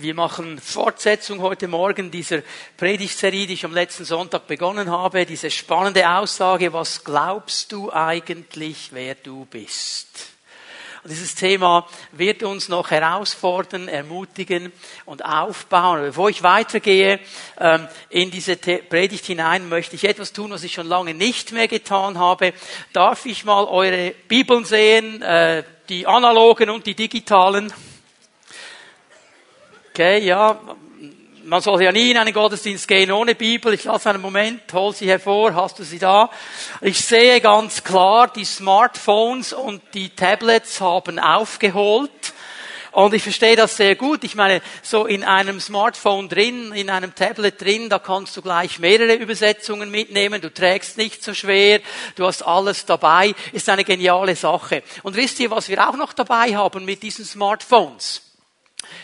Wir 0.00 0.14
machen 0.14 0.58
Fortsetzung 0.58 1.42
heute 1.42 1.68
Morgen 1.68 2.10
dieser 2.10 2.40
Predigtserie, 2.78 3.46
die 3.46 3.52
ich 3.52 3.66
am 3.66 3.74
letzten 3.74 4.06
Sonntag 4.06 4.46
begonnen 4.46 4.90
habe. 4.90 5.26
Diese 5.26 5.50
spannende 5.50 6.08
Aussage, 6.08 6.72
was 6.72 7.04
glaubst 7.04 7.70
du 7.70 7.92
eigentlich, 7.92 8.88
wer 8.92 9.14
du 9.14 9.44
bist? 9.44 10.08
Und 11.02 11.10
dieses 11.10 11.34
Thema 11.34 11.86
wird 12.12 12.42
uns 12.42 12.70
noch 12.70 12.90
herausfordern, 12.90 13.88
ermutigen 13.88 14.72
und 15.04 15.22
aufbauen. 15.22 16.00
Bevor 16.00 16.30
ich 16.30 16.42
weitergehe 16.42 17.20
ähm, 17.58 17.86
in 18.08 18.30
diese 18.30 18.56
Predigt 18.56 19.26
hinein, 19.26 19.68
möchte 19.68 19.96
ich 19.96 20.04
etwas 20.04 20.32
tun, 20.32 20.50
was 20.50 20.62
ich 20.62 20.72
schon 20.72 20.86
lange 20.86 21.12
nicht 21.12 21.52
mehr 21.52 21.68
getan 21.68 22.18
habe. 22.18 22.54
Darf 22.94 23.26
ich 23.26 23.44
mal 23.44 23.64
eure 23.64 24.14
Bibeln 24.28 24.64
sehen, 24.64 25.20
äh, 25.20 25.62
die 25.90 26.06
analogen 26.06 26.70
und 26.70 26.86
die 26.86 26.94
digitalen? 26.94 27.70
Okay, 29.92 30.18
ja, 30.20 30.56
man 31.44 31.60
soll 31.62 31.82
ja 31.82 31.90
nie 31.90 32.12
in 32.12 32.16
einen 32.16 32.32
Gottesdienst 32.32 32.86
gehen 32.86 33.10
ohne 33.10 33.34
Bibel. 33.34 33.74
Ich 33.74 33.82
lasse 33.82 34.08
einen 34.10 34.22
Moment, 34.22 34.72
hol 34.72 34.94
sie 34.94 35.08
hervor, 35.08 35.52
hast 35.54 35.80
du 35.80 35.82
sie 35.82 35.98
da? 35.98 36.30
Ich 36.80 37.04
sehe 37.04 37.40
ganz 37.40 37.82
klar, 37.82 38.28
die 38.28 38.44
Smartphones 38.44 39.52
und 39.52 39.82
die 39.94 40.10
Tablets 40.10 40.80
haben 40.80 41.18
aufgeholt. 41.18 42.10
Und 42.92 43.14
ich 43.14 43.24
verstehe 43.24 43.56
das 43.56 43.76
sehr 43.76 43.96
gut. 43.96 44.22
Ich 44.22 44.36
meine, 44.36 44.62
so 44.82 45.06
in 45.06 45.24
einem 45.24 45.60
Smartphone 45.60 46.28
drin, 46.28 46.72
in 46.72 46.88
einem 46.88 47.16
Tablet 47.16 47.60
drin, 47.60 47.88
da 47.88 47.98
kannst 47.98 48.36
du 48.36 48.42
gleich 48.42 48.78
mehrere 48.78 49.14
Übersetzungen 49.14 49.90
mitnehmen. 49.90 50.40
Du 50.40 50.54
trägst 50.54 50.98
nicht 50.98 51.24
so 51.24 51.34
schwer. 51.34 51.80
Du 52.14 52.26
hast 52.26 52.42
alles 52.42 52.86
dabei. 52.86 53.34
Ist 53.52 53.68
eine 53.68 53.84
geniale 53.84 54.36
Sache. 54.36 54.84
Und 55.02 55.16
wisst 55.16 55.40
ihr, 55.40 55.50
was 55.50 55.68
wir 55.68 55.88
auch 55.88 55.96
noch 55.96 56.12
dabei 56.12 56.54
haben 56.56 56.84
mit 56.84 57.02
diesen 57.02 57.24
Smartphones? 57.24 58.29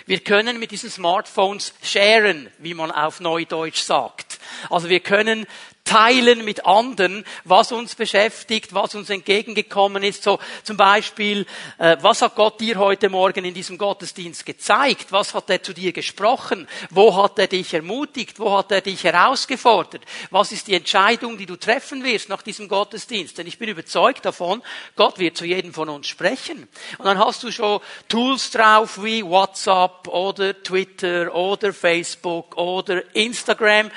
Wir 0.06 0.20
können 0.20 0.58
mit 0.58 0.70
diesen 0.70 0.90
Smartphones 0.90 1.74
sharen, 1.82 2.50
wie 2.58 2.74
man 2.74 2.90
auf 2.90 3.20
Neudeutsch 3.20 3.82
sagt. 3.82 4.35
Also 4.70 4.88
wir 4.88 5.00
können 5.00 5.46
teilen 5.86 6.44
mit 6.44 6.66
anderen, 6.66 7.24
was 7.44 7.72
uns 7.72 7.94
beschäftigt, 7.94 8.74
was 8.74 8.94
uns 8.94 9.08
entgegengekommen 9.08 10.02
ist. 10.02 10.22
So 10.22 10.38
zum 10.64 10.76
Beispiel, 10.76 11.46
äh, 11.78 11.96
was 12.00 12.20
hat 12.22 12.34
Gott 12.34 12.60
dir 12.60 12.76
heute 12.78 13.08
Morgen 13.08 13.44
in 13.44 13.54
diesem 13.54 13.78
Gottesdienst 13.78 14.44
gezeigt? 14.44 15.12
Was 15.12 15.32
hat 15.32 15.48
er 15.48 15.62
zu 15.62 15.72
dir 15.72 15.92
gesprochen? 15.92 16.68
Wo 16.90 17.16
hat 17.22 17.38
er 17.38 17.46
dich 17.46 17.72
ermutigt? 17.72 18.38
Wo 18.38 18.58
hat 18.58 18.72
er 18.72 18.80
dich 18.80 19.04
herausgefordert? 19.04 20.02
Was 20.30 20.52
ist 20.52 20.66
die 20.66 20.74
Entscheidung, 20.74 21.38
die 21.38 21.46
du 21.46 21.56
treffen 21.56 22.04
wirst 22.04 22.28
nach 22.28 22.42
diesem 22.42 22.68
Gottesdienst? 22.68 23.38
Denn 23.38 23.46
ich 23.46 23.58
bin 23.58 23.68
überzeugt 23.68 24.24
davon, 24.24 24.62
Gott 24.96 25.18
wird 25.18 25.36
zu 25.36 25.44
jedem 25.44 25.72
von 25.72 25.88
uns 25.88 26.08
sprechen. 26.08 26.68
Und 26.98 27.04
dann 27.04 27.18
hast 27.18 27.44
du 27.44 27.52
schon 27.52 27.80
Tools 28.08 28.50
drauf 28.50 29.02
wie 29.02 29.24
WhatsApp 29.24 30.08
oder 30.08 30.60
Twitter 30.62 31.32
oder 31.32 31.72
Facebook 31.72 32.56
oder 32.56 33.14
Instagram. 33.14 33.90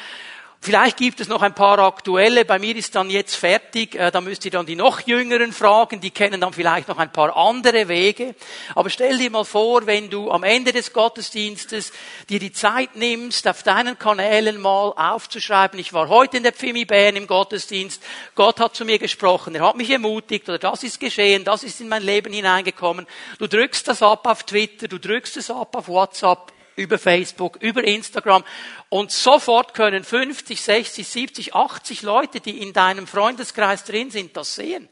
Vielleicht 0.62 0.98
gibt 0.98 1.22
es 1.22 1.30
noch 1.30 1.42
ein 1.42 1.56
paar 1.56 1.80
aktuelle. 1.80 2.44
Bei 2.44 2.60
mir 2.60 2.76
ist 2.76 2.94
dann 2.94 3.10
jetzt 3.10 3.36
fertig. 3.36 3.96
Äh, 3.96 4.12
da 4.12 4.20
müsst 4.20 4.44
ihr 4.44 4.52
dann 4.52 4.66
die 4.66 4.76
noch 4.76 5.00
jüngeren 5.08 5.54
fragen. 5.54 6.02
Die 6.02 6.12
kennen 6.12 6.42
dann 6.42 6.52
vielleicht 6.52 6.90
noch 6.90 6.98
ein 6.98 7.14
paar 7.14 7.38
andere 7.38 7.88
Wege. 7.88 8.36
Aber 8.76 8.90
stell 8.90 9.18
dir 9.18 9.30
mal 9.30 9.46
vor, 9.46 9.86
wenn 9.86 10.10
du 10.10 10.30
am 10.30 10.44
Ende 10.44 10.74
des 10.74 10.92
Gottesdienstes 10.92 11.94
dir 12.28 12.40
die 12.40 12.52
Zeit 12.52 12.98
nimmst, 12.98 13.48
auf 13.48 13.64
deinen 13.64 13.98
Kanälen 13.98 14.60
mal 14.60 14.90
aufzuschreiben. 14.90 15.80
Ich 15.80 15.94
war 15.94 16.10
heute 16.10 16.36
in 16.36 16.44
der 16.44 16.52
Pfimi 16.52 16.84
Bern 16.84 17.16
im 17.16 17.28
Gottesdienst. 17.28 18.04
Gott 18.36 18.60
hat 18.60 18.76
zu 18.76 18.84
mir 18.84 19.00
gesprochen. 19.00 19.56
Er 19.56 19.66
hat 19.66 19.78
mich 19.78 19.90
ermutigt 19.90 20.50
oder 20.50 20.60
das 20.60 20.84
ist 20.84 21.00
geschehen. 21.00 21.46
Das 21.46 21.64
ist 21.64 21.80
in 21.80 21.88
mein 21.88 22.04
Leben 22.04 22.34
hineingekommen. 22.34 23.08
Du 23.38 23.48
drückst 23.48 23.88
das 23.88 24.04
ab 24.04 24.28
auf 24.28 24.44
Twitter. 24.44 24.90
Du 24.90 25.00
drückst 25.00 25.38
es 25.38 25.50
ab 25.50 25.74
auf 25.78 25.88
WhatsApp 25.88 26.52
über 26.80 26.98
Facebook, 26.98 27.58
über 27.62 27.84
Instagram 27.84 28.44
und 28.90 29.12
sofort 29.12 29.74
können 29.74 30.04
50, 30.04 30.62
60, 30.62 31.08
70, 31.08 31.56
80 31.56 32.02
Leute, 32.02 32.40
die 32.40 32.62
in 32.62 32.74
deinem 32.74 33.06
Freundeskreis 33.06 33.84
drin 33.84 34.10
sind, 34.10 34.36
das 34.36 34.56
sehen. 34.56 34.90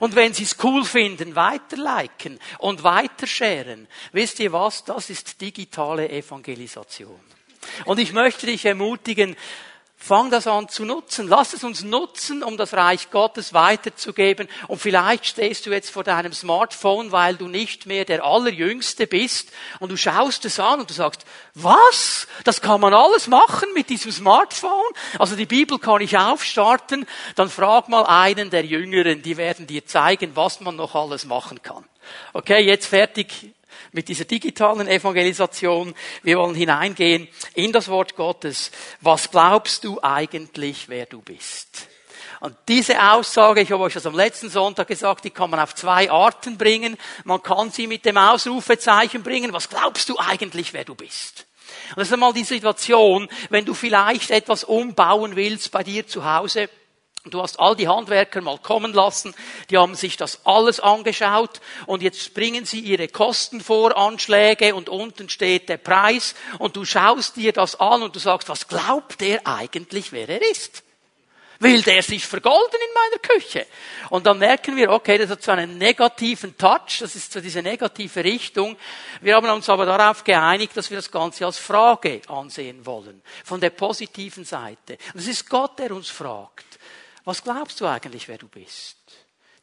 Und 0.00 0.16
wenn 0.16 0.34
sie 0.34 0.42
es 0.42 0.56
cool 0.64 0.84
finden, 0.84 1.36
weiterliken 1.36 2.40
und 2.58 2.82
weiterscheren, 2.82 3.86
wisst 4.12 4.40
ihr 4.40 4.52
was? 4.52 4.84
Das 4.84 5.10
ist 5.10 5.40
digitale 5.40 6.08
Evangelisation. 6.08 7.20
Und 7.84 7.98
ich 7.98 8.12
möchte 8.12 8.46
dich 8.46 8.64
ermutigen, 8.64 9.36
Fang 9.98 10.30
das 10.30 10.46
an 10.46 10.68
zu 10.68 10.84
nutzen. 10.84 11.26
Lass 11.26 11.54
es 11.54 11.64
uns 11.64 11.82
nutzen, 11.82 12.42
um 12.42 12.56
das 12.56 12.74
Reich 12.74 13.10
Gottes 13.10 13.54
weiterzugeben. 13.54 14.46
Und 14.68 14.78
vielleicht 14.78 15.26
stehst 15.26 15.64
du 15.64 15.70
jetzt 15.70 15.90
vor 15.90 16.04
deinem 16.04 16.32
Smartphone, 16.32 17.12
weil 17.12 17.36
du 17.36 17.48
nicht 17.48 17.86
mehr 17.86 18.04
der 18.04 18.22
Allerjüngste 18.22 19.06
bist. 19.06 19.50
Und 19.80 19.90
du 19.90 19.96
schaust 19.96 20.44
es 20.44 20.60
an 20.60 20.80
und 20.80 20.90
du 20.90 20.94
sagst, 20.94 21.24
was? 21.54 22.28
Das 22.44 22.60
kann 22.60 22.80
man 22.80 22.92
alles 22.92 23.26
machen 23.26 23.68
mit 23.74 23.88
diesem 23.88 24.12
Smartphone? 24.12 24.70
Also 25.18 25.34
die 25.34 25.46
Bibel 25.46 25.78
kann 25.78 26.02
ich 26.02 26.16
aufstarten. 26.16 27.06
Dann 27.34 27.48
frag 27.48 27.88
mal 27.88 28.04
einen 28.04 28.50
der 28.50 28.64
Jüngeren, 28.64 29.22
die 29.22 29.38
werden 29.38 29.66
dir 29.66 29.86
zeigen, 29.86 30.36
was 30.36 30.60
man 30.60 30.76
noch 30.76 30.94
alles 30.94 31.24
machen 31.24 31.62
kann. 31.62 31.84
Okay, 32.34 32.60
jetzt 32.60 32.86
fertig 32.86 33.55
mit 33.92 34.08
dieser 34.08 34.24
digitalen 34.24 34.88
Evangelisation. 34.88 35.94
Wir 36.22 36.38
wollen 36.38 36.54
hineingehen 36.54 37.28
in 37.54 37.72
das 37.72 37.88
Wort 37.88 38.16
Gottes. 38.16 38.70
Was 39.00 39.30
glaubst 39.30 39.84
du 39.84 40.00
eigentlich, 40.02 40.88
wer 40.88 41.06
du 41.06 41.22
bist? 41.22 41.88
Und 42.40 42.56
diese 42.68 43.02
Aussage, 43.12 43.62
ich 43.62 43.72
habe 43.72 43.82
euch 43.82 43.94
das 43.94 44.06
am 44.06 44.14
letzten 44.14 44.50
Sonntag 44.50 44.88
gesagt, 44.88 45.24
die 45.24 45.30
kann 45.30 45.50
man 45.50 45.60
auf 45.60 45.74
zwei 45.74 46.10
Arten 46.10 46.58
bringen. 46.58 46.96
Man 47.24 47.42
kann 47.42 47.70
sie 47.70 47.86
mit 47.86 48.04
dem 48.04 48.18
Ausrufezeichen 48.18 49.22
bringen. 49.22 49.52
Was 49.52 49.68
glaubst 49.68 50.08
du 50.08 50.18
eigentlich, 50.18 50.72
wer 50.72 50.84
du 50.84 50.94
bist? 50.94 51.46
Und 51.90 51.98
das 51.98 52.08
ist 52.08 52.12
einmal 52.12 52.32
die 52.32 52.44
Situation, 52.44 53.28
wenn 53.50 53.64
du 53.64 53.74
vielleicht 53.74 54.30
etwas 54.30 54.64
umbauen 54.64 55.36
willst 55.36 55.70
bei 55.70 55.82
dir 55.82 56.06
zu 56.06 56.24
Hause 56.24 56.68
Du 57.30 57.42
hast 57.42 57.58
all 57.58 57.76
die 57.76 57.88
Handwerker 57.88 58.40
mal 58.40 58.58
kommen 58.58 58.92
lassen, 58.92 59.34
die 59.70 59.78
haben 59.78 59.94
sich 59.94 60.16
das 60.16 60.40
alles 60.44 60.80
angeschaut 60.80 61.60
und 61.86 62.02
jetzt 62.02 62.34
bringen 62.34 62.64
sie 62.64 62.80
ihre 62.80 63.08
Kostenvoranschläge 63.08 64.74
und 64.74 64.88
unten 64.88 65.28
steht 65.28 65.68
der 65.68 65.78
Preis 65.78 66.34
und 66.58 66.76
du 66.76 66.84
schaust 66.84 67.36
dir 67.36 67.52
das 67.52 67.78
an 67.80 68.02
und 68.02 68.14
du 68.14 68.20
sagst, 68.20 68.48
was 68.48 68.68
glaubt 68.68 69.20
der 69.20 69.46
eigentlich, 69.46 70.12
wer 70.12 70.28
er 70.28 70.50
ist? 70.50 70.82
Will 71.58 71.82
der 71.82 72.02
sich 72.02 72.26
vergolden 72.26 72.74
in 72.74 72.94
meiner 72.94 73.40
Küche? 73.40 73.66
Und 74.10 74.26
dann 74.26 74.38
merken 74.38 74.76
wir, 74.76 74.90
okay, 74.90 75.16
das 75.16 75.30
hat 75.30 75.42
so 75.42 75.52
einen 75.52 75.78
negativen 75.78 76.56
Touch, 76.56 76.98
das 77.00 77.16
ist 77.16 77.32
so 77.32 77.40
diese 77.40 77.62
negative 77.62 78.22
Richtung. 78.22 78.76
Wir 79.22 79.36
haben 79.36 79.48
uns 79.48 79.68
aber 79.68 79.86
darauf 79.86 80.22
geeinigt, 80.22 80.76
dass 80.76 80.90
wir 80.90 80.98
das 80.98 81.10
Ganze 81.10 81.46
als 81.46 81.58
Frage 81.58 82.20
ansehen 82.28 82.84
wollen. 82.84 83.22
Von 83.44 83.60
der 83.60 83.70
positiven 83.70 84.44
Seite. 84.44 84.98
Und 85.14 85.20
es 85.20 85.28
ist 85.28 85.48
Gott, 85.48 85.78
der 85.78 85.92
uns 85.92 86.10
fragt. 86.10 86.75
Was 87.26 87.42
glaubst 87.42 87.80
du 87.80 87.86
eigentlich, 87.86 88.28
wer 88.28 88.38
du 88.38 88.46
bist? 88.46 88.96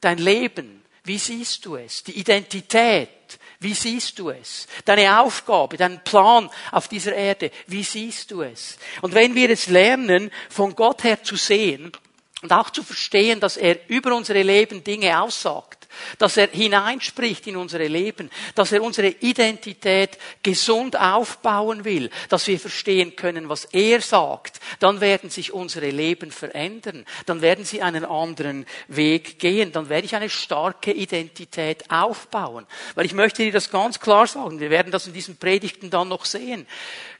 Dein 0.01 0.17
Leben, 0.17 0.83
wie 1.05 1.17
siehst 1.17 1.65
du 1.65 1.77
es? 1.77 2.03
Die 2.03 2.19
Identität, 2.19 3.39
wie 3.61 3.73
siehst 3.73 4.19
du 4.19 4.31
es? 4.31 4.67
Deine 4.83 5.21
Aufgabe, 5.21 5.77
dein 5.77 6.03
Plan 6.03 6.49
auf 6.73 6.89
dieser 6.89 7.15
Erde, 7.15 7.51
wie 7.67 7.85
siehst 7.85 8.31
du 8.31 8.41
es? 8.41 8.77
Und 9.01 9.15
wenn 9.15 9.33
wir 9.33 9.49
es 9.49 9.67
lernen, 9.67 10.29
von 10.49 10.75
Gott 10.75 11.05
her 11.05 11.23
zu 11.23 11.37
sehen 11.37 11.93
und 12.41 12.51
auch 12.51 12.69
zu 12.69 12.83
verstehen, 12.83 13.39
dass 13.39 13.55
er 13.55 13.89
über 13.89 14.13
unsere 14.13 14.43
Leben 14.43 14.83
Dinge 14.83 15.21
aussagt, 15.21 15.82
dass 16.17 16.37
er 16.37 16.47
hineinspricht 16.47 17.47
in 17.47 17.57
unsere 17.57 17.87
Leben, 17.87 18.29
dass 18.55 18.71
er 18.71 18.81
unsere 18.83 19.07
Identität 19.07 20.17
gesund 20.41 20.99
aufbauen 20.99 21.85
will, 21.85 22.09
dass 22.29 22.47
wir 22.47 22.59
verstehen 22.59 23.15
können, 23.15 23.49
was 23.49 23.65
er 23.65 24.01
sagt, 24.01 24.59
dann 24.79 25.01
werden 25.01 25.29
sich 25.29 25.53
unsere 25.53 25.89
Leben 25.89 26.31
verändern, 26.31 27.05
dann 27.25 27.41
werden 27.41 27.65
sie 27.65 27.81
einen 27.81 28.05
anderen 28.05 28.65
Weg 28.87 29.39
gehen, 29.39 29.71
dann 29.71 29.89
werde 29.89 30.05
ich 30.05 30.15
eine 30.15 30.29
starke 30.29 30.91
Identität 30.91 31.89
aufbauen. 31.89 32.65
Weil 32.95 33.05
ich 33.05 33.13
möchte 33.13 33.43
dir 33.43 33.51
das 33.51 33.69
ganz 33.69 33.99
klar 33.99 34.27
sagen, 34.27 34.59
wir 34.59 34.69
werden 34.69 34.91
das 34.91 35.07
in 35.07 35.13
diesen 35.13 35.37
Predigten 35.37 35.89
dann 35.89 36.09
noch 36.09 36.25
sehen. 36.25 36.67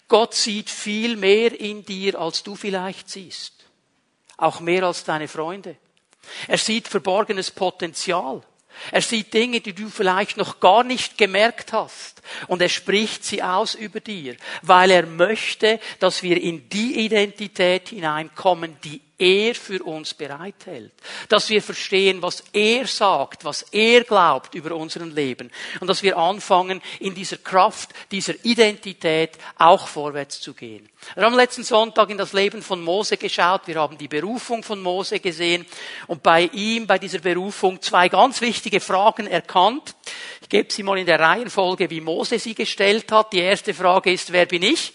Gott 0.07 0.33
sieht 0.33 0.69
viel 0.69 1.15
mehr 1.15 1.59
in 1.59 1.85
dir, 1.85 2.19
als 2.19 2.43
du 2.43 2.55
vielleicht 2.55 3.09
siehst. 3.09 3.53
Auch 4.37 4.59
mehr 4.59 4.83
als 4.83 5.03
deine 5.03 5.27
Freunde. 5.27 5.75
Er 6.47 6.57
sieht 6.57 6.87
verborgenes 6.87 7.51
Potenzial. 7.51 8.41
Er 8.91 9.01
sieht 9.01 9.33
Dinge, 9.33 9.61
die 9.61 9.73
du 9.73 9.89
vielleicht 9.89 10.37
noch 10.37 10.59
gar 10.59 10.83
nicht 10.83 11.17
gemerkt 11.17 11.73
hast. 11.73 12.12
Und 12.47 12.61
er 12.61 12.69
spricht 12.69 13.23
sie 13.23 13.43
aus 13.43 13.75
über 13.75 13.99
dir, 13.99 14.35
weil 14.61 14.91
er 14.91 15.05
möchte, 15.05 15.79
dass 15.99 16.23
wir 16.23 16.41
in 16.41 16.69
die 16.69 17.05
Identität 17.05 17.89
hineinkommen, 17.89 18.77
die 18.83 19.01
er 19.23 19.55
für 19.55 19.83
uns 19.83 20.13
bereithält. 20.13 20.91
Dass 21.29 21.49
wir 21.49 21.61
verstehen, 21.61 22.21
was 22.21 22.43
er 22.51 22.85
sagt, 22.87 23.45
was 23.45 23.63
er 23.71 24.03
glaubt 24.03 24.55
über 24.55 24.75
unseren 24.75 25.11
Leben. 25.11 25.51
Und 25.79 25.87
dass 25.87 26.03
wir 26.03 26.17
anfangen, 26.17 26.81
in 26.99 27.15
dieser 27.15 27.37
Kraft, 27.37 27.91
dieser 28.11 28.33
Identität 28.43 29.31
auch 29.57 29.87
vorwärts 29.87 30.41
zu 30.41 30.53
gehen. 30.53 30.89
Wir 31.15 31.23
haben 31.23 31.35
letzten 31.35 31.63
Sonntag 31.63 32.09
in 32.09 32.17
das 32.17 32.33
Leben 32.33 32.61
von 32.61 32.81
Mose 32.81 33.17
geschaut. 33.17 33.61
Wir 33.65 33.75
haben 33.75 33.97
die 33.97 34.07
Berufung 34.07 34.63
von 34.63 34.81
Mose 34.81 35.19
gesehen 35.19 35.65
und 36.07 36.23
bei 36.23 36.49
ihm, 36.53 36.87
bei 36.87 36.97
dieser 36.97 37.19
Berufung, 37.19 37.81
zwei 37.81 38.09
ganz 38.09 38.41
wichtige 38.41 38.79
Fragen 38.79 39.27
erkannt. 39.27 39.95
Gebe 40.53 40.71
sie 40.71 40.83
mal 40.83 40.99
in 40.99 41.07
der 41.07 41.19
Reihenfolge, 41.19 41.89
wie 41.89 41.99
Mose 41.99 42.37
sie 42.37 42.53
gestellt 42.53 43.11
hat. 43.11 43.33
Die 43.33 43.39
erste 43.39 43.73
Frage 43.73 44.11
ist, 44.11 44.31
wer 44.31 44.45
bin 44.45 44.61
ich? 44.61 44.93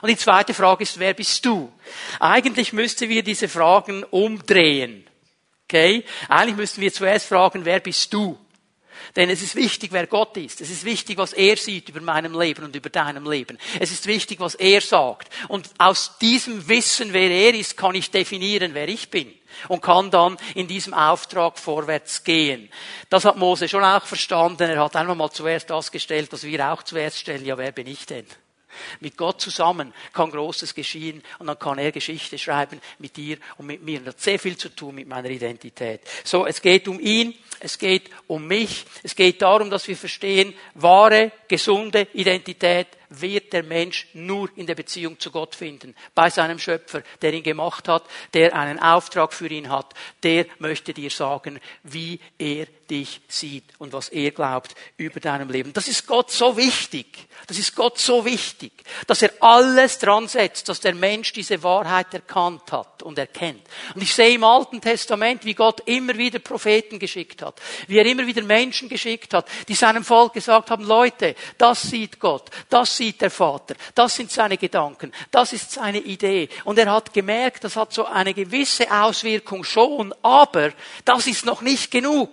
Und 0.00 0.08
die 0.08 0.16
zweite 0.16 0.54
Frage 0.54 0.84
ist, 0.84 0.98
wer 0.98 1.12
bist 1.12 1.44
du? 1.44 1.70
Eigentlich 2.18 2.72
müssten 2.72 3.10
wir 3.10 3.22
diese 3.22 3.46
Fragen 3.46 4.04
umdrehen. 4.04 5.06
Okay? 5.64 6.02
Eigentlich 6.30 6.56
müssten 6.56 6.80
wir 6.80 6.90
zuerst 6.90 7.26
fragen, 7.26 7.66
wer 7.66 7.78
bist 7.78 8.10
du? 8.14 8.38
Denn 9.16 9.30
es 9.30 9.42
ist 9.42 9.56
wichtig, 9.56 9.92
wer 9.92 10.06
Gott 10.06 10.36
ist. 10.36 10.60
Es 10.60 10.70
ist 10.70 10.84
wichtig, 10.84 11.18
was 11.18 11.32
er 11.32 11.56
sieht 11.56 11.88
über 11.88 12.00
meinem 12.00 12.38
Leben 12.38 12.64
und 12.64 12.74
über 12.76 12.90
deinem 12.90 13.30
Leben. 13.30 13.58
Es 13.80 13.90
ist 13.90 14.06
wichtig, 14.06 14.40
was 14.40 14.54
er 14.54 14.80
sagt. 14.80 15.32
Und 15.48 15.70
aus 15.78 16.18
diesem 16.18 16.68
Wissen, 16.68 17.12
wer 17.12 17.30
er 17.30 17.54
ist, 17.54 17.76
kann 17.76 17.94
ich 17.94 18.10
definieren, 18.10 18.74
wer 18.74 18.88
ich 18.88 19.10
bin. 19.10 19.32
Und 19.68 19.82
kann 19.82 20.10
dann 20.10 20.36
in 20.54 20.66
diesem 20.66 20.94
Auftrag 20.94 21.58
vorwärts 21.58 22.24
gehen. 22.24 22.68
Das 23.08 23.24
hat 23.24 23.36
Mose 23.36 23.68
schon 23.68 23.84
auch 23.84 24.04
verstanden. 24.04 24.68
Er 24.68 24.82
hat 24.82 24.96
einmal 24.96 25.14
mal 25.14 25.30
zuerst 25.30 25.70
das 25.70 25.92
gestellt, 25.92 26.32
was 26.32 26.42
wir 26.42 26.72
auch 26.72 26.82
zuerst 26.82 27.18
stellen. 27.18 27.44
Ja, 27.44 27.56
wer 27.56 27.70
bin 27.70 27.86
ich 27.86 28.04
denn? 28.04 28.26
Mit 29.00 29.16
Gott 29.16 29.40
zusammen 29.40 29.92
kann 30.12 30.30
Großes 30.30 30.74
geschehen 30.74 31.22
und 31.38 31.46
dann 31.46 31.58
kann 31.58 31.78
er 31.78 31.92
Geschichte 31.92 32.38
schreiben 32.38 32.80
mit 32.98 33.16
dir 33.16 33.38
und 33.58 33.66
mit 33.66 33.82
mir. 33.82 33.98
Und 33.98 34.06
das 34.06 34.14
hat 34.14 34.20
sehr 34.20 34.38
viel 34.38 34.56
zu 34.56 34.68
tun 34.70 34.94
mit 34.94 35.08
meiner 35.08 35.30
Identität. 35.30 36.00
So, 36.24 36.46
es 36.46 36.60
geht 36.60 36.88
um 36.88 37.00
ihn, 37.00 37.34
es 37.60 37.78
geht 37.78 38.10
um 38.26 38.46
mich, 38.46 38.84
es 39.02 39.14
geht 39.14 39.42
darum, 39.42 39.70
dass 39.70 39.88
wir 39.88 39.96
verstehen, 39.96 40.54
wahre, 40.74 41.32
gesunde 41.48 42.08
Identität 42.12 42.88
wird 43.20 43.52
der 43.52 43.62
Mensch 43.62 44.08
nur 44.12 44.48
in 44.56 44.66
der 44.66 44.74
Beziehung 44.74 45.18
zu 45.18 45.30
Gott 45.30 45.54
finden. 45.54 45.94
Bei 46.14 46.30
seinem 46.30 46.58
Schöpfer, 46.58 47.02
der 47.22 47.32
ihn 47.32 47.42
gemacht 47.42 47.88
hat, 47.88 48.04
der 48.32 48.54
einen 48.54 48.78
Auftrag 48.78 49.32
für 49.32 49.48
ihn 49.48 49.70
hat, 49.70 49.94
der 50.22 50.46
möchte 50.58 50.94
dir 50.94 51.10
sagen, 51.10 51.60
wie 51.82 52.20
er 52.38 52.66
dich 52.90 53.20
sieht 53.28 53.64
und 53.78 53.92
was 53.92 54.08
er 54.10 54.30
glaubt 54.30 54.74
über 54.96 55.20
deinem 55.20 55.50
Leben. 55.50 55.72
Das 55.72 55.88
ist 55.88 56.06
Gott 56.06 56.30
so 56.30 56.56
wichtig. 56.56 57.06
Das 57.46 57.58
ist 57.58 57.74
Gott 57.74 57.98
so 57.98 58.24
wichtig, 58.24 58.72
dass 59.06 59.22
er 59.22 59.32
alles 59.40 59.98
dran 59.98 60.28
setzt, 60.28 60.68
dass 60.68 60.80
der 60.80 60.94
Mensch 60.94 61.32
diese 61.32 61.62
Wahrheit 61.62 62.12
erkannt 62.14 62.72
hat 62.72 63.02
und 63.02 63.18
erkennt. 63.18 63.62
Und 63.94 64.02
ich 64.02 64.14
sehe 64.14 64.34
im 64.34 64.44
Alten 64.44 64.80
Testament, 64.80 65.44
wie 65.44 65.54
Gott 65.54 65.82
immer 65.86 66.16
wieder 66.16 66.38
Propheten 66.38 66.98
geschickt 66.98 67.42
hat, 67.42 67.60
wie 67.86 67.98
er 67.98 68.06
immer 68.06 68.26
wieder 68.26 68.42
Menschen 68.42 68.88
geschickt 68.88 69.34
hat, 69.34 69.46
die 69.68 69.74
seinem 69.74 70.04
Volk 70.04 70.32
gesagt 70.32 70.70
haben, 70.70 70.84
Leute, 70.84 71.34
das 71.58 71.82
sieht 71.82 72.18
Gott, 72.18 72.50
das 72.70 72.96
sieht 72.96 73.03
der 73.12 73.30
Vater, 73.30 73.74
das 73.94 74.16
sind 74.16 74.30
seine 74.30 74.56
Gedanken, 74.56 75.12
das 75.30 75.52
ist 75.52 75.72
seine 75.72 75.98
Idee. 75.98 76.48
Und 76.64 76.78
er 76.78 76.90
hat 76.90 77.12
gemerkt, 77.12 77.64
das 77.64 77.76
hat 77.76 77.92
so 77.92 78.06
eine 78.06 78.34
gewisse 78.34 78.90
Auswirkung 78.90 79.64
schon, 79.64 80.14
aber 80.22 80.72
das 81.04 81.26
ist 81.26 81.44
noch 81.44 81.62
nicht 81.62 81.90
genug. 81.90 82.30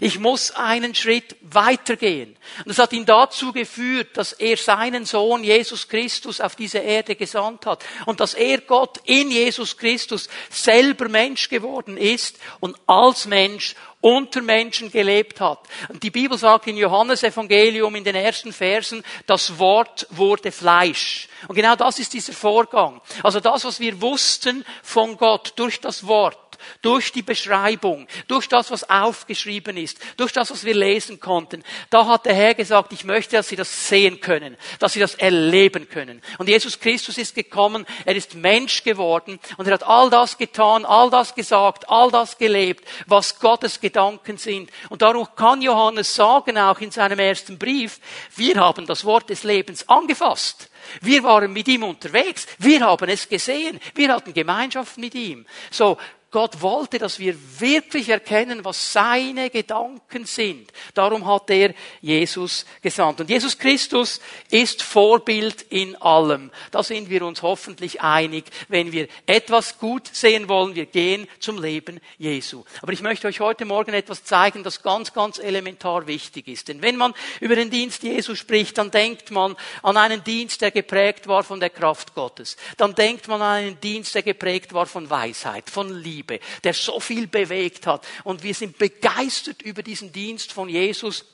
Ich 0.00 0.18
muss 0.18 0.52
einen 0.52 0.94
Schritt 0.94 1.36
weitergehen. 1.40 2.36
Und 2.58 2.68
das 2.68 2.78
hat 2.78 2.92
ihn 2.92 3.06
dazu 3.06 3.52
geführt, 3.52 4.16
dass 4.16 4.32
er 4.32 4.56
seinen 4.56 5.04
Sohn 5.04 5.42
Jesus 5.42 5.88
Christus 5.88 6.40
auf 6.40 6.54
diese 6.54 6.78
Erde 6.78 7.16
gesandt 7.16 7.66
hat 7.66 7.84
und 8.06 8.20
dass 8.20 8.34
er 8.34 8.60
Gott 8.60 8.98
in 9.04 9.30
Jesus 9.30 9.76
Christus 9.76 10.28
selber 10.48 11.08
Mensch 11.08 11.48
geworden 11.48 11.96
ist 11.96 12.38
und 12.60 12.76
als 12.86 13.26
Mensch 13.26 13.74
unter 14.00 14.40
Menschen 14.40 14.90
gelebt 14.90 15.40
hat. 15.40 15.60
Und 15.88 16.02
die 16.02 16.10
Bibel 16.10 16.38
sagt 16.38 16.66
in 16.66 16.76
Johannes 16.76 17.22
Evangelium 17.22 17.94
in 17.94 18.04
den 18.04 18.14
ersten 18.14 18.52
Versen, 18.52 19.04
das 19.26 19.58
Wort 19.58 20.06
wurde 20.10 20.52
Fleisch. 20.52 21.28
Und 21.48 21.54
genau 21.54 21.76
das 21.76 21.98
ist 21.98 22.14
dieser 22.14 22.32
Vorgang. 22.32 23.00
Also 23.22 23.40
das, 23.40 23.64
was 23.64 23.80
wir 23.80 24.00
wussten 24.00 24.64
von 24.82 25.16
Gott 25.16 25.52
durch 25.56 25.80
das 25.80 26.06
Wort 26.06 26.49
durch 26.82 27.12
die 27.12 27.22
Beschreibung, 27.22 28.06
durch 28.28 28.48
das, 28.48 28.70
was 28.70 28.88
aufgeschrieben 28.88 29.76
ist, 29.76 29.98
durch 30.16 30.32
das, 30.32 30.50
was 30.50 30.64
wir 30.64 30.74
lesen 30.74 31.20
konnten. 31.20 31.62
Da 31.90 32.06
hat 32.06 32.26
der 32.26 32.34
Herr 32.34 32.54
gesagt, 32.54 32.92
ich 32.92 33.04
möchte, 33.04 33.36
dass 33.36 33.48
Sie 33.48 33.56
das 33.56 33.88
sehen 33.88 34.20
können, 34.20 34.56
dass 34.78 34.92
Sie 34.92 35.00
das 35.00 35.14
erleben 35.14 35.88
können. 35.88 36.22
Und 36.38 36.48
Jesus 36.48 36.78
Christus 36.80 37.18
ist 37.18 37.34
gekommen, 37.34 37.86
er 38.04 38.16
ist 38.16 38.34
Mensch 38.34 38.82
geworden 38.82 39.38
und 39.56 39.66
er 39.66 39.74
hat 39.74 39.84
all 39.84 40.10
das 40.10 40.38
getan, 40.38 40.84
all 40.84 41.10
das 41.10 41.34
gesagt, 41.34 41.88
all 41.88 42.10
das 42.10 42.38
gelebt, 42.38 42.86
was 43.06 43.38
Gottes 43.38 43.80
Gedanken 43.80 44.36
sind. 44.36 44.70
Und 44.88 45.02
darum 45.02 45.28
kann 45.36 45.62
Johannes 45.62 46.14
sagen, 46.14 46.58
auch 46.58 46.80
in 46.80 46.90
seinem 46.90 47.18
ersten 47.18 47.58
Brief, 47.58 48.00
wir 48.36 48.56
haben 48.56 48.86
das 48.86 49.04
Wort 49.04 49.30
des 49.30 49.44
Lebens 49.44 49.88
angefasst. 49.88 50.70
Wir 51.00 51.22
waren 51.22 51.52
mit 51.52 51.68
ihm 51.68 51.82
unterwegs. 51.82 52.46
Wir 52.58 52.80
haben 52.80 53.08
es 53.08 53.28
gesehen. 53.28 53.80
Wir 53.94 54.12
hatten 54.12 54.34
Gemeinschaft 54.34 54.98
mit 54.98 55.14
ihm. 55.14 55.46
So, 55.70 55.98
Gott 56.30 56.62
wollte, 56.62 56.98
dass 56.98 57.18
wir 57.18 57.34
wirklich 57.58 58.08
erkennen, 58.08 58.64
was 58.64 58.92
seine 58.92 59.50
Gedanken 59.50 60.26
sind. 60.26 60.72
Darum 60.94 61.26
hat 61.26 61.50
er 61.50 61.74
Jesus 62.00 62.66
gesandt. 62.82 63.20
Und 63.20 63.30
Jesus 63.30 63.58
Christus 63.58 64.20
ist 64.48 64.82
Vorbild 64.82 65.62
in 65.70 65.96
allem. 65.96 66.52
Da 66.70 66.84
sind 66.84 67.10
wir 67.10 67.24
uns 67.24 67.42
hoffentlich 67.42 68.00
einig. 68.00 68.44
Wenn 68.68 68.92
wir 68.92 69.08
etwas 69.26 69.78
gut 69.78 70.08
sehen 70.12 70.48
wollen, 70.48 70.76
wir 70.76 70.86
gehen 70.86 71.26
zum 71.40 71.60
Leben 71.60 72.00
Jesu. 72.16 72.62
Aber 72.80 72.92
ich 72.92 73.02
möchte 73.02 73.26
euch 73.26 73.40
heute 73.40 73.64
Morgen 73.64 73.92
etwas 73.92 74.22
zeigen, 74.22 74.62
das 74.62 74.82
ganz, 74.82 75.12
ganz 75.12 75.40
elementar 75.40 76.06
wichtig 76.06 76.46
ist. 76.46 76.68
Denn 76.68 76.80
wenn 76.80 76.94
man 76.94 77.12
über 77.40 77.56
den 77.56 77.70
Dienst 77.70 78.04
Jesu 78.04 78.36
spricht, 78.36 78.78
dann 78.78 78.92
denkt 78.92 79.32
man 79.32 79.56
an 79.82 79.96
einen 79.96 80.22
Dienst, 80.22 80.60
der 80.60 80.70
geprägt 80.70 81.26
war 81.26 81.42
von 81.42 81.58
der 81.58 81.70
Kraft 81.70 82.14
Gottes. 82.14 82.56
Dann 82.76 82.94
denkt 82.94 83.26
man 83.26 83.42
an 83.42 83.56
einen 83.56 83.80
Dienst, 83.80 84.14
der 84.14 84.22
geprägt 84.22 84.72
war 84.72 84.86
von 84.86 85.10
Weisheit, 85.10 85.68
von 85.68 85.92
Liebe 85.92 86.19
Liebe, 86.20 86.40
der 86.64 86.74
so 86.74 87.00
viel 87.00 87.26
bewegt 87.26 87.86
hat. 87.86 88.06
Und 88.24 88.42
wir 88.42 88.54
sind 88.54 88.78
begeistert 88.78 89.62
über 89.62 89.82
diesen 89.82 90.12
Dienst 90.12 90.52
von 90.52 90.68
Jesus. 90.68 91.24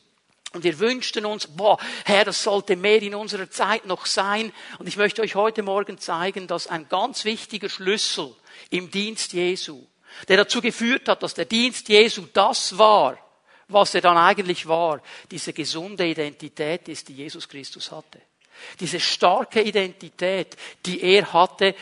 Und 0.52 0.62
wir 0.64 0.78
wünschten 0.78 1.26
uns, 1.26 1.48
boah, 1.48 1.78
Herr, 2.04 2.24
das 2.24 2.42
sollte 2.42 2.76
mehr 2.76 3.02
in 3.02 3.14
unserer 3.14 3.50
Zeit 3.50 3.84
noch 3.84 4.06
sein. 4.06 4.52
Und 4.78 4.86
ich 4.86 4.96
möchte 4.96 5.22
euch 5.22 5.34
heute 5.34 5.62
Morgen 5.62 5.98
zeigen, 5.98 6.46
dass 6.46 6.68
ein 6.68 6.88
ganz 6.88 7.24
wichtiger 7.24 7.68
Schlüssel 7.68 8.34
im 8.70 8.90
Dienst 8.90 9.32
Jesu, 9.32 9.84
der 10.28 10.38
dazu 10.38 10.60
geführt 10.60 11.08
hat, 11.08 11.22
dass 11.22 11.34
der 11.34 11.44
Dienst 11.44 11.88
Jesu 11.88 12.26
das 12.32 12.78
war, 12.78 13.18
was 13.68 13.94
er 13.96 14.00
dann 14.00 14.16
eigentlich 14.16 14.66
war, 14.68 15.02
diese 15.30 15.52
gesunde 15.52 16.06
Identität 16.06 16.88
ist, 16.88 17.08
die 17.08 17.14
Jesus 17.14 17.48
Christus 17.48 17.90
hatte. 17.90 18.22
Diese 18.78 19.00
starke 19.00 19.60
Identität, 19.60 20.56
die 20.86 21.02
er 21.02 21.32
hatte, 21.32 21.74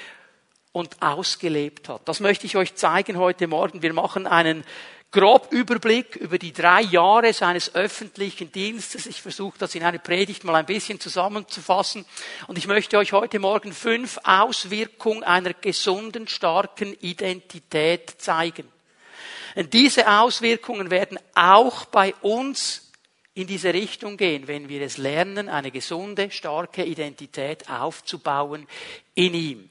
und 0.75 1.00
ausgelebt 1.00 1.88
hat. 1.88 2.03
Das 2.06 2.19
möchte 2.19 2.47
ich 2.47 2.56
euch 2.56 2.75
zeigen 2.75 3.17
heute 3.17 3.47
Morgen. 3.47 3.81
Wir 3.81 3.93
machen 3.93 4.26
einen 4.26 4.65
grob 5.12 5.53
Überblick 5.53 6.17
über 6.17 6.37
die 6.37 6.53
drei 6.53 6.81
Jahre 6.81 7.32
seines 7.32 7.76
öffentlichen 7.76 8.50
Dienstes. 8.50 9.06
Ich 9.06 9.23
versuche 9.23 9.56
das 9.56 9.76
in 9.76 9.85
einer 9.85 9.99
Predigt 9.99 10.43
mal 10.43 10.56
ein 10.56 10.67
bisschen 10.67 10.99
zusammenzufassen. 10.99 12.05
Und 12.49 12.59
ich 12.59 12.67
möchte 12.67 12.99
euch 12.99 13.12
heute 13.12 13.38
Morgen 13.38 13.72
fünf 13.72 14.19
Auswirkungen 14.25 15.22
einer 15.22 15.55
gesunden, 15.55 16.27
starken 16.27 16.94
Identität 17.01 18.17
zeigen. 18.19 18.67
Und 19.55 19.72
diese 19.72 20.10
Auswirkungen 20.10 20.91
werden 20.91 21.20
auch 21.37 21.84
bei 21.84 22.17
uns 22.20 22.91
in 23.34 23.46
diese 23.46 23.72
Richtung 23.72 24.17
gehen, 24.17 24.49
wenn 24.49 24.69
wir 24.69 24.82
es 24.82 24.99
lernen, 24.99 25.49
eine 25.49 25.70
gesunde, 25.70 26.32
starke 26.32 26.82
Identität 26.82 27.70
aufzubauen 27.70 28.67
in 29.15 29.34
ihm. 29.34 29.70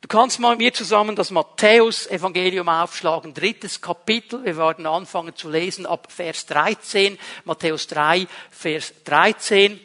Du 0.00 0.06
kannst 0.06 0.38
mal 0.38 0.50
mit 0.50 0.58
mir 0.58 0.72
zusammen 0.72 1.16
das 1.16 1.30
Matthäus-Evangelium 1.30 2.68
aufschlagen, 2.68 3.34
drittes 3.34 3.80
Kapitel. 3.80 4.44
Wir 4.44 4.56
werden 4.56 4.86
anfangen 4.86 5.34
zu 5.34 5.50
lesen 5.50 5.86
ab 5.86 6.12
Vers 6.12 6.46
13, 6.46 7.18
Matthäus 7.44 7.88
3, 7.88 8.26
Vers 8.50 8.94
13. 9.04 9.80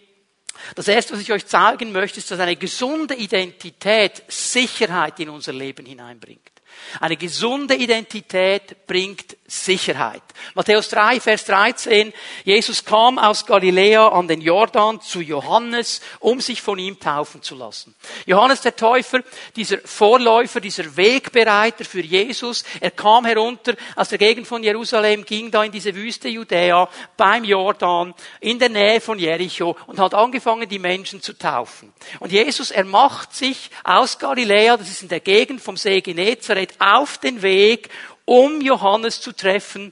Das 0.75 0.88
erste, 0.88 1.13
was 1.13 1.22
ich 1.22 1.31
euch 1.31 1.48
zeigen 1.48 1.91
möchte, 1.91 2.19
ist, 2.19 2.29
dass 2.29 2.39
eine 2.39 2.55
gesunde 2.55 3.15
Identität 3.15 4.24
Sicherheit 4.27 5.19
in 5.19 5.29
unser 5.29 5.51
Leben 5.51 5.86
hineinbringt. 5.86 6.51
Eine 7.00 7.17
gesunde 7.17 7.75
Identität 7.75 8.86
bringt 8.88 9.38
Sicherheit. 9.53 10.24
Matthäus 10.55 10.89
3, 10.89 11.19
Vers 11.19 11.45
13. 11.45 12.12
Jesus 12.43 12.83
kam 12.83 13.19
aus 13.19 13.45
Galiläa 13.45 14.07
an 14.07 14.27
den 14.27 14.41
Jordan 14.41 15.00
zu 15.00 15.22
Johannes, 15.22 16.01
um 16.19 16.41
sich 16.41 16.62
von 16.62 16.79
ihm 16.79 17.00
taufen 17.00 17.43
zu 17.43 17.55
lassen. 17.55 17.93
Johannes 18.25 18.62
der 18.62 18.75
Täufer, 18.75 19.19
dieser 19.55 19.77
Vorläufer, 19.86 20.60
dieser 20.60 20.98
Wegbereiter 20.98 21.86
für 21.86 22.01
Jesus, 22.01 22.63
er 22.81 22.91
kam 22.91 23.25
herunter 23.25 23.75
aus 23.95 24.10
der 24.10 24.17
Gegend 24.17 24.48
von 24.48 24.63
Jerusalem, 24.63 25.24
ging 25.24 25.51
da 25.51 25.63
in 25.63 25.72
diese 25.72 25.93
Wüste 25.93 26.29
Judäa 26.29 26.89
beim 27.15 27.43
Jordan 27.43 28.15
in 28.39 28.57
der 28.57 28.69
Nähe 28.69 29.01
von 29.01 29.19
Jericho 29.19 29.77
und 29.86 30.00
hat 30.00 30.15
angefangen, 30.15 30.67
die 30.67 30.79
Menschen 30.79 31.22
zu 31.22 31.38
taufen. 31.38 31.93
Und 32.19 32.31
Jesus, 32.31 32.72
er 32.72 32.86
macht 32.86 33.36
sich 33.36 33.69
aus 33.83 34.17
Galiläa, 34.17 34.77
das 34.77 34.89
ist 34.89 35.03
in 35.03 35.10
der 35.10 35.19
Gegend 35.19 35.62
vom 35.62 35.77
See 35.77 36.01
Genezareth, 36.01 36.74
auf 36.79 37.19
den 37.19 37.41
Weg, 37.43 37.89
um 38.25 38.61
Johannes 38.61 39.21
zu 39.21 39.31
treffen, 39.31 39.91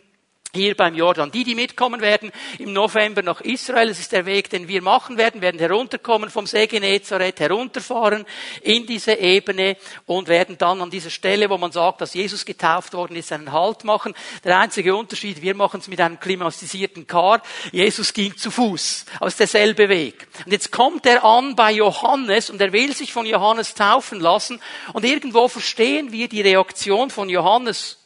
hier 0.54 0.76
beim 0.76 0.96
Jordan. 0.96 1.32
Die, 1.32 1.44
die 1.44 1.56
mitkommen 1.56 2.02
werden 2.02 2.32
im 2.60 2.74
November 2.74 3.22
nach 3.22 3.42
Israel, 3.42 3.88
das 3.88 4.00
ist 4.00 4.12
der 4.12 4.26
Weg, 4.26 4.50
den 4.50 4.68
wir 4.68 4.82
machen 4.82 5.18
werden, 5.18 5.42
werden 5.42 5.60
herunterkommen 5.60 6.30
vom 6.30 6.46
See 6.46 6.68
Genezareth, 6.68 7.40
herunterfahren 7.40 8.26
in 8.62 8.86
diese 8.86 9.14
Ebene 9.14 9.78
und 10.06 10.28
werden 10.28 10.58
dann 10.58 10.82
an 10.82 10.90
dieser 10.90 11.10
Stelle, 11.10 11.50
wo 11.50 11.58
man 11.58 11.72
sagt, 11.72 12.02
dass 12.02 12.14
Jesus 12.14 12.46
getauft 12.46 12.94
worden 12.94 13.16
ist, 13.16 13.32
einen 13.32 13.52
Halt 13.54 13.86
machen. 13.86 14.14
Der 14.44 14.60
einzige 14.60 14.96
Unterschied, 14.96 15.42
wir 15.42 15.56
machen 15.56 15.80
es 15.80 15.88
mit 15.88 16.02
einem 16.02 16.20
klimatisierten 16.20 17.08
Car. 17.08 17.42
Jesus 17.72 18.14
ging 18.14 18.36
zu 18.36 18.52
Fuß. 18.52 19.06
Aber 19.18 19.28
es 19.28 19.34
ist 19.34 19.40
derselbe 19.40 19.88
Weg. 19.88 20.28
Und 20.46 20.52
jetzt 20.52 20.72
kommt 20.72 21.06
er 21.06 21.24
an 21.24 21.56
bei 21.56 21.72
Johannes 21.72 22.50
und 22.50 22.60
er 22.60 22.74
will 22.74 22.94
sich 22.94 23.14
von 23.14 23.26
Johannes 23.26 23.74
taufen 23.74 24.20
lassen 24.20 24.60
und 24.92 25.06
irgendwo 25.06 25.48
verstehen 25.48 26.12
wir 26.12 26.28
die 26.28 26.42
Reaktion 26.42 27.10
von 27.10 27.30
Johannes 27.30 28.01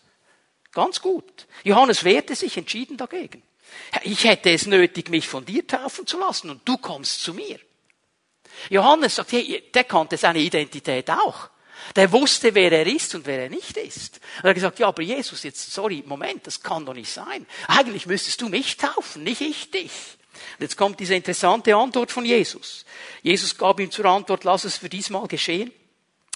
Ganz 0.76 1.02
gut. 1.02 1.48
Johannes 1.64 2.04
wehrte 2.04 2.36
sich 2.36 2.58
entschieden 2.58 2.98
dagegen. 2.98 3.42
Ich 4.04 4.26
hätte 4.26 4.52
es 4.52 4.68
nötig, 4.68 5.10
mich 5.10 5.28
von 5.28 5.46
dir 5.46 5.66
taufen 5.66 6.06
zu 6.06 6.20
lassen 6.20 6.50
und 6.50 6.62
du 6.66 6.78
kommst 6.78 7.24
zu 7.24 7.34
mir. 7.34 7.60
Johannes 8.70 9.16
sagt, 9.16 9.32
hey, 9.32 9.64
der 9.74 9.86
kannte 9.86 10.18
seine 10.18 10.40
Identität 10.40 11.10
auch. 11.10 11.50
Der 11.96 12.12
wusste, 12.12 12.54
wer 12.54 12.72
er 12.72 12.88
ist 12.88 13.16
und 13.16 13.26
wer 13.26 13.44
er 13.44 13.50
nicht 13.50 13.78
ist. 13.78 14.20
Und 14.38 14.46
er 14.46 14.50
hat 14.50 14.56
gesagt, 14.56 14.80
ja, 14.80 14.88
aber 14.88 15.02
Jesus, 15.02 15.44
jetzt, 15.44 15.72
sorry, 15.72 16.04
Moment, 16.06 16.46
das 16.46 16.62
kann 16.62 16.86
doch 16.86 16.94
nicht 16.94 17.12
sein. 17.12 17.46
Eigentlich 17.68 18.06
müsstest 18.06 18.42
du 18.42 18.50
mich 18.50 18.76
taufen, 18.76 19.24
nicht 19.24 19.42
ich 19.42 19.72
dich. 19.72 19.92
Und 20.58 20.62
jetzt 20.62 20.78
kommt 20.78 21.00
diese 21.00 21.16
interessante 21.16 21.76
Antwort 21.76 22.12
von 22.12 22.26
Jesus. 22.26 22.86
Jesus 23.22 23.58
gab 23.58 23.80
ihm 23.80 23.92
zur 23.92 24.06
Antwort, 24.06 24.44
lass 24.44 24.66
es 24.66 24.78
für 24.78 24.90
diesmal 24.90 25.28
geschehen. 25.28 25.72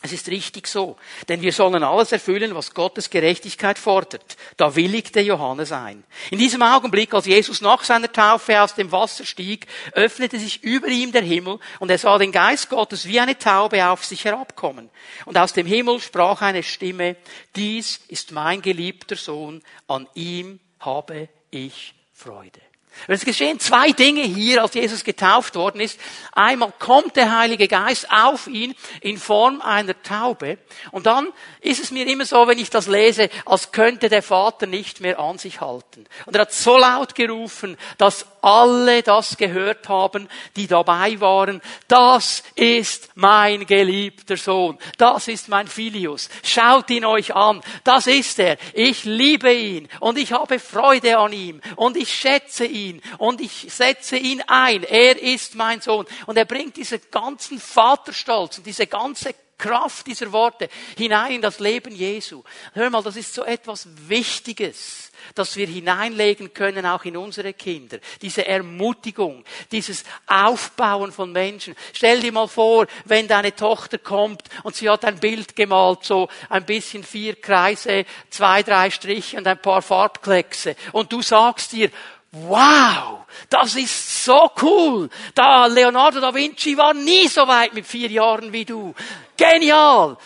Es 0.02 0.14
ist 0.14 0.30
richtig 0.30 0.68
so, 0.68 0.96
denn 1.28 1.42
wir 1.42 1.52
sollen 1.52 1.84
alles 1.84 2.14
erfüllen, 2.14 2.56
was 2.56 2.74
Gottes 2.74 3.10
Gerechtigkeit 3.10 3.78
fordert. 3.78 4.38
Da 4.56 4.74
willigte 4.74 5.20
Johannes 5.20 5.74
ein. 5.74 6.06
In 6.32 6.40
diesem 6.40 6.62
Augenblick, 6.62 7.14
als 7.14 7.26
Jesus 7.26 7.60
nach 7.60 7.84
seiner 7.84 8.10
Taufe 8.10 8.62
aus 8.62 8.76
dem 8.76 8.94
Wasser 8.94 9.26
stieg, 9.26 9.68
öffnete 9.92 10.40
sich 10.40 10.64
über 10.64 10.88
ihm 10.88 11.12
der 11.12 11.24
Himmel 11.24 11.60
und 11.80 11.92
er 11.92 11.98
sah 11.98 12.18
den 12.18 12.32
Geist 12.32 12.70
Gottes 12.70 13.08
wie 13.08 13.20
eine 13.20 13.38
Taube 13.38 13.86
auf 13.90 14.06
sich 14.06 14.24
herabkommen. 14.24 14.90
Und 15.26 15.38
aus 15.38 15.52
dem 15.52 15.68
Himmel 15.68 16.00
sprach 16.00 16.42
eine 16.42 16.64
Stimme, 16.64 17.18
dies 17.58 18.00
ist 18.08 18.32
mein 18.32 18.62
geliebter 18.62 19.18
Sohn, 19.18 19.62
an 19.90 20.08
ihm 20.14 20.62
habe 20.80 21.28
ich 21.52 21.94
Freude. 22.14 22.62
Es 23.08 23.26
geschehen 23.26 23.60
zwei 23.60 23.92
Dinge 23.92 24.22
hier, 24.22 24.62
als 24.62 24.74
Jesus 24.74 25.04
getauft 25.04 25.56
worden 25.56 25.82
ist. 25.82 26.00
Einmal 26.34 26.74
kommt 26.80 27.16
der 27.16 27.38
Heilige 27.38 27.68
Geist 27.68 28.08
auf 28.12 28.48
ihn 28.48 28.76
in 29.02 29.18
Form 29.18 29.62
einer 29.62 30.02
Taube. 30.04 30.58
Und 30.92 31.06
dann 31.06 31.30
ist 31.62 31.82
es 31.82 31.92
mir 31.92 32.08
immer 32.08 32.26
so, 32.26 32.48
wenn 32.48 32.60
ich 32.60 32.70
das 32.70 32.88
lese, 32.88 33.30
als 33.46 33.72
könnte 33.72 34.10
der 34.10 34.22
Vater 34.22 34.68
nicht 34.68 35.02
mehr 35.02 35.20
an 35.20 35.38
sich 35.38 35.62
halten. 35.62 36.06
Und 36.26 36.36
er 36.36 36.42
hat 36.42 36.54
so 36.54 36.78
laut 36.78 37.16
gerufen, 37.16 37.78
dass 37.98 38.26
alle 38.42 39.02
das 39.02 39.38
gehört 39.38 39.90
haben, 39.90 40.30
die 40.56 40.68
dabei 40.68 41.20
waren. 41.20 41.62
Das 41.88 42.44
ist 42.56 43.10
mein 43.16 43.66
geliebter 43.66 44.38
Sohn. 44.38 44.78
Das 44.98 45.28
ist 45.28 45.50
mein 45.50 45.68
Filius. 45.68 46.30
Schaut 46.44 46.90
ihn 46.90 47.06
euch 47.06 47.36
an. 47.36 47.62
Das 47.84 48.08
ist 48.08 48.40
er. 48.40 48.58
Ich 48.74 49.04
liebe 49.06 49.54
ihn 49.54 49.88
und 50.00 50.18
ich 50.18 50.34
habe 50.34 50.60
Freude 50.60 51.18
an 51.18 51.34
ihm 51.34 51.62
und 51.76 51.98
ich 51.98 52.14
schätze 52.14 52.66
ihn 52.66 52.79
und 53.18 53.42
ich 53.42 53.68
setze 53.70 54.18
ihn 54.18 54.42
ein. 54.48 54.84
Er 54.84 55.22
ist 55.22 55.56
mein 55.56 55.82
Sohn. 55.82 56.06
Und 56.26 56.38
er 56.38 56.46
bringt 56.46 56.78
diesen 56.78 57.02
ganzen 57.12 57.60
Vaterstolz 57.60 58.58
und 58.58 58.68
diese 58.68 58.88
ganze 58.88 59.34
Kraft 59.58 60.08
dieser 60.08 60.32
Worte 60.32 60.70
hinein 60.98 61.34
in 61.34 61.42
das 61.42 61.60
Leben 61.60 61.94
Jesu. 61.94 62.44
Hör 62.74 62.90
mal, 62.90 63.04
das 63.04 63.18
ist 63.18 63.34
so 63.34 63.44
etwas 63.44 63.88
Wichtiges 64.08 65.10
das 65.36 65.56
wir 65.56 65.68
hineinlegen 65.68 66.54
können, 66.54 66.86
auch 66.86 67.06
in 67.06 67.18
unsere 67.18 67.54
Kinder. 67.54 68.00
Diese 68.22 68.46
Ermutigung, 68.46 69.44
dieses 69.72 70.04
Aufbauen 70.28 71.12
von 71.12 71.32
Menschen. 71.32 71.76
Stell 71.94 72.20
dir 72.20 72.32
mal 72.32 72.48
vor, 72.48 72.88
wenn 73.06 73.28
deine 73.28 73.56
Tochter 73.56 73.98
kommt 73.98 74.44
und 74.64 74.76
sie 74.76 74.90
hat 74.90 75.06
ein 75.06 75.20
Bild 75.20 75.56
gemalt, 75.56 76.04
so 76.04 76.30
ein 76.50 76.66
bisschen 76.66 77.04
vier 77.04 77.36
Kreise, 77.36 78.06
zwei, 78.30 78.64
drei 78.64 78.90
Striche 78.90 79.38
und 79.38 79.48
ein 79.48 79.62
paar 79.62 79.82
Farbkleckse. 79.82 80.76
Und 80.92 81.12
du 81.12 81.22
sagst 81.22 81.74
dir, 81.74 81.90
Wow, 82.32 83.26
das 83.50 83.76
ist 83.76 84.24
so 84.24 84.52
cool. 84.62 85.10
Da 85.34 85.66
Leonardo 85.66 86.20
da 86.20 86.34
Vinci 86.34 86.78
war 86.78 86.94
nie 86.94 87.28
so 87.28 87.48
weit 87.48 87.74
mit 87.74 87.88
vier 87.88 88.10
Jahren 88.10 88.54
wie 88.54 88.66
du. 88.66 88.94
Genial. 89.36 90.18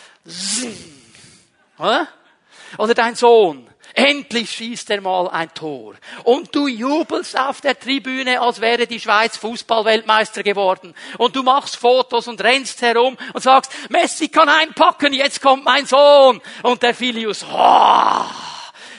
Oder 2.78 2.94
dein 2.94 3.16
Sohn. 3.16 3.70
Endlich 3.96 4.50
schießt 4.50 4.90
er 4.90 5.02
mal 5.02 5.30
ein 5.30 5.54
Tor. 5.54 5.94
Und 6.24 6.54
du 6.56 6.68
jubelst 6.68 7.38
auf 7.38 7.62
der 7.62 7.80
Tribüne, 7.80 8.42
als 8.42 8.60
wäre 8.60 8.88
die 8.88 9.00
Schweiz 9.00 9.38
Fußballweltmeister 9.38 10.42
geworden. 10.42 10.96
Und 11.20 11.36
du 11.36 11.44
machst 11.44 11.76
Fotos 11.78 12.28
und 12.28 12.44
rennst 12.44 12.82
herum 12.82 13.18
und 13.34 13.42
sagst, 13.42 13.72
Messi 13.90 14.30
kann 14.30 14.50
einpacken, 14.50 15.14
jetzt 15.14 15.42
kommt 15.42 15.64
mein 15.64 15.86
Sohn. 15.86 16.42
Und 16.64 16.82
der 16.82 16.96
Filius, 16.96 17.46
oh, 17.48 18.26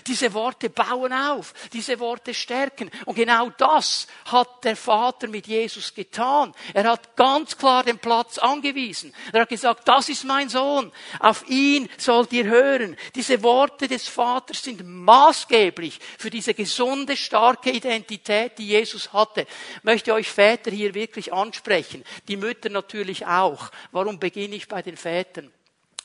diese 0.06 0.32
Worte 0.34 0.70
bauen 0.70 1.12
auf, 1.12 1.54
diese 1.72 1.98
Worte 1.98 2.34
stärken. 2.34 2.90
Und 3.06 3.14
genau 3.14 3.50
das 3.56 4.06
hat 4.26 4.64
der 4.64 4.76
Vater 4.76 5.28
mit 5.28 5.46
Jesus 5.46 5.94
getan. 5.94 6.52
Er 6.72 6.84
hat 6.84 7.16
ganz 7.16 7.56
klar 7.56 7.84
den 7.84 7.98
Platz 7.98 8.38
angewiesen. 8.38 9.14
Er 9.32 9.42
hat 9.42 9.48
gesagt, 9.48 9.88
das 9.88 10.08
ist 10.08 10.24
mein 10.24 10.48
Sohn. 10.48 10.92
Auf 11.20 11.48
ihn 11.48 11.88
sollt 11.96 12.32
ihr 12.32 12.44
hören. 12.44 12.96
Diese 13.14 13.42
Worte 13.42 13.88
des 13.88 14.08
Vaters 14.08 14.62
sind 14.62 14.82
maßgeblich 14.84 15.98
für 16.18 16.30
diese 16.30 16.54
gesunde, 16.54 17.16
starke 17.16 17.70
Identität, 17.70 18.58
die 18.58 18.68
Jesus 18.68 19.12
hatte. 19.12 19.46
Ich 19.76 19.84
möchte 19.84 20.12
euch 20.12 20.28
Väter 20.28 20.70
hier 20.70 20.94
wirklich 20.94 21.32
ansprechen. 21.32 22.04
Die 22.28 22.36
Mütter 22.36 22.68
natürlich 22.68 23.26
auch. 23.26 23.70
Warum 23.92 24.18
beginne 24.18 24.56
ich 24.56 24.68
bei 24.68 24.82
den 24.82 24.96
Vätern? 24.96 25.52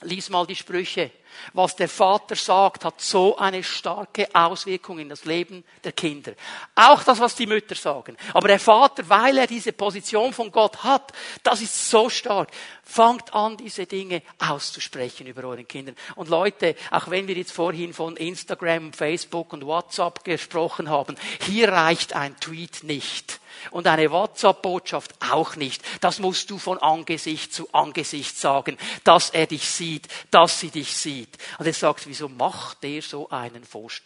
Lies 0.01 0.29
mal 0.29 0.47
die 0.47 0.55
Sprüche. 0.55 1.11
Was 1.53 1.75
der 1.75 1.89
Vater 1.89 2.35
sagt, 2.35 2.85
hat 2.85 3.01
so 3.01 3.37
eine 3.37 3.63
starke 3.63 4.27
Auswirkung 4.33 4.99
in 4.99 5.09
das 5.09 5.25
Leben 5.25 5.63
der 5.83 5.91
Kinder. 5.91 6.33
Auch 6.73 7.03
das, 7.03 7.19
was 7.19 7.35
die 7.35 7.45
Mütter 7.45 7.75
sagen. 7.75 8.17
Aber 8.33 8.47
der 8.47 8.59
Vater, 8.59 9.07
weil 9.09 9.37
er 9.37 9.47
diese 9.47 9.73
Position 9.73 10.33
von 10.33 10.51
Gott 10.51 10.83
hat, 10.83 11.11
das 11.43 11.61
ist 11.61 11.89
so 11.89 12.09
stark. 12.09 12.49
Fangt 12.83 13.33
an, 13.33 13.57
diese 13.57 13.85
Dinge 13.85 14.21
auszusprechen 14.39 15.27
über 15.27 15.43
euren 15.43 15.67
Kindern. 15.67 15.95
Und 16.15 16.29
Leute, 16.29 16.75
auch 16.91 17.09
wenn 17.09 17.27
wir 17.27 17.35
jetzt 17.35 17.51
vorhin 17.51 17.93
von 17.93 18.15
Instagram, 18.15 18.93
Facebook 18.93 19.53
und 19.53 19.65
WhatsApp 19.65 20.23
gesprochen 20.23 20.89
haben, 20.89 21.15
hier 21.41 21.69
reicht 21.71 22.13
ein 22.13 22.39
Tweet 22.39 22.83
nicht. 22.83 23.39
Und 23.71 23.87
eine 23.87 24.11
WhatsApp-Botschaft 24.11 25.13
auch 25.31 25.55
nicht. 25.55 25.83
Das 26.01 26.19
musst 26.19 26.49
du 26.49 26.57
von 26.57 26.77
Angesicht 26.77 27.53
zu 27.53 27.71
Angesicht 27.73 28.37
sagen, 28.37 28.77
dass 29.03 29.29
er 29.29 29.47
dich 29.47 29.69
sieht, 29.69 30.07
dass 30.31 30.59
sie 30.59 30.69
dich 30.69 30.95
sieht. 30.95 31.37
Und 31.57 31.65
er 31.65 31.73
sagt, 31.73 32.07
wieso 32.07 32.29
macht 32.29 32.83
der 32.83 33.01
so 33.01 33.29
einen 33.29 33.63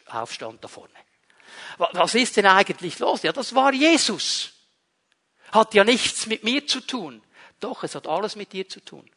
Aufstand 0.08 0.64
da 0.64 0.68
vorne? 0.68 0.90
Was 1.78 2.16
ist 2.16 2.38
denn 2.38 2.46
eigentlich 2.46 3.00
los? 3.00 3.24
Ja, 3.24 3.32
das 3.32 3.56
war 3.56 3.74
Jesus. 3.74 4.54
Hat 5.52 5.74
ja 5.74 5.84
nichts 5.84 6.26
mit 6.28 6.44
mir 6.44 6.66
zu 6.66 6.82
tun. 6.82 7.22
Doch, 7.60 7.84
es 7.84 7.96
hat 7.96 8.08
alles 8.08 8.36
mit 8.36 8.54
dir 8.54 8.68
zu 8.68 8.80
tun. 8.80 9.10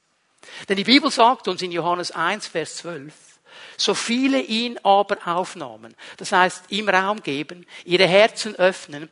Denn 0.69 0.77
die 0.77 0.85
Bibel 0.85 1.11
sagt 1.11 1.49
uns 1.49 1.63
in 1.63 1.73
Johannes 1.73 2.11
1, 2.13 2.47
Vers 2.47 2.77
12, 2.77 3.13
so 3.77 3.95
viele 3.95 4.41
ihn 4.41 4.79
aber 4.83 5.19
aufnahmen, 5.27 5.95
das 6.19 6.33
heißt 6.33 6.65
ihm 6.69 6.89
Raum 6.89 7.23
geben, 7.23 7.67
ihre 7.85 8.07
Herzen 8.07 8.55
öffnen, 8.57 9.09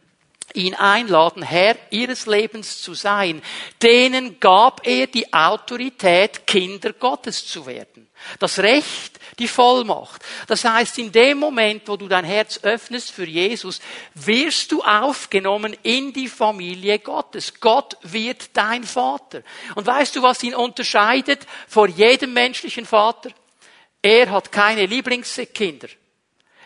ihn 0.54 0.74
einladen, 0.74 1.42
Herr 1.42 1.76
ihres 1.90 2.26
Lebens 2.26 2.82
zu 2.82 2.94
sein, 2.94 3.42
denen 3.82 4.38
gab 4.40 4.86
er 4.86 5.06
die 5.06 5.32
Autorität, 5.32 6.46
Kinder 6.46 6.92
Gottes 6.92 7.46
zu 7.46 7.66
werden. 7.66 8.08
Das 8.38 8.58
Recht, 8.58 9.20
die 9.38 9.48
Vollmacht. 9.48 10.22
Das 10.46 10.64
heißt, 10.64 10.98
in 10.98 11.12
dem 11.12 11.38
Moment, 11.38 11.86
wo 11.86 11.96
du 11.96 12.08
dein 12.08 12.24
Herz 12.24 12.60
öffnest 12.62 13.10
für 13.10 13.26
Jesus, 13.26 13.80
wirst 14.14 14.72
du 14.72 14.82
aufgenommen 14.82 15.76
in 15.82 16.12
die 16.12 16.28
Familie 16.28 16.98
Gottes. 16.98 17.60
Gott 17.60 17.96
wird 18.02 18.56
dein 18.56 18.84
Vater. 18.84 19.42
Und 19.74 19.86
weißt 19.86 20.16
du, 20.16 20.22
was 20.22 20.42
ihn 20.42 20.54
unterscheidet 20.54 21.46
vor 21.68 21.88
jedem 21.88 22.32
menschlichen 22.32 22.86
Vater? 22.86 23.30
Er 24.00 24.30
hat 24.30 24.52
keine 24.52 24.86
Lieblingskinder. 24.86 25.88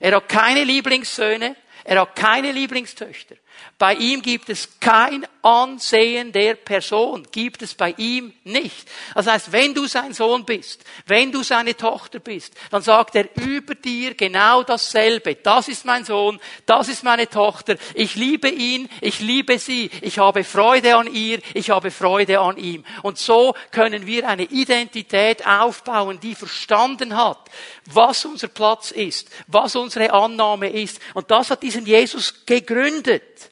Er 0.00 0.16
hat 0.16 0.28
keine 0.28 0.64
Lieblingssöhne. 0.64 1.56
Er 1.84 2.00
hat 2.00 2.16
keine 2.16 2.52
Lieblingstöchter. 2.52 3.36
Bei 3.78 3.94
ihm 3.94 4.22
gibt 4.22 4.48
es 4.48 4.80
kein 4.80 5.24
Ansehen 5.42 6.32
der 6.32 6.54
Person, 6.54 7.26
gibt 7.30 7.62
es 7.62 7.74
bei 7.74 7.94
ihm 7.96 8.34
nicht. 8.42 8.88
Das 9.14 9.28
heißt, 9.28 9.52
wenn 9.52 9.72
du 9.72 9.86
sein 9.86 10.12
Sohn 10.12 10.44
bist, 10.44 10.84
wenn 11.06 11.30
du 11.30 11.44
seine 11.44 11.76
Tochter 11.76 12.18
bist, 12.18 12.54
dann 12.72 12.82
sagt 12.82 13.14
er 13.14 13.28
über 13.36 13.76
dir 13.76 14.14
genau 14.14 14.64
dasselbe. 14.64 15.36
Das 15.36 15.68
ist 15.68 15.84
mein 15.84 16.04
Sohn, 16.04 16.40
das 16.66 16.88
ist 16.88 17.04
meine 17.04 17.28
Tochter, 17.28 17.76
ich 17.94 18.16
liebe 18.16 18.48
ihn, 18.48 18.88
ich 19.00 19.20
liebe 19.20 19.60
sie, 19.60 19.90
ich 20.02 20.18
habe 20.18 20.42
Freude 20.42 20.96
an 20.96 21.12
ihr, 21.12 21.38
ich 21.54 21.70
habe 21.70 21.92
Freude 21.92 22.40
an 22.40 22.56
ihm. 22.56 22.84
Und 23.02 23.18
so 23.18 23.54
können 23.70 24.06
wir 24.06 24.28
eine 24.28 24.44
Identität 24.44 25.46
aufbauen, 25.46 26.18
die 26.20 26.34
verstanden 26.34 27.16
hat, 27.16 27.48
was 27.86 28.24
unser 28.24 28.48
Platz 28.48 28.90
ist, 28.90 29.30
was 29.46 29.76
unsere 29.76 30.12
Annahme 30.12 30.68
ist. 30.68 31.00
Und 31.14 31.30
das 31.30 31.50
hat 31.50 31.62
diesen 31.62 31.86
Jesus 31.86 32.44
gegründet. 32.44 33.47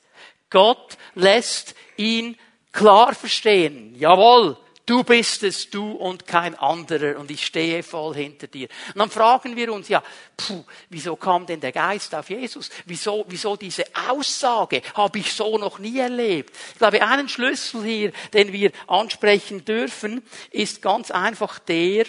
Gott 0.50 0.96
lässt 1.14 1.74
ihn 1.96 2.36
klar 2.72 3.14
verstehen. 3.14 3.94
Jawohl, 3.96 4.56
du 4.86 5.02
bist 5.02 5.42
es, 5.42 5.68
du 5.68 5.92
und 5.92 6.26
kein 6.26 6.54
anderer 6.54 7.18
und 7.18 7.30
ich 7.30 7.44
stehe 7.44 7.82
voll 7.82 8.14
hinter 8.14 8.46
dir. 8.46 8.68
Und 8.94 8.98
dann 8.98 9.10
fragen 9.10 9.56
wir 9.56 9.72
uns 9.72 9.88
ja, 9.88 10.02
puh, 10.36 10.64
wieso 10.88 11.16
kam 11.16 11.44
denn 11.44 11.60
der 11.60 11.72
Geist 11.72 12.14
auf 12.14 12.30
Jesus? 12.30 12.70
Wieso, 12.84 13.24
wieso 13.28 13.56
diese 13.56 13.84
Aussage 14.08 14.82
habe 14.94 15.18
ich 15.18 15.32
so 15.32 15.58
noch 15.58 15.78
nie 15.78 15.98
erlebt? 15.98 16.54
Ich 16.72 16.78
glaube, 16.78 17.02
einen 17.02 17.28
Schlüssel 17.28 17.82
hier, 17.82 18.12
den 18.32 18.52
wir 18.52 18.70
ansprechen 18.86 19.64
dürfen, 19.64 20.22
ist 20.50 20.80
ganz 20.80 21.10
einfach 21.10 21.58
der, 21.58 22.06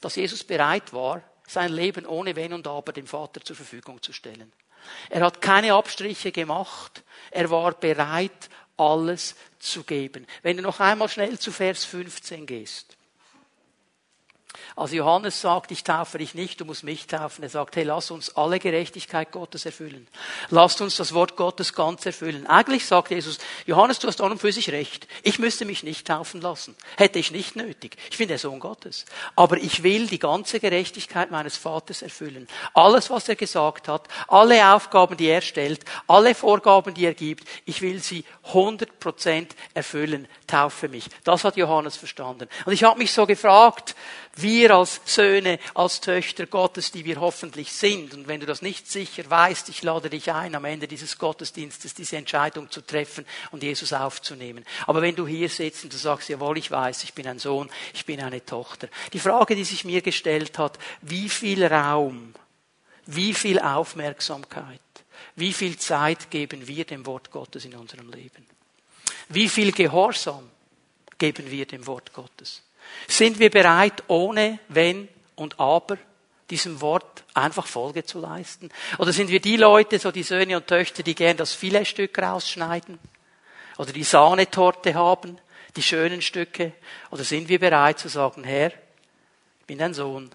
dass 0.00 0.16
Jesus 0.16 0.44
bereit 0.44 0.92
war, 0.92 1.22
sein 1.46 1.72
Leben 1.72 2.06
ohne 2.06 2.36
Wenn 2.36 2.52
und 2.52 2.66
Aber 2.68 2.92
dem 2.92 3.06
Vater 3.06 3.40
zur 3.40 3.56
Verfügung 3.56 4.00
zu 4.00 4.12
stellen. 4.12 4.52
Er 5.08 5.22
hat 5.22 5.40
keine 5.40 5.74
Abstriche 5.74 6.32
gemacht. 6.32 7.02
Er 7.30 7.50
war 7.50 7.72
bereit, 7.72 8.48
alles 8.76 9.36
zu 9.58 9.82
geben. 9.84 10.26
Wenn 10.42 10.56
du 10.56 10.62
noch 10.62 10.80
einmal 10.80 11.08
schnell 11.08 11.38
zu 11.38 11.52
Vers 11.52 11.84
15 11.84 12.46
gehst. 12.46 12.96
Also 14.80 14.96
Johannes 14.96 15.38
sagt, 15.38 15.72
ich 15.72 15.84
taufe 15.84 16.16
dich 16.16 16.34
nicht, 16.34 16.58
du 16.58 16.64
musst 16.64 16.84
mich 16.84 17.06
taufen. 17.06 17.44
Er 17.44 17.50
sagt, 17.50 17.76
hey, 17.76 17.84
lass 17.84 18.10
uns 18.10 18.34
alle 18.34 18.58
Gerechtigkeit 18.58 19.30
Gottes 19.30 19.66
erfüllen. 19.66 20.08
Lasst 20.48 20.80
uns 20.80 20.96
das 20.96 21.12
Wort 21.12 21.36
Gottes 21.36 21.74
ganz 21.74 22.06
erfüllen. 22.06 22.46
Eigentlich 22.46 22.86
sagt 22.86 23.10
Jesus, 23.10 23.36
Johannes, 23.66 23.98
du 23.98 24.08
hast 24.08 24.22
an 24.22 24.32
und 24.32 24.40
für 24.40 24.52
sich 24.52 24.72
recht. 24.72 25.06
Ich 25.22 25.38
müsste 25.38 25.66
mich 25.66 25.82
nicht 25.82 26.06
taufen 26.06 26.40
lassen. 26.40 26.74
Hätte 26.96 27.18
ich 27.18 27.30
nicht 27.30 27.56
nötig. 27.56 27.98
Ich 28.10 28.16
bin 28.16 28.28
der 28.28 28.38
Sohn 28.38 28.58
Gottes. 28.58 29.04
Aber 29.36 29.58
ich 29.58 29.82
will 29.82 30.06
die 30.06 30.18
ganze 30.18 30.60
Gerechtigkeit 30.60 31.30
meines 31.30 31.58
Vaters 31.58 32.00
erfüllen. 32.00 32.48
Alles, 32.72 33.10
was 33.10 33.28
er 33.28 33.36
gesagt 33.36 33.86
hat, 33.86 34.08
alle 34.28 34.66
Aufgaben, 34.74 35.18
die 35.18 35.26
er 35.26 35.42
stellt, 35.42 35.84
alle 36.06 36.34
Vorgaben, 36.34 36.94
die 36.94 37.04
er 37.04 37.12
gibt, 37.12 37.46
ich 37.66 37.82
will 37.82 38.02
sie 38.02 38.24
100 38.44 38.98
Prozent 38.98 39.54
erfüllen. 39.74 40.26
Taufe 40.46 40.88
mich. 40.88 41.04
Das 41.24 41.44
hat 41.44 41.58
Johannes 41.58 41.98
verstanden. 41.98 42.48
Und 42.64 42.72
ich 42.72 42.82
habe 42.82 42.98
mich 42.98 43.12
so 43.12 43.26
gefragt, 43.26 43.94
wir 44.70 44.76
als 44.76 45.00
Söhne, 45.04 45.58
als 45.74 46.00
Töchter 46.00 46.46
Gottes, 46.46 46.92
die 46.92 47.04
wir 47.04 47.20
hoffentlich 47.20 47.72
sind. 47.72 48.14
Und 48.14 48.28
wenn 48.28 48.40
du 48.40 48.46
das 48.46 48.62
nicht 48.62 48.90
sicher 48.90 49.28
weißt, 49.28 49.68
ich 49.68 49.82
lade 49.82 50.08
dich 50.08 50.32
ein, 50.32 50.54
am 50.54 50.64
Ende 50.64 50.86
dieses 50.86 51.18
Gottesdienstes 51.18 51.94
diese 51.94 52.16
Entscheidung 52.16 52.70
zu 52.70 52.80
treffen 52.80 53.26
und 53.50 53.62
Jesus 53.62 53.92
aufzunehmen. 53.92 54.64
Aber 54.86 55.02
wenn 55.02 55.16
du 55.16 55.26
hier 55.26 55.48
sitzt 55.48 55.84
und 55.84 55.92
du 55.92 55.96
sagst, 55.96 56.28
jawohl, 56.28 56.58
ich 56.58 56.70
weiß, 56.70 57.02
ich 57.04 57.14
bin 57.14 57.26
ein 57.26 57.38
Sohn, 57.38 57.68
ich 57.92 58.06
bin 58.06 58.20
eine 58.20 58.44
Tochter. 58.44 58.88
Die 59.12 59.18
Frage, 59.18 59.56
die 59.56 59.64
sich 59.64 59.84
mir 59.84 60.02
gestellt 60.02 60.56
hat, 60.58 60.78
wie 61.02 61.28
viel 61.28 61.64
Raum, 61.66 62.32
wie 63.06 63.34
viel 63.34 63.58
Aufmerksamkeit, 63.58 64.80
wie 65.34 65.52
viel 65.52 65.78
Zeit 65.78 66.30
geben 66.30 66.68
wir 66.68 66.84
dem 66.84 67.04
Wort 67.06 67.30
Gottes 67.30 67.64
in 67.64 67.74
unserem 67.74 68.10
Leben? 68.10 68.46
Wie 69.28 69.48
viel 69.48 69.72
Gehorsam 69.72 70.48
geben 71.18 71.50
wir 71.50 71.66
dem 71.66 71.86
Wort 71.86 72.12
Gottes? 72.12 72.62
Sind 73.08 73.38
wir 73.38 73.50
bereit, 73.50 74.04
ohne 74.08 74.58
Wenn 74.68 75.08
und 75.36 75.58
Aber 75.58 75.98
diesem 76.50 76.80
Wort 76.80 77.24
einfach 77.34 77.66
Folge 77.66 78.04
zu 78.04 78.20
leisten? 78.20 78.70
Oder 78.98 79.12
sind 79.12 79.30
wir 79.30 79.40
die 79.40 79.56
Leute, 79.56 79.98
so 79.98 80.10
die 80.10 80.22
Söhne 80.22 80.56
und 80.56 80.66
Töchter, 80.66 81.02
die 81.02 81.14
gern 81.14 81.36
das 81.36 81.52
Filetstück 81.52 82.18
rausschneiden? 82.18 82.98
Oder 83.78 83.92
die 83.92 84.04
Sahnetorte 84.04 84.94
haben? 84.94 85.38
Die 85.76 85.82
schönen 85.82 86.22
Stücke? 86.22 86.72
Oder 87.10 87.24
sind 87.24 87.48
wir 87.48 87.60
bereit 87.60 87.98
zu 87.98 88.08
sagen, 88.08 88.44
Herr, 88.44 88.72
ich 89.60 89.66
bin 89.66 89.78
dein 89.78 89.94
Sohn, 89.94 90.30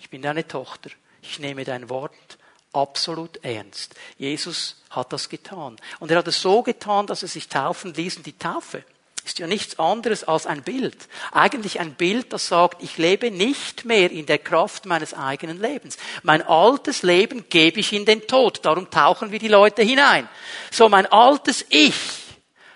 ich 0.00 0.08
bin 0.08 0.22
deine 0.22 0.48
Tochter, 0.48 0.90
ich 1.20 1.38
nehme 1.38 1.64
dein 1.64 1.90
Wort 1.90 2.38
absolut 2.72 3.42
ernst. 3.44 3.94
Jesus 4.16 4.82
hat 4.90 5.12
das 5.12 5.28
getan. 5.28 5.76
Und 6.00 6.10
er 6.10 6.18
hat 6.18 6.28
es 6.28 6.40
so 6.40 6.62
getan, 6.62 7.06
dass 7.06 7.22
er 7.22 7.28
sich 7.28 7.48
taufen 7.48 7.94
ließ. 7.94 8.18
Und 8.18 8.26
die 8.26 8.38
Taufe 8.38 8.84
ist 9.28 9.38
ja 9.38 9.46
nichts 9.46 9.78
anderes 9.78 10.24
als 10.24 10.46
ein 10.46 10.62
Bild. 10.62 10.96
Eigentlich 11.32 11.80
ein 11.80 11.94
Bild, 11.94 12.32
das 12.32 12.46
sagt, 12.48 12.82
ich 12.82 12.96
lebe 12.96 13.30
nicht 13.30 13.84
mehr 13.84 14.10
in 14.10 14.26
der 14.26 14.38
Kraft 14.38 14.86
meines 14.86 15.12
eigenen 15.12 15.60
Lebens. 15.60 15.98
Mein 16.22 16.42
altes 16.42 17.02
Leben 17.02 17.44
gebe 17.48 17.80
ich 17.80 17.92
in 17.92 18.06
den 18.06 18.26
Tod. 18.26 18.64
Darum 18.64 18.90
tauchen 18.90 19.30
wir 19.30 19.38
die 19.38 19.48
Leute 19.48 19.82
hinein. 19.82 20.28
So 20.70 20.88
mein 20.88 21.06
altes 21.06 21.66
Ich, 21.68 21.94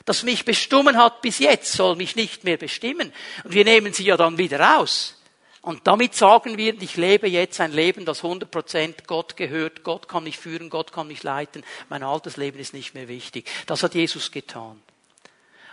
das 0.04 0.23
mich 0.23 0.44
bestimmen 0.44 0.97
hat 0.97 1.23
bis 1.23 1.38
jetzt, 1.38 1.73
soll 1.73 1.97
mich 1.97 2.16
nicht 2.16 2.44
mehr 2.44 2.59
bestimmen. 2.59 3.12
Und 3.44 3.54
wir 3.54 3.64
nehmen 3.64 3.92
sie 3.92 4.04
ja 4.04 4.16
dann 4.16 4.37
wieder 4.37 4.61
raus. 4.61 5.16
Und 5.62 5.86
damit 5.86 6.15
sagen 6.15 6.58
wir, 6.58 6.75
ich 6.82 6.97
lebe 6.97 7.28
jetzt 7.28 7.60
ein 7.60 7.73
Leben, 7.73 8.04
das 8.04 8.23
100% 8.23 9.06
Gott 9.06 9.36
gehört. 9.36 9.84
Gott 9.84 10.08
kann 10.08 10.25
mich 10.25 10.36
führen, 10.36 10.71
Gott 10.71 10.93
kann 10.93 11.06
mich 11.06 11.23
leiten. 11.23 11.62
Mein 11.88 12.02
altes 12.02 12.36
Leben 12.36 12.58
ist 12.58 12.75
nicht 12.75 12.95
mehr 12.95 13.08
wichtig. 13.08 13.49
Das 13.67 13.82
hat 13.82 13.95
Jesus 13.95 14.32
getan. 14.32 14.82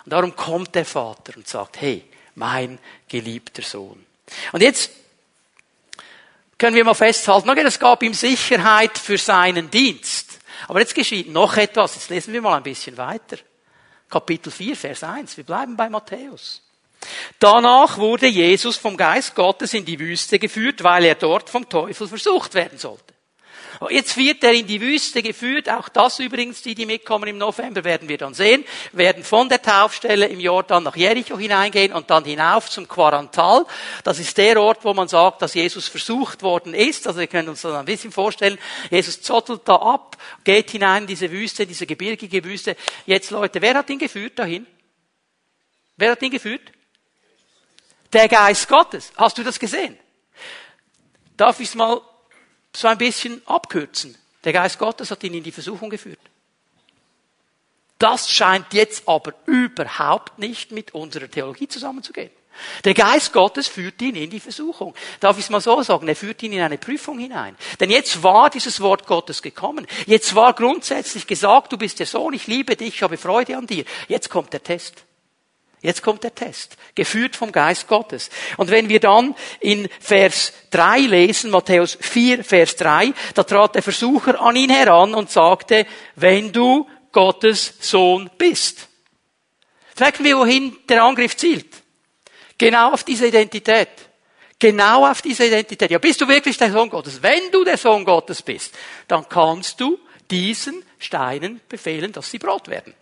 Und 0.06 0.14
darum 0.14 0.36
kommt 0.36 0.76
der 0.76 0.86
Vater 0.86 1.34
und 1.36 1.48
sagt, 1.48 1.82
hey, 1.82 2.06
mein 2.36 2.80
geliebter 3.08 3.62
Sohn. 3.62 4.06
Und 4.52 4.62
jetzt 4.62 4.92
können 6.58 6.76
wir 6.76 6.84
mal 6.84 6.94
festhalten, 6.94 7.50
okay, 7.50 7.64
es 7.66 7.80
gab 7.80 8.04
ihm 8.04 8.14
Sicherheit 8.14 8.98
für 8.98 9.18
seinen 9.18 9.70
Dienst. 9.70 10.40
Aber 10.68 10.80
jetzt 10.80 10.96
geschieht 10.96 11.30
noch 11.30 11.56
etwas. 11.58 11.96
Jetzt 11.96 12.10
lesen 12.10 12.34
wir 12.34 12.42
mal 12.42 12.58
ein 12.58 12.64
bisschen 12.64 12.98
weiter. 12.98 13.38
Kapitel 14.10 14.52
4, 14.52 14.76
Vers 14.76 15.04
1. 15.04 15.38
Wir 15.38 15.44
bleiben 15.44 15.78
bei 15.78 15.90
Matthäus. 15.90 16.62
Danach 17.40 17.98
wurde 17.98 18.28
Jesus 18.28 18.76
vom 18.76 18.98
Geist 18.98 19.36
Gottes 19.36 19.74
in 19.74 19.86
die 19.86 20.00
Wüste 20.00 20.38
geführt, 20.38 20.84
weil 20.84 21.06
er 21.06 21.16
dort 21.16 21.50
vom 21.50 21.68
Teufel 21.70 22.08
versucht 22.08 22.54
werden 22.56 22.78
sollte. 22.78 23.14
Jetzt 23.90 24.18
wird 24.18 24.44
er 24.44 24.52
in 24.52 24.68
die 24.68 24.82
Wüste 24.82 25.24
geführt. 25.24 25.70
Auch 25.70 25.88
das 25.88 26.20
übrigens, 26.20 26.62
die, 26.62 26.76
die 26.76 26.86
mitkommen 26.86 27.30
im 27.30 27.38
November, 27.38 27.86
werden 27.86 28.10
wir 28.10 28.18
dann 28.18 28.34
sehen. 28.34 28.66
werden 28.92 29.24
von 29.24 29.48
der 29.48 29.62
Taufstelle 29.62 30.26
im 30.28 30.42
Jordan 30.42 30.84
nach 30.84 30.98
Jericho 30.98 31.38
hineingehen 31.38 31.94
und 31.94 32.10
dann 32.10 32.26
hinauf 32.26 32.70
zum 32.70 32.90
Quarantal. 32.90 33.66
Das 34.04 34.20
ist 34.20 34.38
der 34.38 34.60
Ort, 34.60 34.84
wo 34.84 34.94
man 34.94 35.08
sagt, 35.08 35.42
dass 35.42 35.54
Jesus 35.54 35.88
versucht 35.88 36.44
worden 36.44 36.74
ist. 36.74 37.08
Also 37.08 37.22
wir 37.22 37.28
können 37.28 37.48
uns 37.48 37.62
das 37.62 37.74
ein 37.74 37.86
bisschen 37.86 38.12
vorstellen. 38.12 38.60
Jesus 38.92 39.22
zottelt 39.22 39.62
da 39.64 39.78
ab, 39.78 40.18
geht 40.44 40.72
hinein 40.72 41.04
in 41.04 41.08
diese 41.08 41.32
Wüste, 41.32 41.66
diese 41.66 41.86
gebirgige 41.86 42.44
Wüste. 42.44 42.76
Jetzt 43.06 43.32
Leute, 43.32 43.62
wer 43.62 43.76
hat 43.76 43.90
ihn 43.90 44.00
geführt 44.00 44.38
dahin? 44.38 44.68
Wer 45.96 46.12
hat 46.12 46.22
ihn 46.22 46.32
geführt? 46.32 46.72
Der 48.12 48.28
Geist 48.28 48.68
Gottes. 48.68 49.14
Hast 49.16 49.38
du 49.38 49.44
das 49.44 49.58
gesehen? 49.58 49.98
Darf 51.38 51.62
ich 51.62 51.70
es 51.70 51.76
mal 51.76 52.02
so 52.80 52.88
ein 52.88 52.98
bisschen 52.98 53.42
abkürzen. 53.46 54.16
Der 54.44 54.54
Geist 54.54 54.80
Gottes 54.80 55.12
hat 55.12 55.24
ihn 55.24 55.34
in 55.34 55.44
die 55.44 55.52
Versuchung 55.52 55.90
geführt. 55.90 56.20
Das 57.98 58.32
scheint 58.32 58.74
jetzt 58.74 59.08
aber 59.08 59.34
überhaupt 59.46 60.40
nicht 60.40 60.72
mit 60.72 60.94
unserer 60.94 61.30
Theologie 61.30 61.68
zusammenzugehen. 61.68 62.32
Der 62.84 62.94
Geist 62.94 63.34
Gottes 63.34 63.68
führt 63.68 64.02
ihn 64.02 64.16
in 64.16 64.30
die 64.30 64.40
Versuchung. 64.40 64.94
Darf 65.20 65.38
ich 65.38 65.46
es 65.46 65.50
mal 65.50 65.62
so 65.62 65.82
sagen? 65.82 66.08
Er 66.08 66.16
führt 66.16 66.42
ihn 66.44 66.54
in 66.54 66.62
eine 66.62 66.78
Prüfung 66.78 67.20
hinein. 67.20 67.58
Denn 67.80 67.90
jetzt 67.90 68.24
war 68.24 68.50
dieses 68.50 68.82
Wort 68.82 69.06
Gottes 69.06 69.42
gekommen. 69.42 69.86
Jetzt 70.08 70.36
war 70.36 70.54
grundsätzlich 70.54 71.28
gesagt, 71.28 71.72
du 71.72 71.78
bist 71.78 72.00
der 72.00 72.06
Sohn, 72.06 72.34
ich 72.34 72.48
liebe 72.48 72.76
dich, 72.76 72.96
ich 72.96 73.04
habe 73.04 73.18
Freude 73.18 73.58
an 73.58 73.68
dir. 73.68 73.86
Jetzt 74.08 74.30
kommt 74.30 74.54
der 74.54 74.64
Test. 74.64 75.06
Jetzt 75.82 76.04
kommt 76.04 76.24
der 76.24 76.36
Test, 76.36 76.76
geführt 76.94 77.38
vom 77.38 77.54
Geist 77.54 77.88
Gottes. 77.88 78.30
Und 78.58 78.70
wenn 78.70 78.90
wir 78.90 79.00
dann 79.00 79.34
in 79.62 79.88
Vers 80.02 80.52
3 80.72 81.00
lesen, 81.00 81.52
Matthäus 81.52 81.98
4, 82.02 82.44
Vers 82.44 82.76
3, 82.76 83.14
da 83.34 83.44
trat 83.44 83.76
der 83.76 83.84
Versucher 83.84 84.42
an 84.42 84.58
ihn 84.58 84.70
heran 84.70 85.14
und 85.14 85.32
sagte, 85.32 85.86
wenn 86.16 86.52
du 86.52 86.86
Gottes 87.12 87.76
Sohn 87.80 88.30
bist. 88.38 88.88
Merken 90.00 90.24
wir, 90.24 90.38
wohin 90.38 90.78
der 90.88 91.04
Angriff 91.04 91.36
zielt. 91.36 91.68
Genau 92.58 92.92
auf 92.92 93.04
diese 93.04 93.28
Identität. 93.28 93.90
Genau 94.58 95.10
auf 95.10 95.22
diese 95.22 95.46
Identität. 95.46 95.92
Ja, 95.92 95.98
bist 95.98 96.20
du 96.20 96.28
wirklich 96.28 96.58
der 96.58 96.72
Sohn 96.72 96.90
Gottes? 96.90 97.22
Wenn 97.22 97.52
du 97.52 97.64
der 97.64 97.78
Sohn 97.78 98.04
Gottes 98.04 98.42
bist, 98.42 98.74
dann 99.08 99.28
kannst 99.28 99.80
du 99.80 99.98
diesen 100.30 100.84
Steinen 100.98 101.62
befehlen, 101.70 102.12
dass 102.12 102.30
sie 102.30 102.40
Brot 102.40 102.68
werden. 102.68 102.94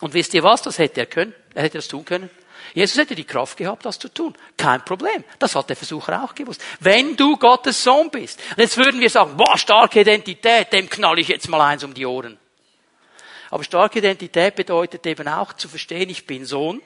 Und 0.00 0.14
wisst 0.14 0.34
ihr 0.34 0.42
was? 0.42 0.62
Das 0.62 0.78
hätte 0.78 1.00
er 1.00 1.06
können. 1.06 1.34
Er 1.54 1.62
hätte 1.62 1.78
das 1.78 1.88
tun 1.88 2.04
können. 2.04 2.30
Jesus 2.74 2.98
hätte 2.98 3.14
die 3.14 3.24
Kraft 3.24 3.56
gehabt, 3.56 3.84
das 3.84 3.98
zu 3.98 4.08
tun. 4.08 4.34
Kein 4.56 4.84
Problem. 4.84 5.24
Das 5.38 5.54
hat 5.54 5.68
der 5.68 5.76
Versucher 5.76 6.22
auch 6.22 6.34
gewusst. 6.34 6.62
Wenn 6.78 7.16
du 7.16 7.36
Gottes 7.36 7.82
Sohn 7.82 8.10
bist. 8.10 8.40
Und 8.50 8.58
jetzt 8.58 8.76
würden 8.76 9.00
wir 9.00 9.10
sagen, 9.10 9.36
boah, 9.36 9.58
starke 9.58 10.00
Identität, 10.00 10.72
dem 10.72 10.88
knall 10.88 11.18
ich 11.18 11.28
jetzt 11.28 11.48
mal 11.48 11.60
eins 11.60 11.82
um 11.84 11.94
die 11.94 12.06
Ohren. 12.06 12.38
Aber 13.50 13.64
starke 13.64 13.98
Identität 13.98 14.54
bedeutet 14.54 15.04
eben 15.06 15.26
auch 15.26 15.52
zu 15.54 15.68
verstehen, 15.68 16.08
ich 16.08 16.26
bin 16.26 16.44
Sohn, 16.44 16.80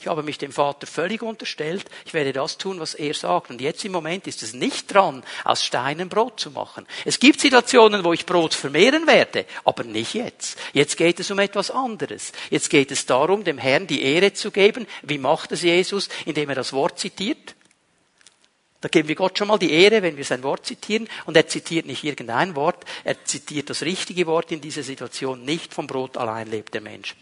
ich 0.00 0.06
habe 0.06 0.22
mich 0.22 0.38
dem 0.38 0.50
Vater 0.50 0.86
völlig 0.86 1.22
unterstellt. 1.22 1.84
Ich 2.06 2.14
werde 2.14 2.32
das 2.32 2.56
tun, 2.56 2.80
was 2.80 2.94
er 2.94 3.12
sagt. 3.12 3.50
Und 3.50 3.60
jetzt 3.60 3.84
im 3.84 3.92
Moment 3.92 4.26
ist 4.26 4.42
es 4.42 4.54
nicht 4.54 4.94
dran, 4.94 5.22
aus 5.44 5.62
Steinen 5.62 6.08
Brot 6.08 6.40
zu 6.40 6.50
machen. 6.50 6.86
Es 7.04 7.20
gibt 7.20 7.38
Situationen, 7.38 8.02
wo 8.02 8.14
ich 8.14 8.24
Brot 8.24 8.54
vermehren 8.54 9.06
werde, 9.06 9.44
aber 9.62 9.84
nicht 9.84 10.14
jetzt. 10.14 10.58
Jetzt 10.72 10.96
geht 10.96 11.20
es 11.20 11.30
um 11.30 11.38
etwas 11.38 11.70
anderes. 11.70 12.32
Jetzt 12.48 12.70
geht 12.70 12.90
es 12.90 13.04
darum, 13.04 13.44
dem 13.44 13.58
Herrn 13.58 13.86
die 13.86 14.02
Ehre 14.02 14.32
zu 14.32 14.50
geben. 14.50 14.86
Wie 15.02 15.18
macht 15.18 15.52
es 15.52 15.60
Jesus? 15.60 16.08
Indem 16.24 16.48
er 16.48 16.54
das 16.54 16.72
Wort 16.72 16.98
zitiert. 16.98 17.54
Da 18.80 18.88
geben 18.88 19.08
wir 19.08 19.16
Gott 19.16 19.36
schon 19.36 19.48
mal 19.48 19.58
die 19.58 19.70
Ehre, 19.72 20.00
wenn 20.00 20.16
wir 20.16 20.24
sein 20.24 20.42
Wort 20.42 20.64
zitieren. 20.64 21.10
Und 21.26 21.36
er 21.36 21.46
zitiert 21.46 21.84
nicht 21.84 22.04
irgendein 22.04 22.56
Wort, 22.56 22.86
er 23.04 23.22
zitiert 23.26 23.68
das 23.68 23.82
richtige 23.82 24.26
Wort 24.26 24.50
in 24.50 24.62
dieser 24.62 24.82
Situation. 24.82 25.44
Nicht 25.44 25.74
vom 25.74 25.86
Brot 25.86 26.16
allein 26.16 26.50
lebt 26.50 26.72
der 26.72 26.80
Mensch. 26.80 27.14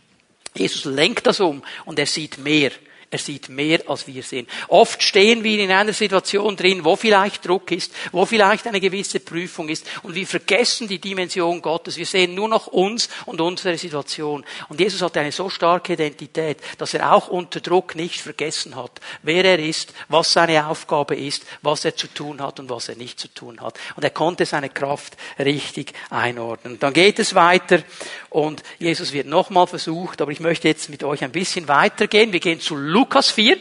Jesus 0.57 0.85
lenkt 0.85 1.27
das 1.27 1.41
um 1.41 1.63
und 1.85 1.99
er 1.99 2.07
sieht 2.07 2.39
mehr. 2.39 2.71
Er 3.11 3.19
sieht 3.19 3.49
mehr, 3.49 3.81
als 3.89 4.07
wir 4.07 4.23
sehen. 4.23 4.47
Oft 4.69 5.03
stehen 5.03 5.43
wir 5.43 5.59
in 5.59 5.71
einer 5.71 5.95
Situation 5.95 6.57
drin, 6.57 6.85
wo 6.85 6.95
vielleicht 6.95 7.47
Druck 7.47 7.71
ist, 7.71 7.91
wo 8.13 8.27
vielleicht 8.27 8.67
eine 8.67 8.81
gewisse 8.81 9.19
Prüfung 9.19 9.71
ist 9.71 9.87
und 10.03 10.15
wir 10.15 10.27
vergessen 10.27 10.89
die 10.89 10.99
Dimension 10.99 11.63
Gottes. 11.63 11.97
Wir 11.97 12.05
sehen 12.05 12.35
nur 12.35 12.49
noch 12.49 12.67
uns 12.67 13.09
und 13.25 13.41
unsere 13.41 13.79
Situation. 13.79 14.45
Und 14.69 14.79
Jesus 14.79 15.01
hat 15.01 15.17
eine 15.17 15.33
so 15.33 15.49
starke 15.49 15.95
Identität, 15.95 16.59
dass 16.77 16.93
er 16.93 17.15
auch 17.15 17.29
unter 17.29 17.61
Druck 17.61 17.95
nicht 17.95 18.21
vergessen 18.21 18.77
hat, 18.77 19.01
wer 19.23 19.43
er 19.43 19.59
ist, 19.59 19.95
was 20.09 20.35
seine 20.35 20.67
Aufgabe 20.67 21.17
ist, 21.17 21.47
was 21.63 21.87
er 21.87 21.97
zu 21.97 22.09
tun 22.09 22.43
hat 22.43 22.61
und 22.61 22.69
was 22.69 22.91
er 22.91 22.97
nicht 22.97 23.19
zu 23.19 23.29
tun 23.29 23.63
hat. 23.63 23.79
Und 23.97 24.05
er 24.05 24.11
konnte 24.11 24.45
seine 24.45 24.69
Kraft 24.69 25.17
richtig 25.39 25.95
einordnen. 26.11 26.79
Dann 26.79 26.93
geht 26.93 27.19
es 27.19 27.35
weiter 27.35 27.83
und 28.29 28.63
Jesus 28.79 29.15
wird 29.15 29.29
nochmal 29.29 29.67
versucht, 29.67 30.21
aber 30.21 30.31
ich 30.31 30.41
möchte 30.41 30.69
jetzt 30.69 30.91
mit 30.91 31.03
euch 31.05 31.25
ein 31.25 31.33
bisschen 31.33 31.69
weitergehen. 31.69 32.35
Wir 32.35 32.41
gehen 32.41 32.61
zu 32.61 32.77
Lukas 32.99 33.31
4. 33.31 33.57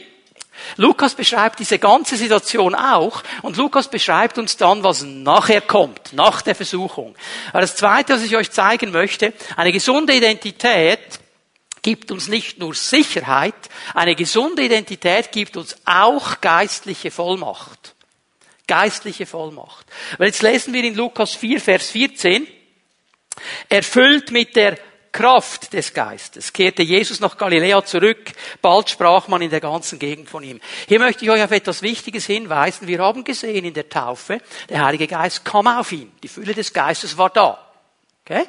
Lukas 0.78 1.14
beschreibt 1.14 1.60
diese 1.60 1.78
ganze 1.78 2.16
Situation 2.16 2.74
auch 2.74 3.22
und 3.42 3.56
Lukas 3.56 3.88
beschreibt 3.88 4.36
uns 4.36 4.56
dann, 4.56 4.82
was 4.82 5.04
nachher 5.04 5.60
kommt, 5.60 6.12
nach 6.12 6.42
der 6.42 6.56
Versuchung. 6.56 7.14
Aber 7.50 7.60
das 7.60 7.76
Zweite, 7.76 8.14
was 8.14 8.24
ich 8.24 8.36
euch 8.36 8.50
zeigen 8.50 8.90
möchte, 8.90 9.32
eine 9.56 9.70
gesunde 9.70 10.12
Identität 10.12 11.20
gibt 11.82 12.10
uns 12.10 12.26
nicht 12.26 12.58
nur 12.58 12.74
Sicherheit, 12.74 13.54
eine 13.94 14.16
gesunde 14.16 14.64
Identität 14.64 15.30
gibt 15.30 15.56
uns 15.56 15.76
auch 15.84 16.40
geistliche 16.40 17.12
Vollmacht. 17.12 17.94
Geistliche 18.66 19.24
Vollmacht. 19.24 19.86
Weil 20.18 20.26
jetzt 20.26 20.42
lesen 20.42 20.74
wir 20.74 20.82
in 20.82 20.96
Lukas 20.96 21.36
4, 21.36 21.60
Vers 21.60 21.90
14, 21.90 22.44
erfüllt 23.68 24.32
mit 24.32 24.56
der 24.56 24.76
Kraft 25.18 25.72
des 25.72 25.92
Geistes 25.94 26.52
kehrte 26.52 26.84
Jesus 26.84 27.18
nach 27.18 27.36
Galiläa 27.36 27.84
zurück. 27.84 28.30
Bald 28.62 28.88
sprach 28.88 29.26
man 29.26 29.42
in 29.42 29.50
der 29.50 29.60
ganzen 29.60 29.98
Gegend 29.98 30.28
von 30.28 30.44
ihm. 30.44 30.60
Hier 30.86 31.00
möchte 31.00 31.24
ich 31.24 31.30
euch 31.32 31.42
auf 31.42 31.50
etwas 31.50 31.82
Wichtiges 31.82 32.26
hinweisen. 32.26 32.86
Wir 32.86 33.00
haben 33.00 33.24
gesehen 33.24 33.64
in 33.64 33.74
der 33.74 33.88
Taufe, 33.88 34.40
der 34.68 34.84
Heilige 34.84 35.08
Geist 35.08 35.44
kam 35.44 35.66
auf 35.66 35.90
ihn. 35.90 36.12
Die 36.22 36.28
Fülle 36.28 36.54
des 36.54 36.72
Geistes 36.72 37.18
war 37.18 37.30
da. 37.30 37.58
Okay? 38.24 38.44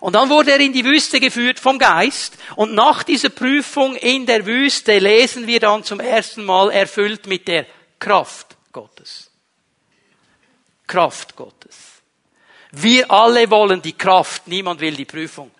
Und 0.00 0.16
dann 0.16 0.28
wurde 0.28 0.50
er 0.50 0.58
in 0.58 0.72
die 0.72 0.84
Wüste 0.84 1.20
geführt 1.20 1.60
vom 1.60 1.78
Geist. 1.78 2.36
Und 2.56 2.74
nach 2.74 3.04
dieser 3.04 3.28
Prüfung 3.28 3.94
in 3.94 4.26
der 4.26 4.44
Wüste 4.44 4.98
lesen 4.98 5.46
wir 5.46 5.60
dann 5.60 5.84
zum 5.84 6.00
ersten 6.00 6.44
Mal 6.44 6.72
erfüllt 6.72 7.28
mit 7.28 7.46
der 7.46 7.64
Kraft 8.00 8.56
Gottes. 8.72 9.30
Kraft 10.88 11.36
Gottes. 11.36 11.76
Wir 12.72 13.08
alle 13.08 13.48
wollen 13.52 13.80
die 13.80 13.96
Kraft, 13.96 14.48
niemand 14.48 14.80
will 14.80 14.96
die 14.96 15.04
Prüfung. 15.04 15.52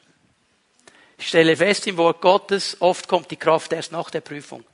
Ich 1.18 1.29
stelle 1.29 1.57
fest 1.57 1.87
im 1.87 1.96
Wort 1.96 2.20
Gottes, 2.20 2.76
oft 2.81 3.09
kommt 3.09 3.31
die 3.31 3.37
Kraft 3.37 3.72
erst 3.72 3.92
nach 3.92 4.11
der 4.11 4.20
Prüfung. 4.20 4.64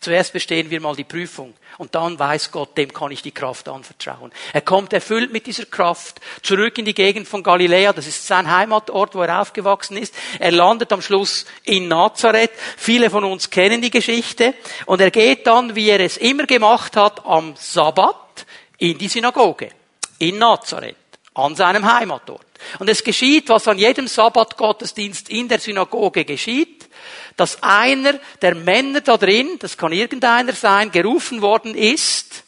Zuerst 0.00 0.34
bestehen 0.34 0.68
wir 0.68 0.82
mal 0.82 0.94
die 0.94 1.04
Prüfung 1.04 1.54
und 1.78 1.94
dann 1.94 2.18
weiß 2.18 2.50
Gott, 2.50 2.76
dem 2.76 2.92
kann 2.92 3.10
ich 3.10 3.22
die 3.22 3.32
Kraft 3.32 3.68
anvertrauen. 3.70 4.32
Er 4.52 4.60
kommt 4.60 4.92
erfüllt 4.92 5.32
mit 5.32 5.46
dieser 5.46 5.64
Kraft 5.64 6.20
zurück 6.42 6.76
in 6.76 6.84
die 6.84 6.92
Gegend 6.92 7.26
von 7.26 7.42
Galiläa, 7.42 7.92
das 7.94 8.06
ist 8.06 8.26
sein 8.26 8.50
Heimatort, 8.50 9.14
wo 9.14 9.22
er 9.22 9.40
aufgewachsen 9.40 9.96
ist. 9.96 10.14
Er 10.38 10.52
landet 10.52 10.92
am 10.92 11.00
Schluss 11.00 11.46
in 11.62 11.88
Nazareth. 11.88 12.50
Viele 12.76 13.08
von 13.08 13.24
uns 13.24 13.48
kennen 13.48 13.80
die 13.80 13.90
Geschichte 13.90 14.52
und 14.84 15.00
er 15.00 15.10
geht 15.10 15.46
dann, 15.46 15.74
wie 15.74 15.88
er 15.88 16.00
es 16.00 16.18
immer 16.18 16.44
gemacht 16.44 16.96
hat, 16.96 17.24
am 17.24 17.54
Sabbat 17.56 18.44
in 18.76 18.98
die 18.98 19.08
Synagoge 19.08 19.70
in 20.18 20.36
Nazareth 20.36 20.96
an 21.34 21.56
seinem 21.56 21.92
Heimatort. 21.92 22.46
Und 22.78 22.88
es 22.88 23.02
geschieht, 23.02 23.48
was 23.48 23.68
an 23.68 23.78
jedem 23.78 24.06
Sabbatgottesdienst 24.06 25.28
in 25.28 25.48
der 25.48 25.58
Synagoge 25.58 26.24
geschieht, 26.24 26.88
dass 27.36 27.62
einer 27.62 28.14
der 28.40 28.54
Männer 28.54 29.00
da 29.00 29.16
drin, 29.16 29.56
das 29.58 29.76
kann 29.76 29.92
irgendeiner 29.92 30.52
sein, 30.52 30.90
gerufen 30.92 31.42
worden 31.42 31.74
ist, 31.74 32.43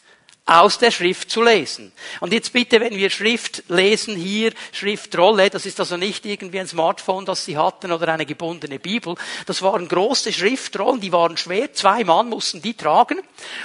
aus 0.46 0.78
der 0.78 0.92
Schrift 0.92 1.28
zu 1.28 1.42
lesen. 1.42 1.92
Und 2.20 2.32
jetzt 2.32 2.52
bitte, 2.52 2.80
wenn 2.80 2.96
wir 2.96 3.10
Schrift 3.10 3.64
lesen, 3.68 4.14
hier 4.14 4.52
Schriftrolle, 4.70 5.50
das 5.50 5.66
ist 5.66 5.80
also 5.80 5.96
nicht 5.96 6.24
irgendwie 6.24 6.60
ein 6.60 6.68
Smartphone, 6.68 7.24
das 7.24 7.44
Sie 7.44 7.58
hatten 7.58 7.90
oder 7.90 8.12
eine 8.12 8.24
gebundene 8.24 8.78
Bibel. 8.78 9.16
Das 9.46 9.60
waren 9.62 9.88
große 9.88 10.32
Schriftrollen, 10.32 11.00
die 11.00 11.12
waren 11.12 11.36
schwer, 11.36 11.72
zwei 11.72 12.04
Mann 12.04 12.28
mussten 12.28 12.62
die 12.62 12.74
tragen. 12.74 13.20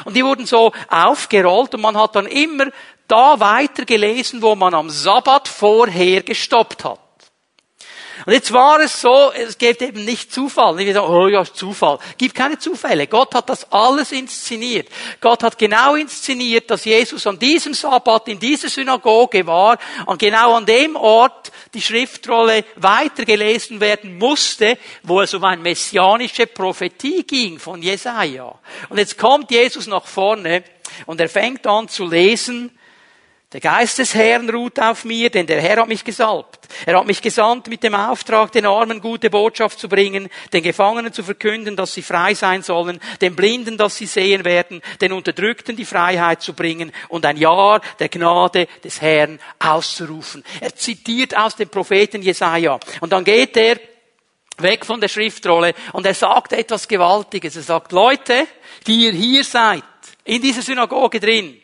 Und 0.05 0.15
die 0.15 0.25
wurden 0.25 0.47
so 0.47 0.71
aufgerollt 0.89 1.75
und 1.75 1.81
man 1.81 1.97
hat 1.97 2.15
dann 2.15 2.25
immer 2.25 2.65
da 3.07 3.39
weitergelesen, 3.39 4.41
wo 4.41 4.55
man 4.55 4.73
am 4.73 4.89
Sabbat 4.89 5.47
vorher 5.47 6.23
gestoppt 6.23 6.83
hat. 6.83 7.00
Und 8.25 8.33
jetzt 8.33 8.53
war 8.53 8.79
es 8.79 9.01
so, 9.01 9.31
es 9.33 9.57
gibt 9.57 9.81
eben 9.81 10.05
nicht 10.05 10.31
Zufall. 10.31 10.75
Nicht 10.75 10.93
sagen, 10.93 11.07
oh 11.07 11.27
ja, 11.27 11.43
Zufall. 11.43 11.99
Gibt 12.17 12.35
keine 12.35 12.59
Zufälle. 12.59 13.07
Gott 13.07 13.33
hat 13.33 13.49
das 13.49 13.71
alles 13.71 14.11
inszeniert. 14.11 14.89
Gott 15.19 15.43
hat 15.43 15.57
genau 15.57 15.95
inszeniert, 15.95 16.69
dass 16.69 16.85
Jesus 16.85 17.25
an 17.25 17.39
diesem 17.39 17.73
Sabbat 17.73 18.27
in 18.27 18.39
dieser 18.39 18.69
Synagoge 18.69 19.45
war 19.47 19.77
und 20.05 20.19
genau 20.19 20.55
an 20.55 20.65
dem 20.65 20.95
Ort 20.95 21.51
die 21.73 21.81
Schriftrolle 21.81 22.65
weitergelesen 22.75 23.79
werden 23.79 24.17
musste, 24.17 24.77
wo 25.03 25.21
es 25.21 25.33
um 25.33 25.43
eine 25.43 25.61
messianische 25.61 26.47
Prophetie 26.47 27.23
ging 27.23 27.59
von 27.59 27.81
Jesaja. 27.81 28.53
Und 28.89 28.97
jetzt 28.97 29.17
kommt 29.17 29.49
Jesus 29.51 29.87
nach 29.87 30.05
vorne 30.05 30.63
und 31.05 31.19
er 31.19 31.29
fängt 31.29 31.65
an 31.65 31.87
zu 31.87 32.05
lesen 32.05 32.71
der 33.53 33.59
Geist 33.59 33.99
des 33.99 34.15
Herrn 34.15 34.49
ruht 34.49 34.79
auf 34.79 35.03
mir, 35.03 35.29
denn 35.29 35.45
der 35.45 35.59
Herr 35.59 35.81
hat 35.81 35.89
mich 35.89 36.05
gesalbt. 36.05 36.59
Er 36.85 36.97
hat 36.97 37.05
mich 37.05 37.21
gesandt 37.21 37.67
mit 37.67 37.83
dem 37.83 37.93
Auftrag, 37.93 38.53
den 38.53 38.65
Armen 38.65 39.01
gute 39.01 39.29
Botschaft 39.29 39.77
zu 39.77 39.89
bringen, 39.89 40.29
den 40.53 40.63
Gefangenen 40.63 41.11
zu 41.11 41.21
verkünden, 41.21 41.75
dass 41.75 41.93
sie 41.93 42.01
frei 42.01 42.33
sein 42.33 42.63
sollen, 42.63 43.01
den 43.19 43.35
Blinden, 43.35 43.77
dass 43.77 43.97
sie 43.97 44.05
sehen 44.05 44.45
werden, 44.45 44.81
den 45.01 45.11
Unterdrückten 45.11 45.75
die 45.75 45.83
Freiheit 45.83 46.41
zu 46.41 46.53
bringen 46.53 46.93
und 47.09 47.25
ein 47.25 47.35
Jahr 47.35 47.81
der 47.99 48.07
Gnade 48.07 48.67
des 48.83 49.01
Herrn 49.01 49.37
auszurufen. 49.59 50.45
Er 50.61 50.73
zitiert 50.73 51.35
aus 51.35 51.57
dem 51.57 51.67
Propheten 51.67 52.21
Jesaja. 52.21 52.79
Und 53.01 53.11
dann 53.11 53.25
geht 53.25 53.57
er 53.57 53.77
weg 54.59 54.85
von 54.85 55.01
der 55.01 55.09
Schriftrolle 55.09 55.73
und 55.91 56.05
er 56.05 56.13
sagt 56.13 56.53
etwas 56.53 56.87
Gewaltiges. 56.87 57.57
Er 57.57 57.63
sagt, 57.63 57.91
Leute, 57.91 58.47
die 58.87 59.05
ihr 59.05 59.11
hier 59.11 59.43
seid, 59.43 59.83
in 60.23 60.41
dieser 60.41 60.61
Synagoge 60.61 61.19
drin, 61.19 61.60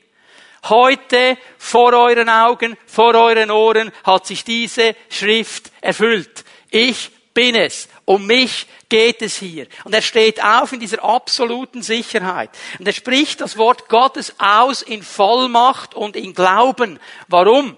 Heute 0.65 1.37
vor 1.57 1.93
euren 1.93 2.29
Augen, 2.29 2.77
vor 2.85 3.15
euren 3.15 3.51
Ohren 3.51 3.91
hat 4.03 4.25
sich 4.25 4.43
diese 4.43 4.95
Schrift 5.09 5.71
erfüllt. 5.81 6.43
Ich 6.69 7.11
bin 7.33 7.55
es. 7.55 7.87
Um 8.05 8.25
mich 8.25 8.65
geht 8.89 9.21
es 9.21 9.37
hier. 9.37 9.67
Und 9.83 9.93
er 9.93 10.01
steht 10.01 10.43
auf 10.43 10.71
in 10.71 10.79
dieser 10.79 11.03
absoluten 11.03 11.83
Sicherheit. 11.83 12.49
Und 12.79 12.87
er 12.87 12.93
spricht 12.93 13.41
das 13.41 13.57
Wort 13.57 13.89
Gottes 13.89 14.33
aus 14.39 14.81
in 14.81 15.03
Vollmacht 15.03 15.93
und 15.93 16.15
in 16.15 16.33
Glauben. 16.33 16.99
Warum? 17.27 17.77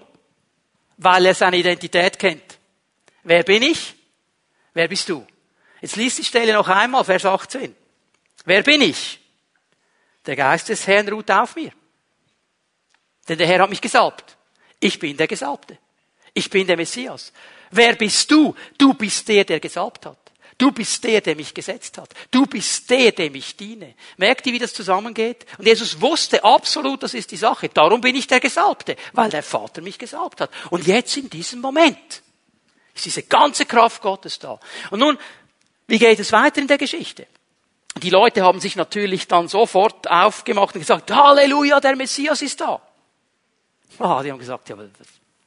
Weil 0.96 1.26
er 1.26 1.34
seine 1.34 1.58
Identität 1.58 2.18
kennt. 2.18 2.58
Wer 3.22 3.42
bin 3.42 3.62
ich? 3.62 3.94
Wer 4.72 4.88
bist 4.88 5.08
du? 5.08 5.26
Jetzt 5.80 5.96
liest 5.96 6.18
die 6.18 6.24
Stelle 6.24 6.52
noch 6.52 6.68
einmal, 6.68 7.04
Vers 7.04 7.26
18. 7.26 7.74
Wer 8.44 8.62
bin 8.62 8.82
ich? 8.82 9.18
Der 10.26 10.36
Geist 10.36 10.68
des 10.68 10.86
Herrn 10.86 11.08
ruht 11.08 11.30
auf 11.30 11.56
mir. 11.56 11.72
Denn 13.28 13.38
der 13.38 13.46
Herr 13.46 13.60
hat 13.60 13.70
mich 13.70 13.80
gesalbt. 13.80 14.36
Ich 14.80 14.98
bin 14.98 15.16
der 15.16 15.28
Gesalbte. 15.28 15.78
Ich 16.32 16.48
bin 16.50 16.66
der 16.66 16.76
Messias. 16.76 17.32
Wer 17.70 17.94
bist 17.94 18.30
du? 18.30 18.54
Du 18.78 18.94
bist 18.94 19.28
der, 19.28 19.44
der 19.44 19.60
gesalbt 19.60 20.06
hat. 20.06 20.18
Du 20.60 20.72
bist 20.72 21.02
der, 21.04 21.22
der 21.22 21.36
mich 21.36 21.54
gesetzt 21.54 21.96
hat. 21.96 22.10
Du 22.30 22.44
bist 22.44 22.90
der, 22.90 23.12
dem 23.12 23.34
ich 23.34 23.56
diene. 23.56 23.94
Merkt 24.18 24.46
ihr, 24.46 24.52
wie 24.52 24.58
das 24.58 24.74
zusammengeht? 24.74 25.46
Und 25.56 25.66
Jesus 25.66 25.98
wusste 26.02 26.44
absolut, 26.44 27.02
das 27.02 27.14
ist 27.14 27.30
die 27.30 27.38
Sache. 27.38 27.70
Darum 27.70 28.02
bin 28.02 28.14
ich 28.14 28.26
der 28.26 28.40
Gesalbte, 28.40 28.96
weil 29.14 29.30
der 29.30 29.42
Vater 29.42 29.80
mich 29.80 29.98
gesalbt 29.98 30.40
hat. 30.40 30.50
Und 30.68 30.86
jetzt 30.86 31.16
in 31.16 31.30
diesem 31.30 31.60
Moment 31.60 32.22
ist 32.94 33.06
diese 33.06 33.22
ganze 33.22 33.64
Kraft 33.64 34.02
Gottes 34.02 34.38
da. 34.38 34.60
Und 34.90 35.00
nun, 35.00 35.16
wie 35.86 35.98
geht 35.98 36.18
es 36.18 36.30
weiter 36.30 36.60
in 36.60 36.68
der 36.68 36.76
Geschichte? 36.76 37.26
Die 38.02 38.10
Leute 38.10 38.42
haben 38.42 38.60
sich 38.60 38.76
natürlich 38.76 39.28
dann 39.28 39.48
sofort 39.48 40.10
aufgemacht 40.10 40.74
und 40.74 40.82
gesagt, 40.82 41.10
Halleluja, 41.10 41.80
der 41.80 41.96
Messias 41.96 42.42
ist 42.42 42.60
da. 42.60 42.82
Ah, 43.98 44.22
die 44.22 44.30
haben 44.30 44.38
gesagt, 44.38 44.68
ja, 44.68 44.76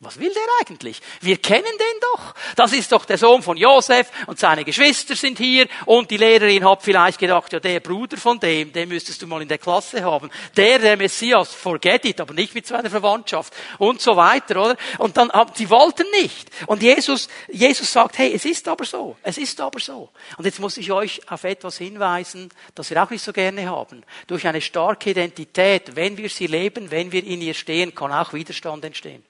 Was 0.04 0.20
will 0.20 0.34
der 0.34 0.44
eigentlich? 0.62 1.02
Wir 1.22 1.38
kennen 1.38 1.64
den 1.64 2.00
doch. 2.02 2.36
Das 2.56 2.74
ist 2.74 2.92
doch 2.92 3.06
der 3.06 3.18
Sohn 3.18 3.42
von 3.42 3.58
Josef 3.58 4.12
und 4.28 4.40
seine 4.40 4.64
Geschwister 4.66 5.16
sind 5.16 5.38
hier 5.38 5.68
und 5.86 6.12
die 6.12 6.18
Lehrerin 6.18 6.68
hat 6.68 6.84
vielleicht 6.84 7.20
gedacht, 7.20 7.54
ja, 7.54 7.60
der 7.60 7.80
Bruder 7.80 8.18
von 8.18 8.40
dem, 8.40 8.74
den 8.74 8.90
müsstest 8.90 9.22
du 9.22 9.28
mal 9.28 9.42
in 9.42 9.48
der 9.48 9.58
Klasse 9.58 10.04
haben. 10.04 10.30
Der, 10.58 10.80
der 10.80 10.98
Messias, 10.98 11.54
forget 11.54 12.06
it, 12.06 12.22
aber 12.22 12.34
nicht 12.34 12.54
mit 12.54 12.68
so 12.68 12.76
einer 12.76 12.90
Verwandtschaft 12.90 13.54
und 13.80 14.02
so 14.02 14.16
weiter, 14.16 14.64
oder? 14.64 14.78
Und 14.98 15.18
dann, 15.18 15.32
sie 15.54 15.70
wollten 15.70 16.06
nicht. 16.22 16.50
Und 16.68 16.84
Jesus, 16.84 17.30
Jesus 17.52 17.92
sagt, 17.92 18.18
hey, 18.18 18.34
es 18.34 18.46
ist 18.46 18.68
aber 18.68 18.86
so. 18.86 19.18
Es 19.24 19.38
ist 19.38 19.60
aber 19.62 19.80
so. 19.80 20.10
Und 20.38 20.46
jetzt 20.46 20.60
muss 20.60 20.78
ich 20.78 20.92
euch 20.92 21.22
auf 21.30 21.44
etwas 21.44 21.78
hinweisen, 21.78 22.50
das 22.76 22.90
wir 22.90 23.02
auch 23.02 23.10
nicht 23.10 23.24
so 23.24 23.34
gerne 23.34 23.70
haben. 23.70 24.04
Durch 24.28 24.46
eine 24.48 24.62
starke 24.62 25.12
Identität, 25.12 25.96
wenn 25.96 26.18
wir 26.18 26.30
sie 26.30 26.48
leben, 26.48 26.92
wenn 26.92 27.12
wir 27.12 27.24
in 27.24 27.42
ihr 27.42 27.54
stehen, 27.54 27.96
kann 27.96 28.12
auch 28.12 28.34
Widerstand 28.34 28.84
entstehen 28.86 29.24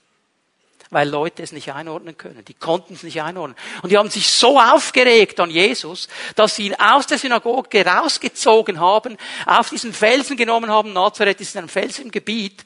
weil 0.93 1.09
Leute 1.09 1.43
es 1.43 1.51
nicht 1.51 1.73
einordnen 1.73 2.17
können. 2.17 2.45
Die 2.45 2.53
konnten 2.53 2.93
es 2.93 3.03
nicht 3.03 3.21
einordnen. 3.21 3.57
Und 3.81 3.91
die 3.91 3.97
haben 3.97 4.09
sich 4.09 4.29
so 4.29 4.59
aufgeregt 4.59 5.39
an 5.39 5.49
Jesus, 5.49 6.07
dass 6.35 6.55
sie 6.55 6.67
ihn 6.67 6.75
aus 6.75 7.07
der 7.07 7.17
Synagoge 7.17 7.85
rausgezogen 7.85 8.79
haben, 8.79 9.17
auf 9.45 9.69
diesen 9.69 9.93
Felsen 9.93 10.37
genommen 10.37 10.69
haben. 10.69 10.93
Nazareth 10.93 11.41
ist 11.41 11.57
ein 11.57 11.67
Felsen 11.67 12.05
im 12.05 12.11
Gebiet 12.11 12.63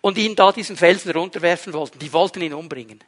und 0.00 0.18
ihn 0.18 0.36
da 0.36 0.52
diesen 0.52 0.76
Felsen 0.76 1.10
runterwerfen 1.12 1.72
wollten. 1.72 1.98
Die 1.98 2.12
wollten 2.12 2.42
ihn 2.42 2.54
umbringen. 2.54 3.02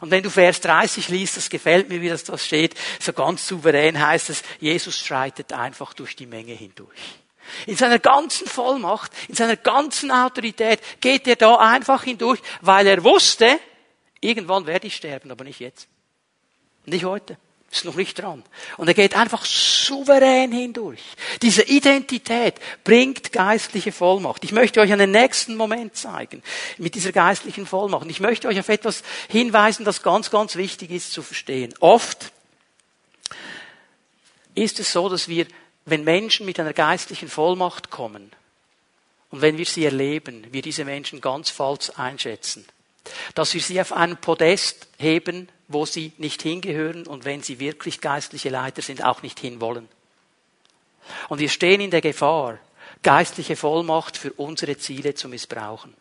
Und 0.00 0.10
wenn 0.10 0.22
du 0.22 0.30
Vers 0.30 0.60
30 0.60 1.08
liest, 1.08 1.36
das 1.36 1.48
gefällt 1.48 1.88
mir, 1.88 2.00
wie 2.02 2.08
das 2.08 2.24
da 2.24 2.36
steht, 2.36 2.74
so 2.98 3.12
ganz 3.12 3.46
souverän 3.46 4.04
heißt 4.04 4.30
es, 4.30 4.42
Jesus 4.58 4.98
schreitet 4.98 5.52
einfach 5.52 5.94
durch 5.94 6.16
die 6.16 6.26
Menge 6.26 6.54
hindurch. 6.54 6.98
In 7.66 7.76
seiner 7.76 7.98
ganzen 7.98 8.46
Vollmacht, 8.46 9.12
in 9.28 9.34
seiner 9.34 9.56
ganzen 9.56 10.10
Autorität 10.10 10.80
geht 11.00 11.28
er 11.28 11.36
da 11.36 11.56
einfach 11.56 12.02
hindurch, 12.04 12.40
weil 12.60 12.86
er 12.86 13.04
wusste, 13.04 13.60
Irgendwann 14.22 14.66
werde 14.66 14.86
ich 14.86 14.96
sterben, 14.96 15.30
aber 15.30 15.44
nicht 15.44 15.60
jetzt. 15.60 15.88
Nicht 16.86 17.04
heute. 17.04 17.36
Ist 17.72 17.86
noch 17.86 17.94
nicht 17.94 18.18
dran. 18.18 18.44
Und 18.76 18.86
er 18.86 18.94
geht 18.94 19.16
einfach 19.16 19.46
souverän 19.46 20.52
hindurch. 20.52 21.00
Diese 21.40 21.62
Identität 21.62 22.56
bringt 22.84 23.32
geistliche 23.32 23.92
Vollmacht. 23.92 24.44
Ich 24.44 24.52
möchte 24.52 24.80
euch 24.80 24.92
einen 24.92 25.10
nächsten 25.10 25.56
Moment 25.56 25.96
zeigen 25.96 26.42
mit 26.76 26.94
dieser 26.94 27.12
geistlichen 27.12 27.66
Vollmacht. 27.66 28.04
Und 28.04 28.10
ich 28.10 28.20
möchte 28.20 28.46
euch 28.46 28.60
auf 28.60 28.68
etwas 28.68 29.02
hinweisen, 29.28 29.86
das 29.86 30.02
ganz, 30.02 30.30
ganz 30.30 30.56
wichtig 30.56 30.90
ist 30.90 31.12
zu 31.12 31.22
verstehen. 31.22 31.74
Oft 31.80 32.30
ist 34.54 34.78
es 34.78 34.92
so, 34.92 35.08
dass 35.08 35.28
wir, 35.28 35.46
wenn 35.86 36.04
Menschen 36.04 36.44
mit 36.44 36.60
einer 36.60 36.74
geistlichen 36.74 37.30
Vollmacht 37.30 37.90
kommen 37.90 38.32
und 39.30 39.40
wenn 39.40 39.56
wir 39.56 39.64
sie 39.64 39.86
erleben, 39.86 40.46
wir 40.52 40.60
diese 40.60 40.84
Menschen 40.84 41.22
ganz 41.22 41.48
falsch 41.48 41.90
einschätzen. 41.96 42.66
Dass 43.34 43.54
wir 43.54 43.60
sie 43.60 43.80
auf 43.80 43.92
einen 43.92 44.16
Podest 44.16 44.88
heben, 44.98 45.48
wo 45.68 45.86
sie 45.86 46.12
nicht 46.18 46.42
hingehören 46.42 47.06
und 47.06 47.24
wenn 47.24 47.42
sie 47.42 47.58
wirklich 47.58 48.00
geistliche 48.00 48.50
Leiter 48.50 48.82
sind, 48.82 49.04
auch 49.04 49.22
nicht 49.22 49.40
hinwollen. 49.40 49.88
Und 51.28 51.38
wir 51.38 51.48
stehen 51.48 51.80
in 51.80 51.90
der 51.90 52.00
Gefahr, 52.00 52.58
geistliche 53.02 53.56
Vollmacht 53.56 54.16
für 54.16 54.32
unsere 54.34 54.76
Ziele 54.78 55.14
zu 55.14 55.28
missbrauchen. 55.28 55.94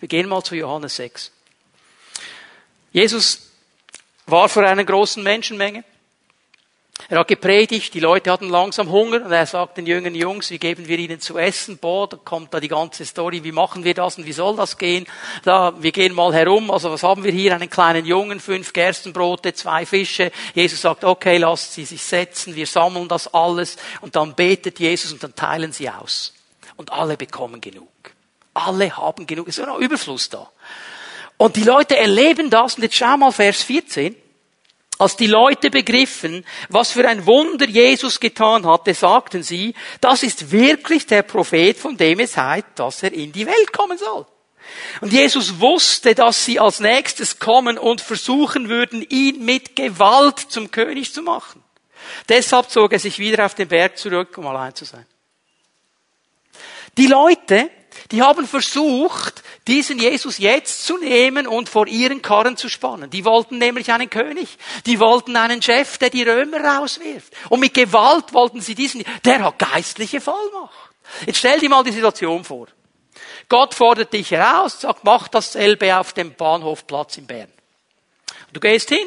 Wir 0.00 0.08
gehen 0.08 0.28
mal 0.28 0.44
zu 0.44 0.54
Johannes 0.54 0.96
6. 0.96 1.32
Jesus 2.92 3.50
war 4.26 4.48
vor 4.48 4.64
einer 4.64 4.84
großen 4.84 5.22
Menschenmenge. 5.22 5.84
Er 7.08 7.20
hat 7.20 7.28
gepredigt, 7.28 7.94
die 7.94 8.00
Leute 8.00 8.30
hatten 8.30 8.50
langsam 8.50 8.90
Hunger 8.90 9.24
und 9.24 9.32
er 9.32 9.46
sagt 9.46 9.78
den 9.78 9.86
jungen 9.86 10.14
Jungs, 10.14 10.50
wie 10.50 10.58
geben 10.58 10.88
wir 10.88 10.98
ihnen 10.98 11.20
zu 11.20 11.38
essen? 11.38 11.78
Boah, 11.78 12.08
da 12.08 12.18
kommt 12.18 12.52
da 12.52 12.60
die 12.60 12.68
ganze 12.68 13.06
Story, 13.06 13.44
wie 13.44 13.52
machen 13.52 13.84
wir 13.84 13.94
das 13.94 14.18
und 14.18 14.26
wie 14.26 14.32
soll 14.32 14.56
das 14.56 14.76
gehen? 14.76 15.06
Da, 15.44 15.72
wir 15.80 15.92
gehen 15.92 16.12
mal 16.14 16.34
herum, 16.34 16.70
also 16.70 16.90
was 16.90 17.02
haben 17.02 17.24
wir 17.24 17.32
hier? 17.32 17.54
Einen 17.54 17.70
kleinen 17.70 18.04
Jungen, 18.04 18.40
fünf 18.40 18.72
Gerstenbrote, 18.72 19.54
zwei 19.54 19.86
Fische. 19.86 20.32
Jesus 20.54 20.82
sagt, 20.82 21.04
okay, 21.04 21.38
lasst 21.38 21.72
sie 21.72 21.84
sich 21.84 22.02
setzen, 22.02 22.56
wir 22.56 22.66
sammeln 22.66 23.08
das 23.08 23.32
alles 23.32 23.76
und 24.00 24.16
dann 24.16 24.34
betet 24.34 24.78
Jesus 24.78 25.12
und 25.12 25.22
dann 25.22 25.34
teilen 25.34 25.72
sie 25.72 25.88
aus. 25.88 26.34
Und 26.76 26.92
alle 26.92 27.16
bekommen 27.16 27.60
genug. 27.60 27.88
Alle 28.52 28.94
haben 28.96 29.26
genug. 29.26 29.48
Es 29.48 29.58
ist 29.58 29.66
ein 29.66 29.80
Überfluss 29.80 30.28
da. 30.28 30.50
Und 31.38 31.56
die 31.56 31.62
Leute 31.62 31.96
erleben 31.96 32.50
das 32.50 32.74
und 32.74 32.82
jetzt 32.82 32.96
schau 32.96 33.16
mal 33.16 33.32
Vers 33.32 33.62
14. 33.62 34.14
Als 34.98 35.14
die 35.14 35.28
Leute 35.28 35.70
begriffen, 35.70 36.44
was 36.68 36.90
für 36.90 37.08
ein 37.08 37.24
Wunder 37.24 37.66
Jesus 37.66 38.18
getan 38.18 38.66
hatte, 38.66 38.94
sagten 38.94 39.44
sie, 39.44 39.74
das 40.00 40.24
ist 40.24 40.50
wirklich 40.50 41.06
der 41.06 41.22
Prophet, 41.22 41.78
von 41.78 41.96
dem 41.96 42.18
es 42.18 42.36
heißt, 42.36 42.66
dass 42.74 43.04
er 43.04 43.12
in 43.12 43.30
die 43.30 43.46
Welt 43.46 43.72
kommen 43.72 43.96
soll. 43.96 44.26
Und 45.00 45.12
Jesus 45.12 45.60
wusste, 45.60 46.14
dass 46.14 46.44
sie 46.44 46.58
als 46.58 46.80
nächstes 46.80 47.38
kommen 47.38 47.78
und 47.78 48.00
versuchen 48.00 48.68
würden, 48.68 49.02
ihn 49.08 49.44
mit 49.44 49.76
Gewalt 49.76 50.38
zum 50.38 50.70
König 50.70 51.14
zu 51.14 51.22
machen. 51.22 51.62
Deshalb 52.28 52.68
zog 52.70 52.92
er 52.92 52.98
sich 52.98 53.18
wieder 53.18 53.46
auf 53.46 53.54
den 53.54 53.68
Berg 53.68 53.96
zurück, 53.98 54.36
um 54.36 54.46
allein 54.46 54.74
zu 54.74 54.84
sein. 54.84 55.06
Die 56.96 57.06
Leute 57.06 57.70
die 58.10 58.22
haben 58.22 58.46
versucht, 58.46 59.42
diesen 59.66 59.98
Jesus 59.98 60.38
jetzt 60.38 60.84
zu 60.84 60.98
nehmen 60.98 61.46
und 61.46 61.68
vor 61.68 61.86
ihren 61.86 62.22
Karren 62.22 62.56
zu 62.56 62.68
spannen. 62.68 63.10
Die 63.10 63.24
wollten 63.24 63.58
nämlich 63.58 63.92
einen 63.92 64.10
König. 64.10 64.58
Die 64.86 64.98
wollten 65.00 65.36
einen 65.36 65.62
Chef, 65.62 65.98
der 65.98 66.10
die 66.10 66.22
Römer 66.22 66.60
rauswirft. 66.60 67.32
Und 67.48 67.60
mit 67.60 67.74
Gewalt 67.74 68.32
wollten 68.32 68.60
sie 68.60 68.74
diesen, 68.74 69.04
der 69.24 69.44
hat 69.44 69.58
geistliche 69.58 70.20
Vollmacht. 70.20 70.72
Jetzt 71.26 71.38
stell 71.38 71.58
dir 71.58 71.68
mal 71.68 71.84
die 71.84 71.92
Situation 71.92 72.44
vor. 72.44 72.68
Gott 73.48 73.74
fordert 73.74 74.12
dich 74.12 74.30
heraus, 74.30 74.80
sagt, 74.80 75.04
mach 75.04 75.28
dasselbe 75.28 75.96
auf 75.96 76.12
dem 76.12 76.34
Bahnhofplatz 76.34 77.16
in 77.16 77.26
Bern. 77.26 77.52
Du 78.52 78.60
gehst 78.60 78.90
hin, 78.90 79.06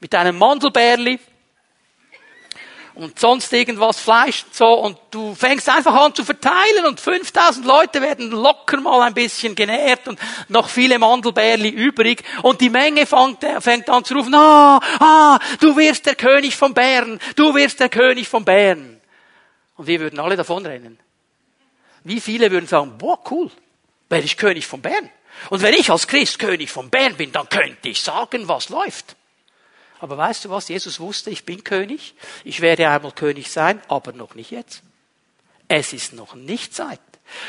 mit 0.00 0.12
deinem 0.12 0.36
Mandelbärli, 0.38 1.18
und 2.94 3.18
sonst 3.18 3.52
irgendwas 3.52 3.98
Fleisch 3.98 4.44
und 4.44 4.54
so 4.54 4.66
und 4.66 4.98
du 5.10 5.34
fängst 5.34 5.68
einfach 5.68 5.94
an 5.94 6.14
zu 6.14 6.24
verteilen 6.24 6.86
und 6.86 7.00
5000 7.00 7.66
Leute 7.66 8.00
werden 8.00 8.30
locker 8.30 8.80
mal 8.80 9.02
ein 9.02 9.14
bisschen 9.14 9.54
genährt 9.54 10.06
und 10.06 10.18
noch 10.48 10.68
viele 10.68 10.98
Mandelbärli 10.98 11.68
übrig 11.68 12.22
und 12.42 12.60
die 12.60 12.70
Menge 12.70 13.06
fängt, 13.06 13.44
fängt 13.60 13.90
an 13.90 14.04
zu 14.04 14.14
rufen, 14.14 14.34
ah, 14.34 14.80
ah, 15.00 15.38
du 15.60 15.76
wirst 15.76 16.06
der 16.06 16.14
König 16.14 16.56
von 16.56 16.74
Bern, 16.74 17.20
du 17.36 17.54
wirst 17.54 17.80
der 17.80 17.88
König 17.88 18.28
von 18.28 18.44
Bern. 18.44 19.00
Und 19.76 19.86
wir 19.88 19.98
würden 20.00 20.20
alle 20.20 20.36
davonrennen. 20.36 20.98
Wie 22.04 22.20
viele 22.20 22.50
würden 22.50 22.68
sagen, 22.68 22.96
boah, 22.98 23.18
cool, 23.30 23.50
werde 24.08 24.24
ich 24.24 24.36
König 24.36 24.66
von 24.66 24.80
Bern. 24.80 25.10
Und 25.50 25.62
wenn 25.62 25.74
ich 25.74 25.90
als 25.90 26.06
Christ 26.06 26.38
König 26.38 26.70
von 26.70 26.90
Bern 26.90 27.16
bin, 27.16 27.32
dann 27.32 27.48
könnte 27.48 27.88
ich 27.88 28.00
sagen, 28.00 28.46
was 28.46 28.68
läuft. 28.68 29.16
Aber 30.04 30.18
weißt 30.18 30.44
du 30.44 30.50
was? 30.50 30.68
Jesus 30.68 31.00
wusste, 31.00 31.30
ich 31.30 31.46
bin 31.46 31.64
König. 31.64 32.12
Ich 32.44 32.60
werde 32.60 32.90
einmal 32.90 33.12
König 33.12 33.50
sein, 33.50 33.80
aber 33.88 34.12
noch 34.12 34.34
nicht 34.34 34.50
jetzt. 34.50 34.82
Es 35.66 35.94
ist 35.94 36.12
noch 36.12 36.34
nicht 36.34 36.74
Zeit. 36.74 37.00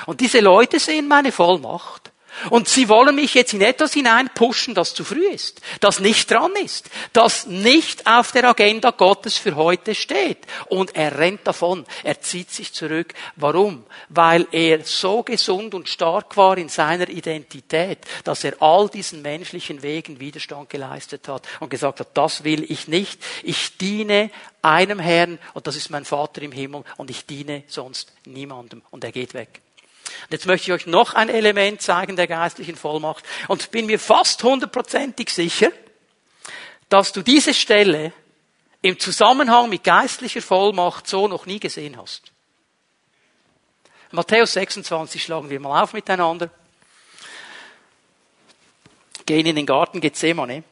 Und 0.06 0.22
diese 0.22 0.40
Leute 0.40 0.80
sehen 0.80 1.10
meine 1.10 1.34
Vollmacht 1.34 2.14
und 2.50 2.68
sie 2.68 2.90
wollen 2.90 3.16
mich 3.16 3.34
jetzt 3.34 3.54
in 3.54 3.62
etwas 3.62 3.94
hineinpushen, 3.94 4.76
das 4.76 4.94
zu 4.94 5.04
früh 5.04 5.28
ist, 5.28 5.62
das 5.80 6.00
nicht 6.00 6.30
dran 6.30 6.52
ist, 6.64 6.90
das 7.14 7.48
nicht 7.48 8.08
auf 8.08 8.32
der 8.32 8.46
Agenda 8.46 8.92
Gottes 8.92 9.38
für 9.38 9.56
heute 9.56 9.96
steht. 9.96 10.40
Und 10.68 10.96
er 10.96 11.18
rennt 11.18 11.46
davon, 11.48 11.86
er 12.04 12.22
zieht 12.22 12.52
sich 12.52 12.74
zurück. 12.74 13.14
Warum? 13.36 13.84
Weil 14.10 14.48
er 14.52 14.84
so 14.84 15.24
gesund 15.24 15.74
und 15.74 15.90
stark 15.90 16.38
war 16.38 16.58
in 16.58 16.70
seiner 16.70 17.10
Identität, 17.10 18.00
dass 18.24 18.44
er 18.44 18.62
all 18.62 18.90
diesen 18.90 19.22
menschlichen 19.22 19.82
Wegen 19.82 20.20
Widerstand 20.20 20.70
geleistet 20.70 21.28
hat 21.28 21.48
und 21.60 21.70
gesagt 21.70 22.00
hat, 22.00 22.10
das 22.14 22.44
will 22.44 22.70
ich 22.70 22.88
nicht. 22.88 23.20
Ich 23.44 23.78
diene 23.78 24.30
einem 24.62 25.00
Herrn 25.00 25.40
und 25.54 25.68
das 25.68 25.76
ist 25.76 25.90
mein 25.90 26.06
Vater 26.06 26.42
im 26.42 26.52
Himmel 26.52 26.84
und 26.98 27.10
ich 27.10 27.26
diene 27.26 27.64
sonst 27.68 28.12
niemandem. 28.26 28.82
Und 28.92 29.04
er 29.04 29.12
geht 29.12 29.34
weg. 29.34 29.62
Und 30.24 30.32
jetzt 30.32 30.46
möchte 30.46 30.72
ich 30.72 30.74
euch 30.74 30.88
noch 30.88 31.14
ein 31.14 31.30
Element 31.30 31.82
zeigen 31.82 32.16
der 32.16 32.28
geistlichen 32.28 32.76
Vollmacht 32.76 33.24
und 33.48 33.72
bin 33.72 33.86
mir 33.86 34.00
fast 34.00 34.42
hundertprozentig 34.44 35.30
sicher, 35.30 35.72
dass 36.90 37.12
du 37.12 37.22
diese 37.22 37.54
Stelle 37.54 38.14
im 38.82 39.00
Zusammenhang 39.00 39.70
mit 39.70 39.84
geistlicher 39.84 40.42
Vollmacht 40.42 41.08
so 41.08 41.28
noch 41.28 41.46
nie 41.46 41.60
gesehen 41.60 41.98
hast. 41.98 42.32
Matthäus 44.12 44.54
26 44.54 45.24
schlagen 45.24 45.50
wir 45.50 45.60
mal 45.60 45.82
auf 45.82 45.94
miteinander. 45.94 46.50
Gehen 49.26 49.46
in 49.46 49.56
den 49.56 49.66
Garten 49.66 50.00
Gethsemane. 50.02 50.64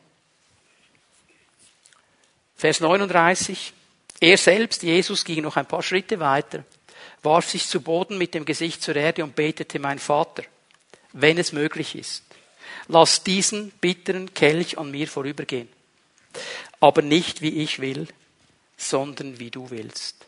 Vers 2.55 2.79
39. 2.79 3.73
Er 4.19 4.37
selbst, 4.37 4.83
Jesus, 4.83 5.25
ging 5.25 5.41
noch 5.41 5.57
ein 5.57 5.65
paar 5.65 5.83
Schritte 5.83 6.19
weiter 6.19 6.63
warf 7.23 7.49
sich 7.49 7.67
zu 7.67 7.81
Boden 7.81 8.17
mit 8.17 8.33
dem 8.33 8.45
Gesicht 8.45 8.81
zur 8.83 8.95
Erde 8.95 9.23
und 9.23 9.35
betete, 9.35 9.79
mein 9.79 9.99
Vater, 9.99 10.43
wenn 11.13 11.37
es 11.37 11.51
möglich 11.53 11.95
ist, 11.95 12.23
lass 12.87 13.23
diesen 13.23 13.71
bitteren 13.71 14.33
Kelch 14.33 14.77
an 14.77 14.91
mir 14.91 15.07
vorübergehen. 15.07 15.69
Aber 16.79 17.01
nicht 17.01 17.41
wie 17.41 17.61
ich 17.61 17.79
will, 17.79 18.07
sondern 18.77 19.39
wie 19.39 19.51
du 19.51 19.69
willst. 19.69 20.25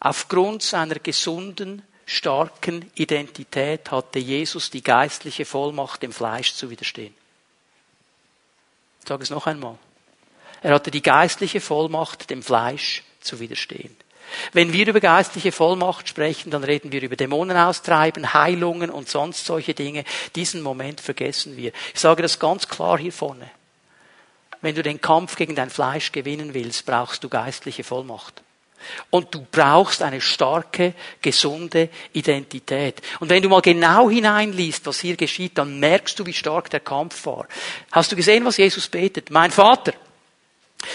Aufgrund 0.00 0.62
seiner 0.62 0.96
gesunden 0.96 1.82
starken 2.06 2.90
Identität 2.94 3.90
hatte 3.90 4.18
Jesus 4.18 4.70
die 4.70 4.82
geistliche 4.82 5.44
Vollmacht, 5.44 6.02
dem 6.02 6.12
Fleisch 6.12 6.54
zu 6.54 6.70
widerstehen. 6.70 7.14
Ich 9.00 9.08
sage 9.08 9.22
es 9.22 9.30
noch 9.30 9.46
einmal. 9.46 9.78
Er 10.62 10.74
hatte 10.74 10.90
die 10.90 11.02
geistliche 11.02 11.60
Vollmacht, 11.60 12.30
dem 12.30 12.42
Fleisch 12.42 13.02
zu 13.20 13.40
widerstehen. 13.40 13.96
Wenn 14.52 14.72
wir 14.72 14.86
über 14.86 15.00
geistliche 15.00 15.52
Vollmacht 15.52 16.08
sprechen, 16.08 16.50
dann 16.50 16.64
reden 16.64 16.92
wir 16.92 17.02
über 17.02 17.16
Dämonen 17.16 17.56
austreiben, 17.56 18.34
Heilungen 18.34 18.90
und 18.90 19.08
sonst 19.08 19.46
solche 19.46 19.74
Dinge. 19.74 20.04
Diesen 20.36 20.62
Moment 20.62 21.00
vergessen 21.00 21.56
wir. 21.56 21.72
Ich 21.94 22.00
sage 22.00 22.22
das 22.22 22.38
ganz 22.38 22.68
klar 22.68 22.98
hier 22.98 23.12
vorne. 23.12 23.50
Wenn 24.60 24.74
du 24.74 24.82
den 24.82 25.00
Kampf 25.00 25.36
gegen 25.36 25.54
dein 25.54 25.70
Fleisch 25.70 26.12
gewinnen 26.12 26.54
willst, 26.54 26.86
brauchst 26.86 27.24
du 27.24 27.28
geistliche 27.28 27.84
Vollmacht. 27.84 28.42
Und 29.10 29.34
du 29.34 29.46
brauchst 29.50 30.02
eine 30.02 30.20
starke, 30.20 30.94
gesunde 31.20 31.88
Identität. 32.12 33.00
Und 33.20 33.28
wenn 33.28 33.42
du 33.42 33.48
mal 33.48 33.60
genau 33.60 34.10
hineinliest, 34.10 34.86
was 34.86 35.00
hier 35.00 35.16
geschieht, 35.16 35.58
dann 35.58 35.78
merkst 35.78 36.18
du, 36.18 36.26
wie 36.26 36.32
stark 36.32 36.70
der 36.70 36.80
Kampf 36.80 37.26
war. 37.26 37.46
Hast 37.90 38.10
du 38.12 38.16
gesehen, 38.16 38.44
was 38.44 38.56
Jesus 38.56 38.88
betet? 38.88 39.30
Mein 39.30 39.50
Vater, 39.50 39.92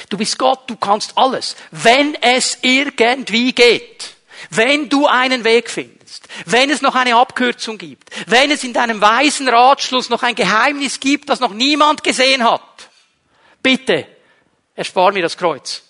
Du 0.09 0.17
bist 0.17 0.37
Gott, 0.37 0.69
du 0.69 0.75
kannst 0.75 1.17
alles. 1.17 1.55
Wenn 1.71 2.15
es 2.21 2.59
irgendwie 2.61 3.53
geht, 3.53 4.15
wenn 4.49 4.89
du 4.89 5.07
einen 5.07 5.43
Weg 5.43 5.69
findest, 5.69 6.27
wenn 6.45 6.69
es 6.69 6.81
noch 6.81 6.95
eine 6.95 7.15
Abkürzung 7.15 7.77
gibt, 7.77 8.09
wenn 8.27 8.51
es 8.51 8.63
in 8.63 8.73
deinem 8.73 9.01
weisen 9.01 9.49
Ratschluss 9.49 10.09
noch 10.09 10.23
ein 10.23 10.35
Geheimnis 10.35 10.99
gibt, 10.99 11.29
das 11.29 11.39
noch 11.39 11.53
niemand 11.53 12.03
gesehen 12.03 12.43
hat, 12.43 12.89
bitte, 13.61 14.07
erspar 14.75 15.11
mir 15.11 15.23
das 15.23 15.37
Kreuz. 15.37 15.83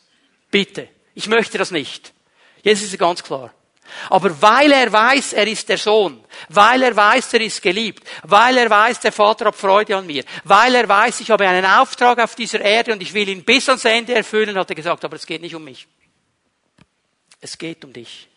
Bitte. 0.49 0.89
Ich 1.13 1.27
möchte 1.27 1.57
das 1.57 1.71
nicht. 1.71 2.13
Jetzt 2.63 2.83
ist 2.83 2.93
es 2.93 2.99
ganz 2.99 3.23
klar. 3.23 3.53
Aber 4.09 4.41
weil 4.41 4.71
er 4.71 4.91
weiß, 4.91 5.33
er 5.33 5.47
ist 5.47 5.67
der 5.69 5.77
Sohn, 5.77 6.23
weil 6.49 6.83
er 6.83 6.95
weiß, 6.95 7.33
er 7.33 7.41
ist 7.41 7.61
geliebt, 7.61 8.07
weil 8.23 8.57
er 8.57 8.69
weiß, 8.69 8.99
der 8.99 9.11
Vater 9.11 9.45
hat 9.45 9.55
Freude 9.55 9.95
an 9.95 10.05
mir, 10.05 10.23
weil 10.43 10.75
er 10.75 10.87
weiß, 10.87 11.21
ich 11.21 11.31
habe 11.31 11.47
einen 11.47 11.65
Auftrag 11.65 12.19
auf 12.19 12.35
dieser 12.35 12.61
Erde 12.61 12.93
und 12.93 13.01
ich 13.01 13.13
will 13.13 13.29
ihn 13.29 13.43
bis 13.43 13.67
ans 13.69 13.85
Ende 13.85 14.15
erfüllen, 14.15 14.57
hat 14.57 14.69
er 14.69 14.75
gesagt, 14.75 15.03
aber 15.05 15.15
es 15.15 15.25
geht 15.25 15.41
nicht 15.41 15.55
um 15.55 15.63
mich. 15.63 15.87
Es 17.39 17.57
geht 17.57 17.83
um 17.85 17.93
dich. 17.93 18.27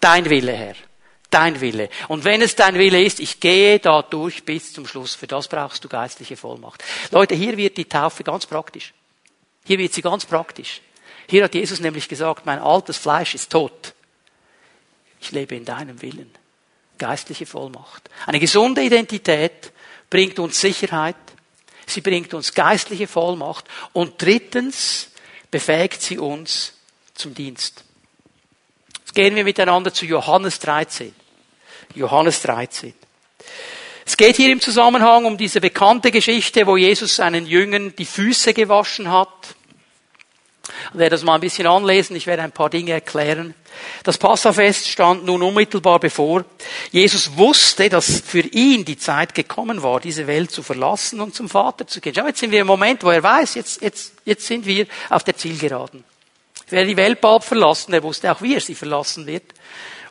Dein 0.00 0.28
Wille, 0.28 0.52
Herr. 0.52 0.74
Dein 1.30 1.60
Wille. 1.60 1.88
Und 2.08 2.24
wenn 2.24 2.42
es 2.42 2.56
dein 2.56 2.76
Wille 2.76 3.02
ist, 3.02 3.20
ich 3.20 3.38
gehe 3.38 3.78
da 3.78 4.02
durch 4.02 4.44
bis 4.44 4.72
zum 4.72 4.86
Schluss. 4.86 5.14
Für 5.14 5.28
das 5.28 5.46
brauchst 5.46 5.84
du 5.84 5.88
geistliche 5.88 6.36
Vollmacht. 6.36 6.82
Leute, 7.12 7.36
hier 7.36 7.56
wird 7.56 7.76
die 7.76 7.84
Taufe 7.84 8.24
ganz 8.24 8.46
praktisch. 8.46 8.92
Hier 9.64 9.78
wird 9.78 9.92
sie 9.92 10.02
ganz 10.02 10.24
praktisch. 10.24 10.80
Hier 11.28 11.44
hat 11.44 11.54
Jesus 11.54 11.78
nämlich 11.78 12.08
gesagt, 12.08 12.46
mein 12.46 12.58
altes 12.58 12.96
Fleisch 12.96 13.36
ist 13.36 13.52
tot. 13.52 13.94
Ich 15.20 15.32
lebe 15.32 15.54
in 15.54 15.64
deinem 15.64 16.00
Willen. 16.02 16.30
Geistliche 16.98 17.46
Vollmacht. 17.46 18.10
Eine 18.26 18.40
gesunde 18.40 18.82
Identität 18.82 19.72
bringt 20.08 20.38
uns 20.38 20.60
Sicherheit. 20.60 21.16
Sie 21.86 22.00
bringt 22.00 22.34
uns 22.34 22.54
geistliche 22.54 23.06
Vollmacht. 23.06 23.64
Und 23.92 24.20
drittens 24.20 25.10
befähigt 25.50 26.02
sie 26.02 26.18
uns 26.18 26.74
zum 27.14 27.34
Dienst. 27.34 27.84
Jetzt 28.98 29.14
gehen 29.14 29.34
wir 29.34 29.44
miteinander 29.44 29.92
zu 29.92 30.06
Johannes 30.06 30.58
13. 30.60 31.14
Johannes 31.94 32.42
13. 32.42 32.94
Es 34.06 34.16
geht 34.16 34.36
hier 34.36 34.52
im 34.52 34.60
Zusammenhang 34.60 35.24
um 35.24 35.36
diese 35.36 35.60
bekannte 35.60 36.10
Geschichte, 36.10 36.66
wo 36.66 36.76
Jesus 36.76 37.16
seinen 37.16 37.46
Jüngern 37.46 37.94
die 37.96 38.04
Füße 38.04 38.54
gewaschen 38.54 39.10
hat. 39.10 39.54
Ich 40.92 40.98
werde 40.98 41.10
das 41.10 41.24
mal 41.24 41.34
ein 41.34 41.40
bisschen 41.40 41.66
anlesen, 41.66 42.16
ich 42.16 42.26
werde 42.26 42.42
ein 42.42 42.52
paar 42.52 42.70
Dinge 42.70 42.92
erklären. 42.92 43.54
Das 44.02 44.18
Passafest 44.18 44.88
stand 44.88 45.24
nun 45.24 45.42
unmittelbar 45.42 46.00
bevor. 46.00 46.44
Jesus 46.90 47.36
wusste, 47.36 47.88
dass 47.88 48.20
für 48.20 48.40
ihn 48.40 48.84
die 48.84 48.98
Zeit 48.98 49.34
gekommen 49.34 49.82
war, 49.82 50.00
diese 50.00 50.26
Welt 50.26 50.50
zu 50.50 50.62
verlassen 50.62 51.20
und 51.20 51.34
zum 51.34 51.48
Vater 51.48 51.86
zu 51.86 52.00
gehen. 52.00 52.14
Schau, 52.16 52.26
jetzt 52.26 52.40
sind 52.40 52.50
wir 52.50 52.60
im 52.60 52.66
Moment, 52.66 53.02
wo 53.04 53.10
er 53.10 53.22
weiß, 53.22 53.54
jetzt, 53.54 53.82
jetzt, 53.82 54.14
jetzt 54.24 54.46
sind 54.46 54.66
wir 54.66 54.86
auf 55.08 55.24
der 55.24 55.36
Zielgeraden. 55.36 56.04
Werde 56.68 56.88
die 56.88 56.96
Welt 56.96 57.20
bald 57.20 57.44
verlassen, 57.44 57.92
er 57.92 58.02
wusste 58.02 58.30
auch, 58.30 58.42
wie 58.42 58.54
er 58.54 58.60
sie 58.60 58.74
verlassen 58.74 59.26
wird 59.26 59.44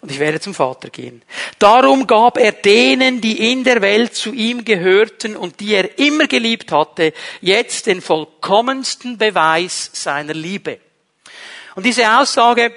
und 0.02 0.12
ich 0.12 0.20
werde 0.20 0.40
zum 0.40 0.54
Vater 0.54 0.90
gehen. 0.90 1.22
Darum 1.58 2.08
gab 2.08 2.38
er 2.38 2.52
denen, 2.52 3.22
die 3.22 3.52
in 3.52 3.64
der 3.64 3.82
Welt 3.82 4.16
zu 4.16 4.34
ihm 4.34 4.64
gehörten 4.64 5.36
und 5.36 5.60
die 5.60 5.74
er 5.74 6.00
immer 6.00 6.28
geliebt 6.28 6.72
hatte, 6.72 7.14
jetzt 7.42 7.88
den 7.88 8.02
vollkommensten 8.02 9.18
Beweis 9.18 9.90
seiner 9.94 10.34
Liebe. 10.34 10.80
Und 11.76 11.86
diese 11.86 12.20
Aussage, 12.20 12.72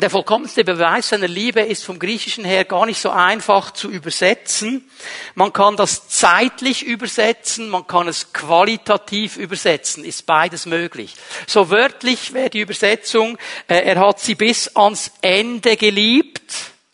der 0.00 0.10
vollkommenste 0.10 0.64
Beweis 0.64 1.08
seiner 1.08 1.28
Liebe 1.28 1.60
ist 1.60 1.84
vom 1.84 1.98
Griechischen 1.98 2.44
her 2.44 2.64
gar 2.64 2.86
nicht 2.86 3.00
so 3.00 3.10
einfach 3.10 3.72
zu 3.72 3.90
übersetzen. 3.90 4.90
Man 5.34 5.52
kann 5.52 5.76
das 5.76 6.08
zeitlich 6.08 6.84
übersetzen, 6.84 7.68
man 7.68 7.86
kann 7.86 8.08
es 8.08 8.32
qualitativ 8.32 9.36
übersetzen, 9.36 10.04
ist 10.04 10.26
beides 10.26 10.66
möglich. 10.66 11.14
So 11.46 11.70
wörtlich 11.70 12.32
wäre 12.32 12.50
die 12.50 12.60
Übersetzung, 12.60 13.38
äh, 13.68 13.76
er 13.76 14.00
hat 14.00 14.20
sie 14.20 14.34
bis 14.34 14.74
ans 14.76 15.12
Ende 15.22 15.76
geliebt. 15.76 16.52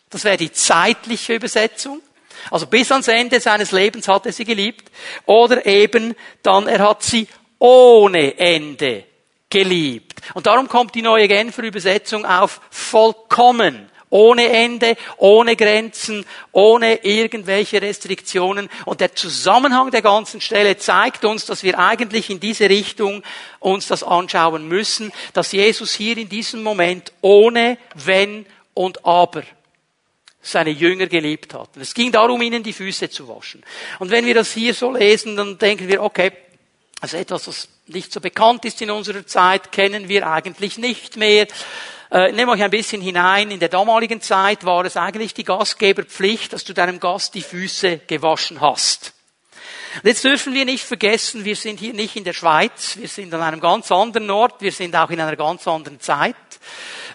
Das 0.09 0.23
wäre 0.23 0.37
die 0.37 0.51
zeitliche 0.51 1.33
Übersetzung. 1.33 2.01
Also 2.51 2.67
bis 2.67 2.91
ans 2.91 3.07
Ende 3.07 3.39
seines 3.39 3.71
Lebens 3.71 4.07
hat 4.07 4.25
er 4.25 4.33
sie 4.33 4.45
geliebt. 4.45 4.91
Oder 5.25 5.65
eben 5.65 6.15
dann, 6.43 6.67
er 6.67 6.79
hat 6.79 7.03
sie 7.03 7.27
ohne 7.59 8.37
Ende 8.37 9.06
geliebt. 9.49 10.21
Und 10.33 10.45
darum 10.47 10.67
kommt 10.67 10.95
die 10.95 11.01
neue 11.01 11.27
Genfer 11.27 11.63
Übersetzung 11.63 12.25
auf 12.25 12.61
vollkommen. 12.69 13.89
Ohne 14.09 14.47
Ende, 14.47 14.95
ohne 15.17 15.57
Grenzen, 15.57 16.25
ohne 16.53 17.03
irgendwelche 17.03 17.81
Restriktionen. 17.81 18.69
Und 18.85 19.01
der 19.01 19.13
Zusammenhang 19.15 19.91
der 19.91 20.01
ganzen 20.01 20.39
Stelle 20.39 20.77
zeigt 20.77 21.25
uns, 21.25 21.45
dass 21.45 21.63
wir 21.63 21.77
eigentlich 21.77 22.29
in 22.29 22.39
diese 22.39 22.69
Richtung 22.69 23.21
uns 23.59 23.87
das 23.87 24.03
anschauen 24.03 24.67
müssen, 24.67 25.11
dass 25.33 25.51
Jesus 25.51 25.93
hier 25.93 26.17
in 26.17 26.29
diesem 26.29 26.63
Moment 26.63 27.11
ohne 27.19 27.77
Wenn 27.95 28.45
und 28.73 29.03
Aber 29.05 29.43
seine 30.41 30.69
Jünger 30.69 31.07
geliebt 31.07 31.53
hat. 31.53 31.75
Und 31.75 31.81
es 31.81 31.93
ging 31.93 32.11
darum, 32.11 32.41
ihnen 32.41 32.63
die 32.63 32.71
Füße 32.71 33.09
zu 33.09 33.27
waschen. 33.27 33.61
Und 33.99 34.09
wenn 34.11 34.25
wir 34.25 34.35
das 34.35 34.53
hier 34.53 34.73
so 34.73 34.91
lesen, 34.91 35.35
dann 35.35 35.57
denken 35.57 35.89
wir, 35.89 36.01
okay, 36.01 36.31
also 37.01 37.17
etwas, 37.17 37.47
was 37.47 37.67
nicht 37.87 38.11
so 38.11 38.19
bekannt 38.19 38.65
ist 38.65 38.81
in 38.81 38.91
unserer 38.91 39.25
Zeit, 39.25 39.71
kennen 39.71 40.09
wir 40.09 40.27
eigentlich 40.27 40.77
nicht 40.77 41.17
mehr. 41.17 41.47
Äh, 42.09 42.31
nehmt 42.31 42.49
euch 42.49 42.63
ein 42.63 42.71
bisschen 42.71 43.01
hinein. 43.01 43.51
In 43.51 43.59
der 43.59 43.69
damaligen 43.69 44.21
Zeit 44.21 44.63
war 44.65 44.85
es 44.85 44.95
eigentlich 44.95 45.33
die 45.33 45.43
Gastgeberpflicht, 45.43 46.53
dass 46.53 46.63
du 46.63 46.73
deinem 46.73 46.99
Gast 46.99 47.33
die 47.35 47.41
Füße 47.41 47.99
gewaschen 48.07 48.61
hast. 48.61 49.13
Und 49.95 50.07
jetzt 50.07 50.23
dürfen 50.23 50.53
wir 50.53 50.63
nicht 50.63 50.83
vergessen, 50.83 51.43
wir 51.43 51.55
sind 51.55 51.79
hier 51.79 51.93
nicht 51.93 52.15
in 52.15 52.23
der 52.23 52.33
Schweiz, 52.33 52.97
wir 52.97 53.07
sind 53.07 53.33
an 53.33 53.41
einem 53.41 53.59
ganz 53.59 53.91
anderen 53.91 54.29
Ort, 54.29 54.61
wir 54.61 54.71
sind 54.71 54.95
auch 54.95 55.09
in 55.09 55.19
einer 55.19 55.35
ganz 55.35 55.67
anderen 55.67 55.99
Zeit. 55.99 56.35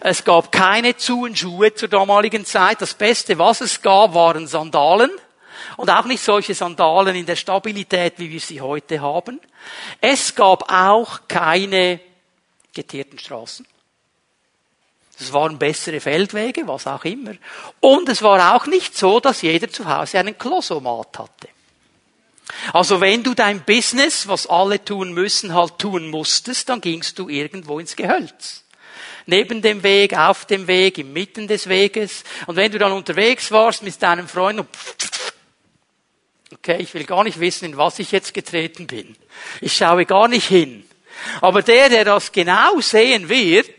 Es 0.01 0.25
gab 0.25 0.51
keine 0.51 0.95
Schuhe 0.99 1.75
zur 1.75 1.89
damaligen 1.89 2.45
Zeit. 2.45 2.83
Das 2.83 2.95
Beste, 2.95 3.39
was 3.39 3.61
es 3.61 3.81
gab, 3.83 4.15
waren 4.15 4.49
Sandalen. 4.49 5.11
Und 5.77 5.91
auch 5.91 6.05
nicht 6.05 6.23
solche 6.23 6.55
Sandalen 6.55 7.17
in 7.17 7.27
der 7.27 7.37
Stabilität, 7.37 8.15
wie 8.19 8.31
wir 8.31 8.41
sie 8.41 8.61
heute 8.61 9.01
haben. 9.01 9.41
Es 10.01 10.35
gab 10.35 10.71
auch 10.73 11.21
keine 11.29 12.01
geteerten 12.73 13.19
Straßen. 13.19 13.67
Es 15.19 15.33
waren 15.33 15.59
bessere 15.59 16.01
Feldwege, 16.01 16.67
was 16.67 16.87
auch 16.87 17.05
immer. 17.05 17.35
Und 17.81 18.09
es 18.09 18.23
war 18.23 18.57
auch 18.57 18.67
nicht 18.67 18.97
so, 18.97 19.21
dass 19.21 19.43
jeder 19.43 19.71
zu 19.71 19.87
Hause 19.87 20.19
einen 20.19 20.37
Klosomat 20.37 21.19
hatte. 21.19 21.49
Also 22.73 23.01
wenn 23.01 23.23
du 23.23 23.35
dein 23.35 23.65
Business, 23.65 24.27
was 24.29 24.47
alle 24.47 24.85
tun 24.85 25.13
müssen, 25.13 25.55
halt 25.55 25.79
tun 25.79 26.11
musstest, 26.11 26.69
dann 26.69 26.81
gingst 26.81 27.19
du 27.19 27.29
irgendwo 27.29 27.79
ins 27.79 27.97
Gehölz. 27.97 28.65
Neben 29.27 29.63
dem 29.63 29.83
Weg, 29.85 30.17
auf 30.17 30.47
dem 30.47 30.67
Weg, 30.67 30.99
inmitten 30.99 31.47
des 31.47 31.69
Weges. 31.69 32.25
Und 32.47 32.57
wenn 32.57 32.73
du 32.73 32.79
dann 32.79 32.93
unterwegs 32.93 33.53
warst 33.53 33.83
mit 33.85 34.03
deinem 34.03 34.27
Freund 34.27 34.61
und 34.61 34.69
Okay, 36.55 36.77
ich 36.81 36.93
will 36.95 37.05
gar 37.05 37.25
nicht 37.25 37.41
wissen, 37.41 37.65
in 37.67 37.77
was 37.77 37.99
ich 37.99 38.13
jetzt 38.13 38.35
getreten 38.35 38.87
bin. 38.87 39.17
Ich 39.61 39.77
schaue 39.77 40.05
gar 40.07 40.29
nicht 40.29 40.49
hin. 40.49 40.85
Aber 41.41 41.63
der, 41.63 41.89
der 41.89 42.05
das 42.05 42.33
genau 42.33 42.81
sehen 42.81 43.29
wird, 43.29 43.71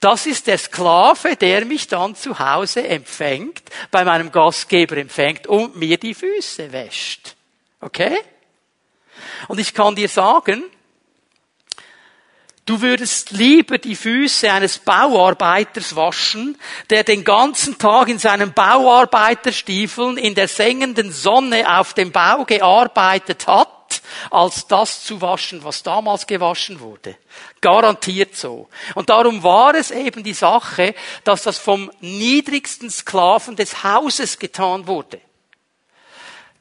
das 0.00 0.26
ist 0.26 0.46
der 0.46 0.58
Sklave, 0.58 1.36
der 1.36 1.64
mich 1.66 1.86
dann 1.86 2.14
zu 2.14 2.38
Hause 2.38 2.86
empfängt, 2.86 3.62
bei 3.90 4.04
meinem 4.04 4.32
Gastgeber 4.32 4.96
empfängt 4.96 5.46
und 5.46 5.76
mir 5.76 5.98
die 5.98 6.14
Füße 6.14 6.72
wäscht. 6.72 7.34
Okay? 7.80 8.16
Und 9.48 9.58
ich 9.60 9.74
kann 9.74 9.94
dir 9.94 10.08
sagen, 10.08 10.64
Du 12.66 12.82
würdest 12.82 13.30
lieber 13.32 13.78
die 13.78 13.96
Füße 13.96 14.50
eines 14.52 14.78
Bauarbeiters 14.78 15.96
waschen, 15.96 16.56
der 16.88 17.02
den 17.02 17.24
ganzen 17.24 17.78
Tag 17.78 18.08
in 18.08 18.18
seinen 18.18 18.52
Bauarbeiterstiefeln 18.52 20.16
in 20.18 20.34
der 20.34 20.46
sengenden 20.46 21.10
Sonne 21.10 21.78
auf 21.78 21.94
dem 21.94 22.12
Bau 22.12 22.44
gearbeitet 22.44 23.46
hat, 23.46 24.02
als 24.30 24.66
das 24.66 25.04
zu 25.04 25.20
waschen, 25.20 25.64
was 25.64 25.82
damals 25.82 26.26
gewaschen 26.26 26.80
wurde. 26.80 27.16
Garantiert 27.60 28.36
so. 28.36 28.68
Und 28.94 29.10
darum 29.10 29.42
war 29.42 29.74
es 29.74 29.90
eben 29.90 30.22
die 30.22 30.34
Sache, 30.34 30.94
dass 31.24 31.42
das 31.42 31.58
vom 31.58 31.90
niedrigsten 32.00 32.90
Sklaven 32.90 33.56
des 33.56 33.82
Hauses 33.82 34.38
getan 34.38 34.86
wurde. 34.86 35.20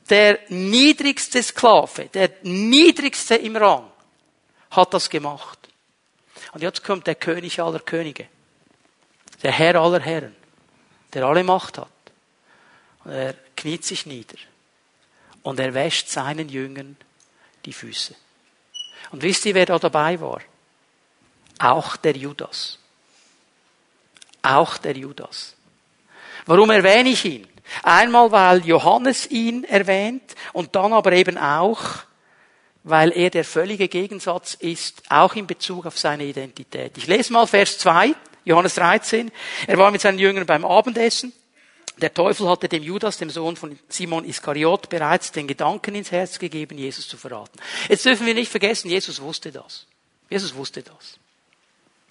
Der 0.09 0.39
niedrigste 0.47 1.43
Sklave, 1.43 2.05
der 2.05 2.31
niedrigste 2.41 3.35
im 3.35 3.55
Rang, 3.55 3.91
hat 4.71 4.93
das 4.93 5.09
gemacht. 5.09 5.58
Und 6.53 6.61
jetzt 6.61 6.83
kommt 6.83 7.07
der 7.07 7.15
König 7.15 7.61
aller 7.61 7.79
Könige, 7.79 8.27
der 9.43 9.51
Herr 9.51 9.75
aller 9.75 9.99
Herren, 9.99 10.35
der 11.13 11.25
alle 11.25 11.43
Macht 11.43 11.77
hat. 11.77 11.87
Und 13.03 13.11
er 13.11 13.33
kniet 13.55 13.85
sich 13.85 14.05
nieder 14.05 14.37
und 15.43 15.59
er 15.59 15.73
wäscht 15.73 16.09
seinen 16.09 16.49
Jüngern 16.49 16.97
die 17.65 17.73
Füße. 17.73 18.15
Und 19.11 19.21
wisst 19.21 19.45
ihr, 19.45 19.55
wer 19.55 19.65
da 19.65 19.79
dabei 19.79 20.19
war? 20.19 20.41
Auch 21.59 21.97
der 21.97 22.15
Judas. 22.15 22.77
Auch 24.41 24.77
der 24.77 24.95
Judas. 24.95 25.55
Warum 26.45 26.69
erwähne 26.69 27.09
ich 27.09 27.25
ihn? 27.25 27.47
Einmal, 27.83 28.31
weil 28.31 28.65
Johannes 28.65 29.27
ihn 29.27 29.63
erwähnt 29.63 30.35
und 30.53 30.75
dann 30.75 30.93
aber 30.93 31.11
eben 31.11 31.37
auch, 31.37 32.03
weil 32.83 33.11
er 33.11 33.29
der 33.29 33.43
völlige 33.43 33.87
Gegensatz 33.87 34.53
ist, 34.53 35.03
auch 35.09 35.35
in 35.35 35.47
Bezug 35.47 35.85
auf 35.85 35.97
seine 35.97 36.25
Identität. 36.25 36.97
Ich 36.97 37.07
lese 37.07 37.33
mal 37.33 37.45
Vers 37.47 37.77
2, 37.79 38.15
Johannes 38.45 38.75
13. 38.75 39.31
Er 39.67 39.77
war 39.77 39.91
mit 39.91 40.01
seinen 40.01 40.19
Jüngern 40.19 40.45
beim 40.45 40.65
Abendessen 40.65 41.33
der 42.01 42.13
Teufel 42.13 42.47
hatte 42.47 42.69
dem 42.69 42.83
Judas, 42.83 43.17
dem 43.17 43.29
Sohn 43.29 43.55
von 43.57 43.77
Simon 43.89 44.23
Iskariot, 44.25 44.89
bereits 44.89 45.31
den 45.31 45.47
Gedanken 45.47 45.95
ins 45.95 46.11
Herz 46.11 46.39
gegeben, 46.39 46.77
Jesus 46.77 47.07
zu 47.07 47.17
verraten. 47.17 47.59
Jetzt 47.89 48.05
dürfen 48.05 48.25
wir 48.25 48.33
nicht 48.33 48.49
vergessen, 48.49 48.89
Jesus 48.89 49.21
wusste 49.21 49.51
das. 49.51 49.85
Jesus 50.29 50.55
wusste 50.55 50.81
das. 50.81 51.17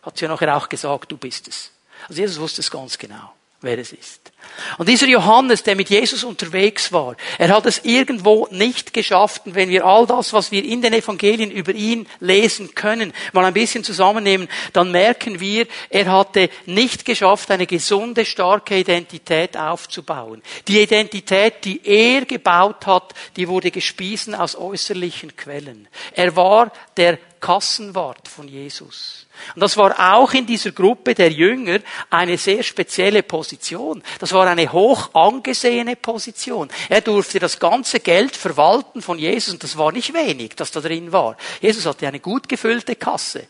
Hat 0.03 0.21
ja 0.21 0.29
nachher 0.29 0.57
auch 0.57 0.69
gesagt, 0.69 1.11
du 1.11 1.17
bist 1.17 1.49
es. 1.49 1.73
Also 2.09 2.21
Jesus 2.21 2.39
wusste 2.39 2.61
es 2.61 2.71
ganz 2.71 2.99
genau 2.99 3.33
wer 3.61 3.79
es 3.79 3.93
ist. 3.93 4.33
Und 4.77 4.89
dieser 4.89 5.07
Johannes, 5.07 5.63
der 5.63 5.77
mit 5.77 5.91
Jesus 5.91 6.25
unterwegs 6.25 6.93
war, 6.93 7.17
er 7.39 7.49
hat 7.49 7.67
es 7.67 7.85
irgendwo 7.85 8.49
nicht 8.51 8.93
geschafft. 8.93 9.43
Und 9.47 9.55
wenn 9.55 9.69
wir 9.69 9.85
all 9.85 10.07
das, 10.07 10.33
was 10.33 10.51
wir 10.51 10.65
in 10.65 10.83
den 10.83 10.93
Evangelien 10.93 11.51
über 11.51 11.73
ihn 11.73 12.07
lesen 12.21 12.75
können, 12.75 13.13
mal 13.33 13.45
ein 13.45 13.55
bisschen 13.55 13.85
zusammennehmen, 13.85 14.49
dann 14.73 14.91
merken 14.91 15.41
wir, 15.41 15.67
er 15.91 16.11
hatte 16.11 16.51
nicht 16.67 17.05
geschafft, 17.05 17.51
eine 17.51 17.67
gesunde, 17.67 18.25
starke 18.25 18.79
Identität 18.79 19.57
aufzubauen. 19.57 20.43
Die 20.67 20.81
Identität, 20.81 21.65
die 21.65 21.81
er 21.85 22.25
gebaut 22.25 22.87
hat, 22.87 23.15
die 23.37 23.49
wurde 23.49 23.71
gespiesen 23.71 24.35
aus 24.35 24.57
äußerlichen 24.57 25.37
Quellen. 25.37 25.89
Er 26.13 26.35
war 26.37 26.73
der 26.97 27.19
Kassenwart 27.41 28.29
von 28.29 28.49
Jesus. 28.49 29.27
Und 29.55 29.61
das 29.61 29.77
war 29.77 30.15
auch 30.15 30.33
in 30.33 30.47
dieser 30.47 30.73
Gruppe 30.73 31.15
der 31.15 31.31
Jünger 31.31 31.81
eine 32.11 32.37
sehr 32.37 32.63
spezielle 32.63 33.23
Position. 33.23 34.03
Das 34.19 34.33
war 34.33 34.47
eine 34.47 34.73
hoch 34.73 35.15
angesehene 35.15 35.97
Position. 35.97 36.69
Er 36.89 37.01
durfte 37.01 37.39
das 37.39 37.59
ganze 37.59 38.01
Geld 38.01 38.37
verwalten 38.37 39.03
von 39.03 39.19
Jesus 39.19 39.55
und 39.55 39.63
das 39.63 39.79
war 39.79 39.93
nicht 39.93 40.13
wenig, 40.15 40.57
das 40.57 40.71
da 40.71 40.81
drin 40.81 41.13
war. 41.13 41.37
Jesus 41.61 41.87
hatte 41.87 42.07
eine 42.09 42.21
gut 42.21 42.49
gefüllte 42.49 42.97
Kasse. 42.97 43.47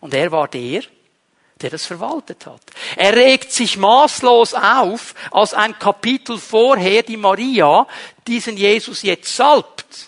Und 0.00 0.14
er 0.14 0.30
war 0.30 0.48
der, 0.48 0.82
der 1.60 1.70
das 1.70 1.86
verwaltet 1.86 2.46
hat. 2.46 2.60
Er 2.96 3.16
regt 3.16 3.52
sich 3.52 3.76
maßlos 3.76 4.54
auf, 4.54 5.14
als 5.30 5.54
ein 5.54 5.78
Kapitel 5.78 6.38
vorher 6.38 7.02
die 7.02 7.16
Maria 7.16 7.86
diesen 8.26 8.56
Jesus 8.56 9.02
jetzt 9.02 9.34
salbt. 9.34 10.07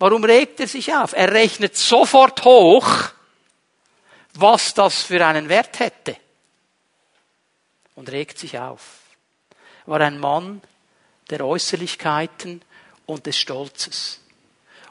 Warum 0.00 0.24
regt 0.24 0.58
er 0.60 0.66
sich 0.66 0.94
auf? 0.94 1.12
Er 1.12 1.30
rechnet 1.30 1.76
sofort 1.76 2.42
hoch, 2.42 3.10
was 4.32 4.72
das 4.72 5.02
für 5.02 5.24
einen 5.24 5.50
Wert 5.50 5.78
hätte. 5.78 6.16
Und 7.94 8.10
regt 8.10 8.38
sich 8.38 8.58
auf. 8.58 8.80
War 9.84 10.00
ein 10.00 10.18
Mann 10.18 10.62
der 11.28 11.44
Äußerlichkeiten 11.44 12.62
und 13.04 13.26
des 13.26 13.36
Stolzes. 13.36 14.20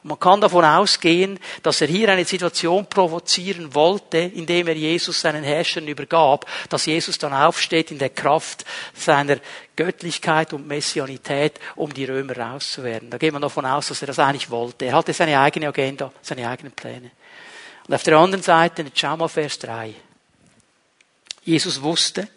Und 0.02 0.08
man 0.08 0.18
kann 0.18 0.40
davon 0.40 0.64
ausgehen, 0.64 1.38
dass 1.62 1.82
er 1.82 1.88
hier 1.88 2.08
eine 2.08 2.24
Situation 2.24 2.86
provozieren 2.86 3.74
wollte, 3.74 4.18
indem 4.18 4.68
er 4.68 4.74
Jesus 4.74 5.20
seinen 5.20 5.44
Herrschern 5.44 5.86
übergab, 5.86 6.46
dass 6.70 6.86
Jesus 6.86 7.18
dann 7.18 7.34
aufsteht 7.34 7.90
in 7.90 7.98
der 7.98 8.08
Kraft 8.08 8.64
seiner 8.94 9.36
Göttlichkeit 9.76 10.54
und 10.54 10.66
Messianität, 10.66 11.60
um 11.76 11.92
die 11.92 12.06
Römer 12.06 12.36
rauszuwerden. 12.36 13.10
Da 13.10 13.18
geht 13.18 13.32
man 13.32 13.42
davon 13.42 13.66
aus, 13.66 13.88
dass 13.88 14.00
er 14.02 14.06
das 14.06 14.18
eigentlich 14.18 14.50
wollte. 14.50 14.86
Er 14.86 14.94
hatte 14.94 15.12
seine 15.12 15.38
eigene 15.38 15.68
Agenda, 15.68 16.10
seine 16.22 16.48
eigenen 16.48 16.72
Pläne. 16.72 17.10
Und 17.86 17.94
auf 17.94 18.02
der 18.02 18.16
anderen 18.16 18.42
Seite, 18.42 18.84
schau 18.94 19.16
mal 19.18 19.28
Vers 19.28 19.58
3. 19.58 19.94
Jesus 21.44 21.82
wusste, 21.82 22.28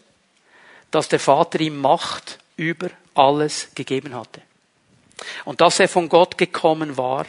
dass 0.92 1.08
der 1.08 1.20
Vater 1.20 1.62
ihm 1.62 1.80
Macht 1.80 2.40
über 2.58 2.90
alles 3.14 3.70
gegeben 3.74 4.16
hatte. 4.16 4.42
Und 5.46 5.62
dass 5.62 5.80
er 5.80 5.88
von 5.88 6.10
Gott 6.10 6.38
gekommen 6.38 6.98
war 6.98 7.26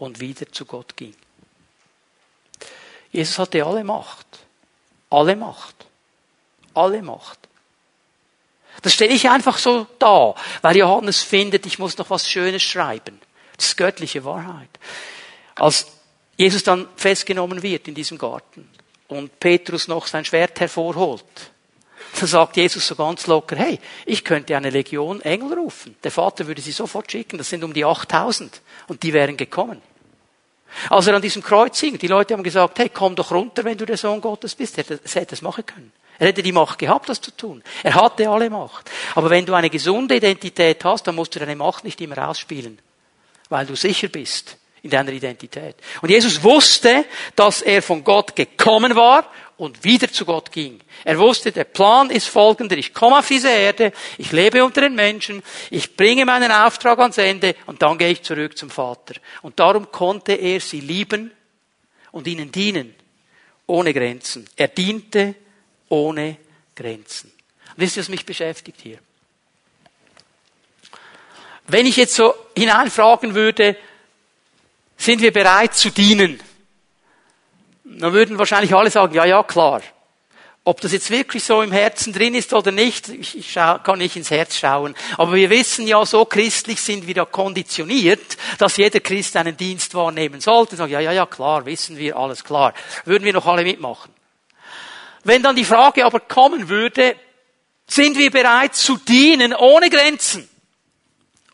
und 0.00 0.20
wieder 0.20 0.50
zu 0.50 0.64
Gott 0.64 0.96
ging. 0.96 1.14
Jesus 3.12 3.38
hatte 3.38 3.64
alle 3.64 3.84
Macht. 3.84 4.26
Alle 5.10 5.36
Macht. 5.36 5.74
Alle 6.74 7.02
Macht. 7.02 7.38
Das 8.82 8.94
stelle 8.94 9.12
ich 9.12 9.28
einfach 9.28 9.58
so 9.58 9.86
da, 9.98 10.34
weil 10.62 10.76
Johannes 10.76 11.22
findet, 11.22 11.66
ich 11.66 11.78
muss 11.78 11.98
noch 11.98 12.08
was 12.08 12.30
Schönes 12.30 12.62
schreiben. 12.62 13.20
Das 13.56 13.66
ist 13.66 13.76
göttliche 13.76 14.24
Wahrheit. 14.24 14.70
Als 15.56 15.86
Jesus 16.36 16.62
dann 16.62 16.88
festgenommen 16.96 17.62
wird 17.62 17.88
in 17.88 17.94
diesem 17.94 18.16
Garten 18.16 18.70
und 19.08 19.38
Petrus 19.38 19.88
noch 19.88 20.06
sein 20.06 20.24
Schwert 20.24 20.60
hervorholt, 20.60 21.24
dann 22.18 22.28
sagt 22.28 22.56
Jesus 22.56 22.86
so 22.86 22.94
ganz 22.96 23.26
locker, 23.26 23.56
hey, 23.56 23.78
ich 24.06 24.24
könnte 24.24 24.56
eine 24.56 24.70
Legion 24.70 25.20
Engel 25.20 25.58
rufen. 25.58 25.96
Der 26.02 26.10
Vater 26.10 26.46
würde 26.46 26.62
sie 26.62 26.72
sofort 26.72 27.10
schicken, 27.12 27.36
das 27.36 27.50
sind 27.50 27.62
um 27.62 27.74
die 27.74 27.84
8000 27.84 28.62
und 28.88 29.02
die 29.02 29.12
wären 29.12 29.36
gekommen. 29.36 29.82
Als 30.88 31.06
er 31.06 31.14
an 31.14 31.22
diesem 31.22 31.42
Kreuz 31.42 31.78
hing, 31.80 31.98
die 31.98 32.06
Leute 32.06 32.34
haben 32.34 32.42
gesagt, 32.42 32.78
hey, 32.78 32.88
komm 32.88 33.16
doch 33.16 33.30
runter, 33.30 33.64
wenn 33.64 33.78
du 33.78 33.86
der 33.86 33.96
Sohn 33.96 34.20
Gottes 34.20 34.54
bist. 34.54 34.78
Er 34.78 34.84
hätte 34.84 35.34
es 35.34 35.42
machen 35.42 35.66
können. 35.66 35.92
Er 36.18 36.28
hätte 36.28 36.42
die 36.42 36.52
Macht 36.52 36.78
gehabt, 36.78 37.08
das 37.08 37.20
zu 37.20 37.34
tun. 37.34 37.62
Er 37.82 37.94
hatte 37.94 38.28
alle 38.28 38.50
Macht. 38.50 38.90
Aber 39.14 39.30
wenn 39.30 39.46
du 39.46 39.54
eine 39.54 39.70
gesunde 39.70 40.16
Identität 40.16 40.84
hast, 40.84 41.06
dann 41.06 41.14
musst 41.14 41.34
du 41.34 41.38
deine 41.38 41.56
Macht 41.56 41.84
nicht 41.84 42.00
immer 42.00 42.28
ausspielen. 42.28 42.78
Weil 43.48 43.66
du 43.66 43.74
sicher 43.74 44.08
bist, 44.08 44.58
in 44.82 44.90
deiner 44.90 45.12
Identität. 45.12 45.76
Und 46.02 46.10
Jesus 46.10 46.42
wusste, 46.42 47.04
dass 47.36 47.62
er 47.62 47.82
von 47.82 48.04
Gott 48.04 48.36
gekommen 48.36 48.94
war 48.94 49.24
und 49.60 49.84
wieder 49.84 50.10
zu 50.10 50.24
Gott 50.24 50.50
ging. 50.50 50.80
Er 51.04 51.18
wusste, 51.18 51.52
der 51.52 51.64
Plan 51.64 52.08
ist 52.08 52.28
folgender. 52.28 52.78
Ich 52.78 52.94
komme 52.94 53.18
auf 53.18 53.28
diese 53.28 53.50
Erde, 53.50 53.92
ich 54.16 54.32
lebe 54.32 54.64
unter 54.64 54.80
den 54.80 54.94
Menschen, 54.94 55.42
ich 55.68 55.96
bringe 55.96 56.24
meinen 56.24 56.50
Auftrag 56.50 56.98
ans 56.98 57.18
Ende 57.18 57.54
und 57.66 57.82
dann 57.82 57.98
gehe 57.98 58.08
ich 58.08 58.22
zurück 58.22 58.56
zum 58.56 58.70
Vater. 58.70 59.16
Und 59.42 59.60
darum 59.60 59.92
konnte 59.92 60.32
er 60.32 60.60
sie 60.60 60.80
lieben 60.80 61.30
und 62.10 62.26
ihnen 62.26 62.50
dienen, 62.50 62.94
ohne 63.66 63.92
Grenzen. 63.92 64.48
Er 64.56 64.68
diente 64.68 65.34
ohne 65.90 66.38
Grenzen. 66.74 67.30
wisst 67.76 67.98
ihr, 67.98 68.00
was 68.00 68.08
mich 68.08 68.24
beschäftigt 68.24 68.80
hier? 68.80 68.98
Wenn 71.68 71.84
ich 71.84 71.98
jetzt 71.98 72.14
so 72.14 72.34
hineinfragen 72.56 73.34
würde, 73.34 73.76
sind 74.96 75.20
wir 75.20 75.34
bereit 75.34 75.74
zu 75.74 75.90
dienen? 75.90 76.40
Dann 77.98 78.12
würden 78.12 78.38
wahrscheinlich 78.38 78.74
alle 78.74 78.90
sagen, 78.90 79.14
ja, 79.14 79.24
ja, 79.24 79.42
klar. 79.42 79.82
Ob 80.62 80.80
das 80.82 80.92
jetzt 80.92 81.10
wirklich 81.10 81.42
so 81.42 81.62
im 81.62 81.72
Herzen 81.72 82.12
drin 82.12 82.34
ist 82.34 82.52
oder 82.52 82.70
nicht, 82.70 83.08
ich, 83.08 83.38
ich 83.38 83.52
schau, 83.52 83.78
kann 83.78 83.98
nicht 83.98 84.14
ins 84.16 84.30
Herz 84.30 84.56
schauen. 84.56 84.94
Aber 85.16 85.32
wir 85.32 85.48
wissen 85.48 85.86
ja, 85.86 86.04
so 86.04 86.24
christlich 86.26 86.80
sind 86.80 87.06
wir 87.06 87.14
da 87.14 87.24
konditioniert, 87.24 88.36
dass 88.58 88.76
jeder 88.76 89.00
Christ 89.00 89.36
einen 89.36 89.56
Dienst 89.56 89.94
wahrnehmen 89.94 90.40
sollte. 90.40 90.76
Sagen, 90.76 90.92
ja, 90.92 91.00
ja, 91.00 91.12
ja, 91.12 91.26
klar, 91.26 91.64
wissen 91.64 91.96
wir, 91.96 92.16
alles 92.16 92.44
klar. 92.44 92.74
Würden 93.06 93.24
wir 93.24 93.32
noch 93.32 93.46
alle 93.46 93.64
mitmachen. 93.64 94.12
Wenn 95.24 95.42
dann 95.42 95.56
die 95.56 95.64
Frage 95.64 96.04
aber 96.04 96.20
kommen 96.20 96.68
würde, 96.68 97.16
sind 97.86 98.18
wir 98.18 98.30
bereit 98.30 98.74
zu 98.74 98.98
dienen 98.98 99.54
ohne 99.54 99.90
Grenzen? 99.90 100.48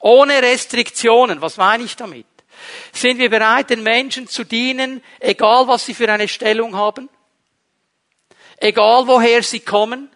Ohne 0.00 0.42
Restriktionen? 0.42 1.40
Was 1.40 1.56
meine 1.56 1.84
ich 1.84 1.96
damit? 1.96 2.26
Sind 2.92 3.18
wir 3.18 3.30
bereit, 3.30 3.70
den 3.70 3.82
Menschen 3.82 4.28
zu 4.28 4.44
dienen, 4.44 5.02
egal 5.20 5.68
was 5.68 5.86
sie 5.86 5.94
für 5.94 6.10
eine 6.10 6.28
Stellung 6.28 6.76
haben? 6.76 7.08
Egal 8.58 9.06
woher 9.06 9.42
sie 9.42 9.60
kommen? 9.60 10.10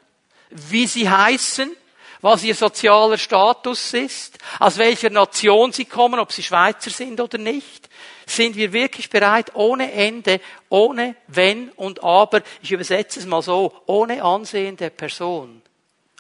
Wie 0.50 0.86
sie 0.86 1.08
heißen? 1.08 1.76
Was 2.22 2.44
ihr 2.44 2.54
sozialer 2.54 3.16
Status 3.16 3.94
ist? 3.94 4.38
Aus 4.58 4.76
welcher 4.78 5.10
Nation 5.10 5.72
sie 5.72 5.86
kommen? 5.86 6.20
Ob 6.20 6.32
sie 6.32 6.42
Schweizer 6.42 6.90
sind 6.90 7.20
oder 7.20 7.38
nicht? 7.38 7.88
Sind 8.26 8.56
wir 8.56 8.72
wirklich 8.72 9.10
bereit, 9.10 9.54
ohne 9.54 9.92
Ende, 9.92 10.40
ohne 10.68 11.16
Wenn 11.26 11.70
und 11.70 12.04
Aber, 12.04 12.42
ich 12.62 12.72
übersetze 12.72 13.18
es 13.18 13.26
mal 13.26 13.42
so, 13.42 13.74
ohne 13.86 14.22
Ansehen 14.22 14.76
der 14.76 14.90
Person, 14.90 15.62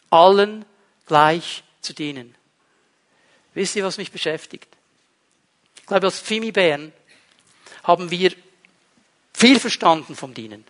allen 0.08 0.64
gleich 1.06 1.62
zu 1.80 1.92
dienen? 1.92 2.34
Wisst 3.54 3.76
ihr, 3.76 3.84
was 3.84 3.98
mich 3.98 4.10
beschäftigt? 4.10 4.76
Glaube, 5.90 6.06
als 6.06 6.20
Pfimi 6.20 6.52
Bern 6.52 6.92
haben 7.84 8.10
wir 8.10 8.32
viel 9.34 9.58
verstanden 9.60 10.14
vom 10.16 10.34
Dienen. 10.34 10.64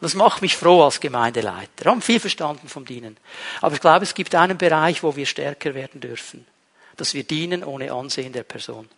Das 0.00 0.14
macht 0.14 0.42
mich 0.42 0.56
froh 0.56 0.82
als 0.82 1.00
Gemeindeleiter. 1.00 1.84
Wir 1.84 1.90
haben 1.90 2.02
viel 2.02 2.20
verstanden 2.20 2.68
vom 2.68 2.84
Dienen. 2.84 3.16
Aber 3.62 3.74
ich 3.74 3.80
glaube, 3.80 4.04
es 4.04 4.14
gibt 4.14 4.34
einen 4.34 4.58
Bereich, 4.58 5.02
wo 5.02 5.16
wir 5.16 5.24
stärker 5.24 5.74
werden 5.74 6.00
dürfen. 6.00 6.46
Dass 6.96 7.14
wir 7.14 7.24
dienen 7.24 7.64
ohne 7.64 7.92
Ansehen 7.92 8.32
der 8.32 8.42
Person. 8.42 8.88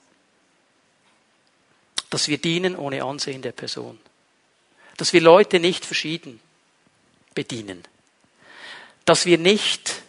Dass 2.10 2.26
wir 2.26 2.38
dienen 2.38 2.74
ohne 2.74 3.04
Ansehen 3.04 3.42
der 3.42 3.52
Person. 3.52 3.98
Dass 4.96 5.12
wir 5.12 5.20
Leute 5.20 5.60
nicht 5.60 5.84
verschieden 5.84 6.40
bedienen. 7.34 7.84
Dass 9.04 9.24
wir 9.24 9.38
nicht 9.38 10.02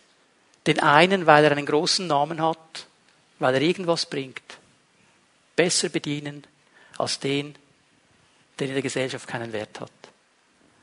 den 0.66 0.80
einen, 0.80 1.28
weil 1.28 1.44
er 1.44 1.52
einen 1.52 1.66
großen 1.66 2.08
Namen 2.08 2.42
hat, 2.42 2.88
weil 3.38 3.56
er 3.56 3.62
irgendwas 3.62 4.06
bringt, 4.06 4.59
besser 5.60 5.90
bedienen 5.90 6.48
als 6.98 7.20
den, 7.20 7.54
der 8.58 8.68
in 8.68 8.74
der 8.76 8.82
Gesellschaft 8.82 9.28
keinen 9.28 9.52
Wert 9.52 9.82
hat. 9.82 9.92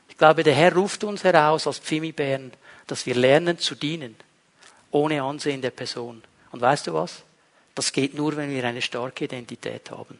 Ich 0.07 0.15
glaube, 0.15 0.43
der 0.43 0.53
Herr 0.53 0.71
ruft 0.75 1.03
uns 1.03 1.23
heraus 1.23 1.65
als 1.65 1.79
Pfimibären, 1.79 2.53
dass 2.85 3.07
wir 3.07 3.15
lernen 3.15 3.57
zu 3.57 3.73
dienen, 3.73 4.15
ohne 4.91 5.23
Ansehen 5.23 5.63
der 5.63 5.71
Person. 5.71 6.21
Und 6.51 6.61
weißt 6.61 6.85
du 6.85 6.93
was? 6.93 7.23
Das 7.73 7.91
geht 7.91 8.13
nur, 8.13 8.37
wenn 8.37 8.51
wir 8.51 8.63
eine 8.65 8.83
starke 8.83 9.25
Identität 9.25 9.89
haben. 9.89 10.19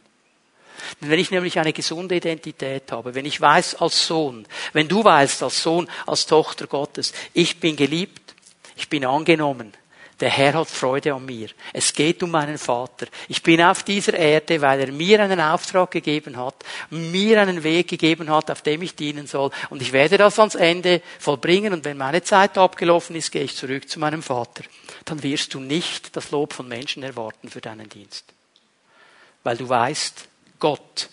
Wenn 1.02 1.20
ich 1.20 1.30
nämlich 1.30 1.60
eine 1.60 1.72
gesunde 1.72 2.16
Identität 2.16 2.92
habe, 2.92 3.14
wenn 3.14 3.26
ich 3.26 3.40
weiß 3.40 3.76
als 3.76 4.08
Sohn, 4.08 4.48
wenn 4.74 4.88
du 4.88 5.04
weißt 5.04 5.44
als 5.44 5.62
Sohn, 5.62 5.88
als 6.08 6.26
Tochter 6.26 6.66
Gottes, 6.66 7.14
ich 7.34 7.60
bin 7.60 7.76
geliebt, 7.76 8.34
ich 8.76 8.90
bin 8.90 9.06
angenommen, 9.06 9.74
der 10.20 10.30
Herr 10.30 10.54
hat 10.56 10.68
Freude 10.68 11.14
an 11.14 11.26
mir. 11.26 11.50
Es 11.74 11.94
geht 11.94 12.24
um 12.24 12.32
meinen 12.32 12.58
Vater. 12.58 13.08
Ich 13.28 13.44
bin 13.44 13.62
auf 13.62 13.84
dieser 13.84 14.16
Erde, 14.16 14.62
weil 14.62 14.80
er 14.80 14.92
mir 14.92 15.22
einen 15.22 15.40
Auftrag 15.40 15.92
gegeben 15.92 16.38
hat, 16.38 16.66
mir 16.90 17.40
einen 17.42 17.64
Weg 17.64 17.88
gegeben 17.88 18.30
hat, 18.30 18.50
auf 18.50 18.64
dem 18.64 18.82
ich 18.82 18.96
dienen 18.96 19.28
soll. 19.28 19.52
Und 19.70 19.82
ich 19.82 19.94
werde 19.94 20.18
das 20.18 20.40
ans 20.40 20.56
Ende 20.56 21.02
vollbringen. 21.20 21.74
Und 21.74 21.86
wenn 21.86 21.98
meine 21.98 22.24
Zeit 22.24 22.58
abgelaufen 22.58 23.16
ist, 23.16 23.32
gehe 23.32 23.44
ich 23.44 23.56
zurück 23.56 23.88
zu 23.88 24.00
meinem 24.00 24.24
Vater. 24.24 24.64
Dann 25.06 25.22
wirst 25.22 25.54
du 25.54 25.60
nicht 25.60 26.16
das 26.16 26.32
Lob 26.32 26.54
von 26.54 26.68
Menschen 26.68 27.04
erwarten 27.04 27.50
für 27.50 27.62
deinen 27.62 27.88
Dienst. 27.88 28.26
Weil 29.44 29.58
du 29.58 29.70
weißt, 29.70 30.28
Gott 30.60 31.10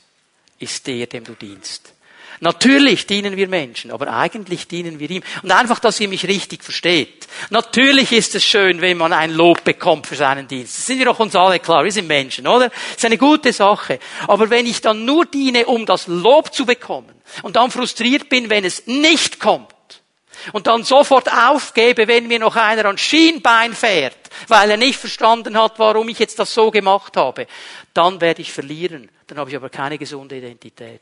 ist 0.58 0.86
der, 0.86 1.06
dem 1.06 1.24
du 1.24 1.34
dienst. 1.34 1.92
Natürlich 2.40 3.06
dienen 3.06 3.36
wir 3.36 3.48
Menschen, 3.48 3.90
aber 3.90 4.12
eigentlich 4.12 4.66
dienen 4.68 4.98
wir 4.98 5.10
ihm. 5.10 5.22
Und 5.42 5.52
einfach, 5.52 5.78
dass 5.78 6.00
ihr 6.00 6.08
mich 6.08 6.26
richtig 6.26 6.62
versteht. 6.64 7.26
Natürlich 7.50 8.12
ist 8.12 8.34
es 8.34 8.44
schön, 8.44 8.80
wenn 8.80 8.96
man 8.96 9.12
ein 9.12 9.32
Lob 9.32 9.64
bekommt 9.64 10.06
für 10.06 10.16
seinen 10.16 10.48
Dienst. 10.48 10.78
Das 10.78 10.86
sind 10.86 10.98
wir 10.98 11.06
doch 11.06 11.20
uns 11.20 11.36
alle 11.36 11.60
klar. 11.60 11.84
Wir 11.84 11.92
sind 11.92 12.08
Menschen, 12.08 12.46
oder? 12.46 12.68
Das 12.68 12.96
ist 12.96 13.04
eine 13.04 13.18
gute 13.18 13.52
Sache. 13.52 13.98
Aber 14.26 14.50
wenn 14.50 14.66
ich 14.66 14.80
dann 14.80 15.04
nur 15.04 15.26
diene, 15.26 15.66
um 15.66 15.86
das 15.86 16.06
Lob 16.06 16.52
zu 16.52 16.66
bekommen 16.66 17.14
und 17.42 17.56
dann 17.56 17.70
frustriert 17.70 18.28
bin, 18.28 18.50
wenn 18.50 18.64
es 18.64 18.86
nicht 18.86 19.40
kommt, 19.40 19.74
und 20.52 20.66
dann 20.66 20.84
sofort 20.84 21.32
aufgebe, 21.32 22.06
wenn 22.06 22.26
mir 22.26 22.38
noch 22.38 22.56
einer 22.56 22.84
an 22.84 22.98
Schienbein 22.98 23.72
fährt, 23.72 24.16
weil 24.48 24.70
er 24.70 24.76
nicht 24.76 24.98
verstanden 24.98 25.58
hat, 25.58 25.78
warum 25.78 26.08
ich 26.08 26.18
jetzt 26.18 26.38
das 26.38 26.52
so 26.52 26.70
gemacht 26.70 27.16
habe, 27.16 27.46
dann 27.94 28.20
werde 28.20 28.42
ich 28.42 28.52
verlieren. 28.52 29.10
Dann 29.26 29.38
habe 29.38 29.50
ich 29.50 29.56
aber 29.56 29.70
keine 29.70 29.96
gesunde 29.96 30.36
Identität. 30.36 31.00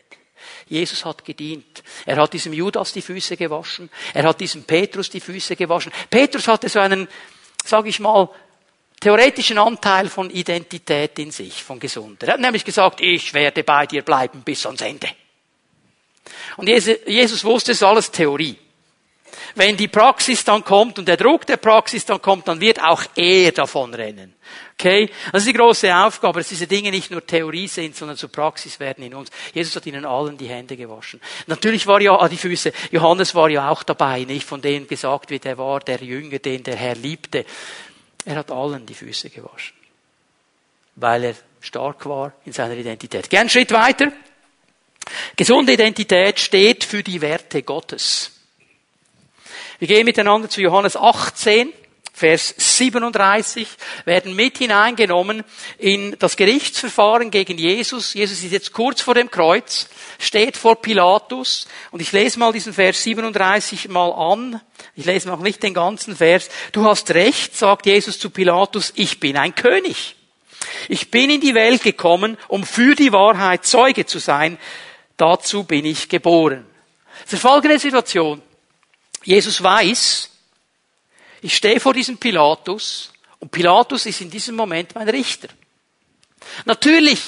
Jesus 0.69 1.05
hat 1.05 1.25
gedient. 1.25 1.83
Er 2.07 2.17
hat 2.17 2.33
diesem 2.33 2.53
Judas 2.53 2.93
die 2.93 3.03
Füße 3.03 3.37
gewaschen. 3.37 3.91
Er 4.15 4.25
hat 4.25 4.41
diesem 4.41 4.65
Petrus 4.65 5.11
die 5.11 5.21
Füße 5.21 5.57
gewaschen. 5.57 5.93
Petrus 6.09 6.49
hatte 6.49 6.69
so 6.69 6.81
einen, 6.81 7.09
sage 7.65 7.89
ich 7.89 8.01
mal, 8.01 8.29
theoretischen 9.01 9.59
Anteil 9.59 10.09
von 10.09 10.31
Identität 10.31 11.19
in 11.19 11.31
sich, 11.31 11.63
von 11.63 11.81
gesunder. 11.81 12.29
Er 12.29 12.35
hat 12.35 12.41
nämlich 12.41 12.65
gesagt, 12.65 13.01
ich 13.01 13.35
werde 13.35 13.65
bei 13.65 13.87
dir 13.87 14.03
bleiben 14.03 14.43
bis 14.43 14.65
ans 14.65 14.81
Ende. 14.81 15.09
Und 16.57 16.69
Jesus 16.69 17.45
wusste, 17.45 17.73
es 17.73 17.79
ist 17.79 17.83
alles 17.83 18.11
Theorie. 18.11 18.57
Wenn 19.55 19.77
die 19.77 19.89
Praxis 19.89 20.45
dann 20.45 20.65
kommt 20.65 20.99
und 20.99 21.09
der 21.09 21.17
Druck 21.17 21.47
der 21.47 21.57
Praxis 21.57 22.05
dann 22.05 22.23
kommt, 22.23 22.49
dann 22.49 22.61
wird 22.61 22.83
auch 22.83 23.03
er 23.17 23.53
davon 23.53 23.93
rennen. 23.95 24.35
Okay? 24.83 25.09
Das 25.31 25.43
ist 25.43 25.49
die 25.49 25.53
große 25.53 25.95
Aufgabe, 25.95 26.41
dass 26.41 26.49
diese 26.49 26.67
Dinge 26.67 26.91
nicht 26.91 27.13
nur 27.13 27.25
Theorie 27.25 27.69
sind, 27.69 27.95
sondern 27.95 28.17
zur 28.17 28.33
Praxis 28.33 28.81
werden 28.81 29.05
in 29.05 29.15
uns. 29.15 29.31
Jesus 29.55 29.77
hat 29.77 29.87
ihnen 29.87 30.05
allen 30.05 30.37
die 30.37 30.49
Hände 30.49 30.77
gewaschen. 30.77 31.21
Natürlich 31.47 31.87
war 31.87 32.01
ja, 32.01 32.19
ah, 32.19 32.29
die 32.29 32.37
Füße, 32.37 32.73
Johannes 32.91 33.33
war 33.37 33.49
ja 33.49 33.71
auch 33.71 33.85
dabei, 33.85 34.25
nicht 34.25 34.45
von 34.45 34.61
denen 34.61 34.89
gesagt 34.89 35.31
wird, 35.31 35.47
er 35.47 35.57
war 35.57 35.79
der 35.79 36.03
Jünger, 36.03 36.41
den 36.41 36.65
der 36.65 36.75
Herr 36.75 36.97
liebte. 36.97 37.45
Er 38.25 38.35
hat 38.35 38.51
allen 38.51 38.85
die 38.85 38.95
Füße 38.95 39.31
gewaschen. 39.31 39.77
Weil 40.97 41.25
er 41.25 41.35
stark 41.61 42.05
war 42.07 42.33
in 42.45 42.53
seiner 42.53 42.75
Identität. 42.75 43.31
Gern 43.31 43.49
Schritt 43.49 43.71
weiter. 43.71 44.11
Gesunde 45.37 45.75
Identität 45.75 46.41
steht 46.41 46.83
für 46.83 47.05
die 47.05 47.21
Werte 47.21 47.63
Gottes. 47.63 48.33
Wir 49.79 49.87
gehen 49.87 50.07
miteinander 50.07 50.49
zu 50.49 50.61
Johannes 50.61 50.97
18, 50.97 51.73
Vers 52.15 52.55
37, 52.59 53.67
werden 54.05 54.37
mit 54.37 54.59
hineingenommen 54.59 55.45
in 55.79 56.15
das 56.19 56.37
Gerichtsverfahren 56.37 57.31
gegen 57.31 57.57
Jesus. 57.57 58.13
Jesus 58.13 58.45
ist 58.45 58.53
jetzt 58.53 58.73
kurz 58.73 59.01
vor 59.01 59.15
dem 59.15 59.31
Kreuz, 59.31 59.89
steht 60.19 60.59
vor 60.59 60.81
Pilatus 60.81 61.67
und 61.91 62.03
ich 62.03 62.13
lese 62.13 62.39
mal 62.39 62.53
diesen 62.53 62.75
Vers 62.75 63.03
37 63.03 63.89
mal 63.89 64.11
an. 64.11 64.61
Ich 64.95 65.07
lese 65.07 65.29
noch 65.29 65.41
nicht 65.41 65.63
den 65.63 65.73
ganzen 65.73 66.15
Vers. 66.15 66.51
Du 66.73 66.85
hast 66.85 67.11
recht, 67.13 67.57
sagt 67.57 67.87
Jesus 67.87 68.19
zu 68.19 68.29
Pilatus, 68.29 68.93
ich 68.95 69.19
bin 69.19 69.39
ein 69.39 69.55
König. 69.55 70.17
Ich 70.89 71.11
bin 71.11 71.31
in 71.31 71.41
die 71.41 71.55
Welt 71.55 71.83
gekommen, 71.83 72.37
um 72.47 72.65
für 72.65 72.95
die 72.95 73.13
Wahrheit 73.13 73.65
Zeuge 73.65 74.05
zu 74.05 74.19
sein. 74.19 74.59
Dazu 75.17 75.65
bin 75.65 75.87
ich 75.87 76.09
geboren. 76.09 76.67
Das 77.25 77.35
ist 77.35 77.41
folgende 77.41 77.79
Situation. 77.79 78.43
Jesus 79.25 79.63
weiß, 79.63 80.32
ich 81.43 81.57
stehe 81.57 81.81
vor 81.81 81.93
diesem 81.93 82.19
Pilatus 82.19 83.13
und 83.41 83.51
Pilatus 83.51 84.07
ist 84.07 84.21
in 84.21 84.31
diesem 84.31 84.55
Moment 84.55 84.95
mein 84.95 85.09
Richter. 85.09 85.49
Natürlich, 86.65 87.21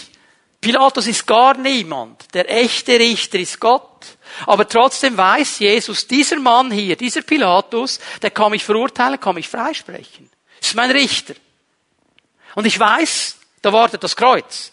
Pilatus 0.61 1.09
ist 1.09 1.27
gar 1.27 1.57
niemand. 1.57 2.33
Der 2.33 2.49
echte 2.49 2.99
Richter 2.99 3.39
ist 3.39 3.59
Gott. 3.61 4.07
Aber 4.47 4.69
trotzdem 4.69 5.17
weiß 5.17 5.59
Jesus, 5.59 6.07
dieser 6.07 6.39
Mann 6.39 6.71
hier, 6.71 6.97
dieser 6.97 7.23
Pilatus, 7.23 7.99
der 8.23 8.31
kann 8.31 8.53
mich 8.53 8.65
verurteilen, 8.65 9.21
kann 9.21 9.35
mich 9.35 9.49
freisprechen. 9.49 10.31
Das 10.61 10.69
ist 10.69 10.75
mein 10.75 10.93
Richter. 10.93 11.35
Und 12.55 12.67
ich 12.67 12.79
weiß, 12.79 13.37
da 13.63 13.73
wartet 13.73 14.05
das 14.05 14.15
Kreuz. 14.15 14.73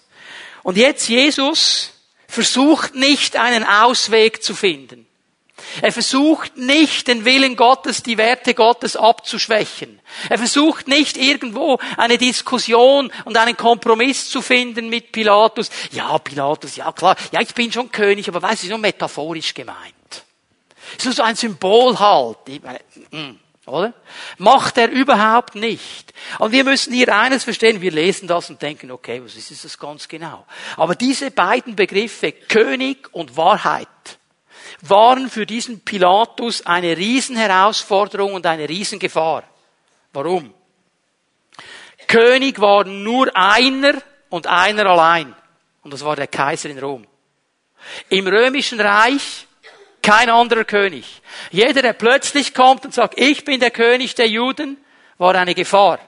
Und 0.63 0.77
jetzt 0.77 1.09
Jesus 1.09 1.91
versucht 2.27 2.93
nicht 2.93 3.35
einen 3.35 3.63
Ausweg 3.63 4.43
zu 4.43 4.53
finden. 4.53 5.07
Er 5.81 5.91
versucht 5.91 6.57
nicht, 6.57 7.07
den 7.07 7.25
Willen 7.25 7.55
Gottes, 7.55 8.03
die 8.03 8.17
Werte 8.17 8.53
Gottes 8.53 8.95
abzuschwächen. 8.95 9.99
Er 10.29 10.37
versucht 10.37 10.87
nicht, 10.87 11.17
irgendwo 11.17 11.79
eine 11.97 12.17
Diskussion 12.17 13.11
und 13.25 13.37
einen 13.37 13.57
Kompromiss 13.57 14.29
zu 14.29 14.41
finden 14.41 14.89
mit 14.89 15.11
Pilatus. 15.11 15.69
Ja, 15.91 16.17
Pilatus, 16.17 16.75
ja 16.75 16.91
klar, 16.91 17.15
ja, 17.31 17.41
ich 17.41 17.53
bin 17.53 17.71
schon 17.71 17.91
König, 17.91 18.27
aber 18.27 18.41
weiß 18.41 18.63
ich, 18.63 18.69
nur 18.69 18.79
metaphorisch 18.79 19.53
gemeint. 19.53 20.23
Ist 20.97 21.05
nur 21.05 21.13
so 21.13 21.23
ein 21.23 21.35
Symbol 21.35 21.97
halt. 21.97 22.37
Hm, 23.11 23.39
oder? 23.65 23.93
Macht 24.37 24.77
er 24.77 24.89
überhaupt 24.89 25.55
nicht. 25.55 26.13
Und 26.39 26.51
wir 26.51 26.63
müssen 26.63 26.93
hier 26.93 27.15
eines 27.15 27.43
verstehen, 27.43 27.81
wir 27.81 27.91
lesen 27.91 28.27
das 28.27 28.49
und 28.49 28.61
denken, 28.61 28.91
okay, 28.91 29.21
was 29.23 29.35
ist 29.35 29.63
das 29.63 29.77
ganz 29.77 30.07
genau? 30.07 30.45
Aber 30.77 30.95
diese 30.95 31.31
beiden 31.31 31.75
Begriffe, 31.75 32.31
König 32.31 33.07
und 33.13 33.37
Wahrheit, 33.37 33.87
waren 34.81 35.29
für 35.29 35.45
diesen 35.45 35.81
Pilatus 35.81 36.65
eine 36.65 36.97
Riesenherausforderung 36.97 38.33
und 38.33 38.45
eine 38.45 38.67
Riesengefahr. 38.67 39.43
Warum? 40.13 40.53
König 42.07 42.59
war 42.59 42.83
nur 42.83 43.35
einer 43.35 44.01
und 44.29 44.47
einer 44.47 44.85
allein. 44.87 45.35
Und 45.83 45.93
das 45.93 46.03
war 46.03 46.15
der 46.15 46.27
Kaiser 46.27 46.69
in 46.69 46.79
Rom. 46.79 47.05
Im 48.09 48.27
römischen 48.27 48.79
Reich 48.79 49.47
kein 50.01 50.29
anderer 50.29 50.63
König. 50.63 51.21
Jeder, 51.51 51.81
der 51.81 51.93
plötzlich 51.93 52.53
kommt 52.53 52.85
und 52.85 52.93
sagt, 52.93 53.19
ich 53.19 53.45
bin 53.45 53.59
der 53.59 53.71
König 53.71 54.15
der 54.15 54.27
Juden, 54.27 54.77
war 55.17 55.35
eine 55.35 55.53
Gefahr, 55.53 55.99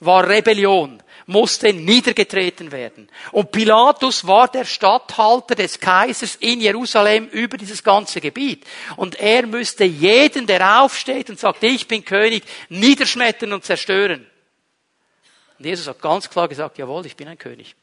war 0.00 0.28
Rebellion, 0.28 1.02
musste 1.32 1.72
niedergetreten 1.72 2.70
werden. 2.70 3.08
Und 3.32 3.50
Pilatus 3.50 4.26
war 4.26 4.48
der 4.48 4.64
Statthalter 4.64 5.54
des 5.54 5.80
Kaisers 5.80 6.36
in 6.36 6.60
Jerusalem 6.60 7.28
über 7.28 7.56
dieses 7.56 7.82
ganze 7.82 8.20
Gebiet. 8.20 8.64
Und 8.96 9.16
er 9.16 9.46
müsste 9.46 9.84
jeden, 9.84 10.46
der 10.46 10.82
aufsteht 10.82 11.30
und 11.30 11.40
sagt, 11.40 11.64
ich 11.64 11.88
bin 11.88 12.04
König, 12.04 12.44
niederschmettern 12.68 13.52
und 13.52 13.64
zerstören. 13.64 14.26
Und 15.58 15.64
Jesus 15.64 15.88
hat 15.88 16.00
ganz 16.00 16.28
klar 16.28 16.48
gesagt, 16.48 16.78
jawohl, 16.78 17.06
ich 17.06 17.16
bin 17.16 17.28
ein 17.28 17.38
König. 17.38 17.74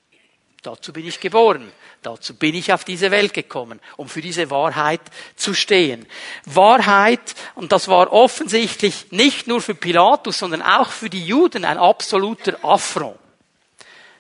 Dazu 0.62 0.92
bin 0.92 1.08
ich 1.08 1.20
geboren. 1.20 1.72
Dazu 2.02 2.34
bin 2.34 2.56
ich 2.56 2.74
auf 2.74 2.84
diese 2.84 3.12
Welt 3.12 3.34
gekommen, 3.34 3.80
um 3.98 4.10
für 4.10 4.22
diese 4.22 4.50
Wahrheit 4.50 5.02
zu 5.36 5.54
stehen. 5.54 6.06
Wahrheit, 6.46 7.36
und 7.56 7.72
das 7.72 7.88
war 7.88 8.12
offensichtlich 8.12 9.12
nicht 9.12 9.48
nur 9.48 9.62
für 9.62 9.76
Pilatus, 9.76 10.40
sondern 10.40 10.62
auch 10.62 10.90
für 10.90 11.10
die 11.10 11.26
Juden 11.26 11.66
ein 11.66 11.78
absoluter 11.78 12.58
Affront. 12.64 13.18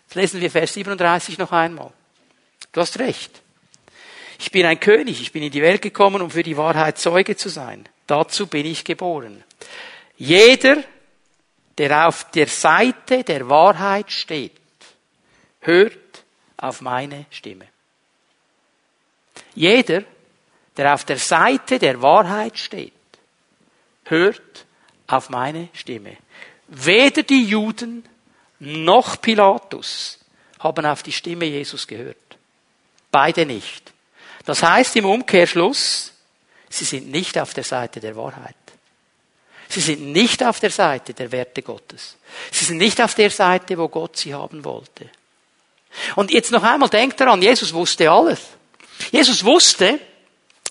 Jetzt 0.09 0.15
lesen 0.15 0.41
wir 0.41 0.49
Vers 0.49 0.73
37 0.73 1.37
noch 1.37 1.51
einmal. 1.51 1.91
Du 2.71 2.81
hast 2.81 2.97
recht. 2.97 3.43
Ich 4.39 4.49
bin 4.49 4.65
ein 4.65 4.79
König, 4.79 5.21
ich 5.21 5.31
bin 5.31 5.43
in 5.43 5.51
die 5.51 5.61
Welt 5.61 5.83
gekommen, 5.83 6.23
um 6.23 6.31
für 6.31 6.41
die 6.41 6.57
Wahrheit 6.57 6.97
Zeuge 6.97 7.35
zu 7.35 7.47
sein. 7.47 7.87
Dazu 8.07 8.47
bin 8.47 8.65
ich 8.65 8.83
geboren. 8.83 9.43
Jeder, 10.17 10.83
der 11.77 12.07
auf 12.07 12.31
der 12.31 12.47
Seite 12.47 13.23
der 13.23 13.49
Wahrheit 13.49 14.11
steht, 14.11 14.53
hört 15.59 16.23
auf 16.57 16.81
meine 16.81 17.27
Stimme. 17.29 17.67
Jeder, 19.53 20.03
der 20.75 20.95
auf 20.95 21.05
der 21.05 21.19
Seite 21.19 21.77
der 21.77 22.01
Wahrheit 22.01 22.57
steht, 22.57 22.93
hört 24.05 24.65
auf 25.05 25.29
meine 25.29 25.69
Stimme. 25.73 26.17
Weder 26.67 27.21
die 27.21 27.43
Juden 27.43 28.09
noch 28.59 29.21
Pilatus 29.21 30.19
haben 30.59 30.85
auf 30.85 31.03
die 31.03 31.11
Stimme 31.11 31.45
Jesus 31.45 31.87
gehört. 31.87 32.17
Beide 33.11 33.45
nicht. 33.45 33.91
Das 34.45 34.63
heißt 34.63 34.95
im 34.97 35.05
Umkehrschluss, 35.05 36.13
sie 36.69 36.85
sind 36.85 37.09
nicht 37.09 37.37
auf 37.37 37.53
der 37.53 37.63
Seite 37.63 37.99
der 37.99 38.15
Wahrheit. 38.15 38.55
Sie 39.69 39.81
sind 39.81 40.11
nicht 40.11 40.43
auf 40.43 40.59
der 40.59 40.71
Seite 40.71 41.13
der 41.13 41.31
Werte 41.31 41.61
Gottes. 41.61 42.17
Sie 42.51 42.65
sind 42.65 42.77
nicht 42.77 43.01
auf 43.01 43.13
der 43.13 43.29
Seite, 43.29 43.77
wo 43.77 43.87
Gott 43.87 44.17
sie 44.17 44.33
haben 44.33 44.65
wollte. 44.65 45.09
Und 46.15 46.31
jetzt 46.31 46.51
noch 46.51 46.63
einmal 46.63 46.89
denkt 46.89 47.19
daran, 47.19 47.41
Jesus 47.41 47.73
wusste 47.73 48.09
alles. 48.09 48.39
Jesus 49.11 49.43
wusste, 49.43 49.99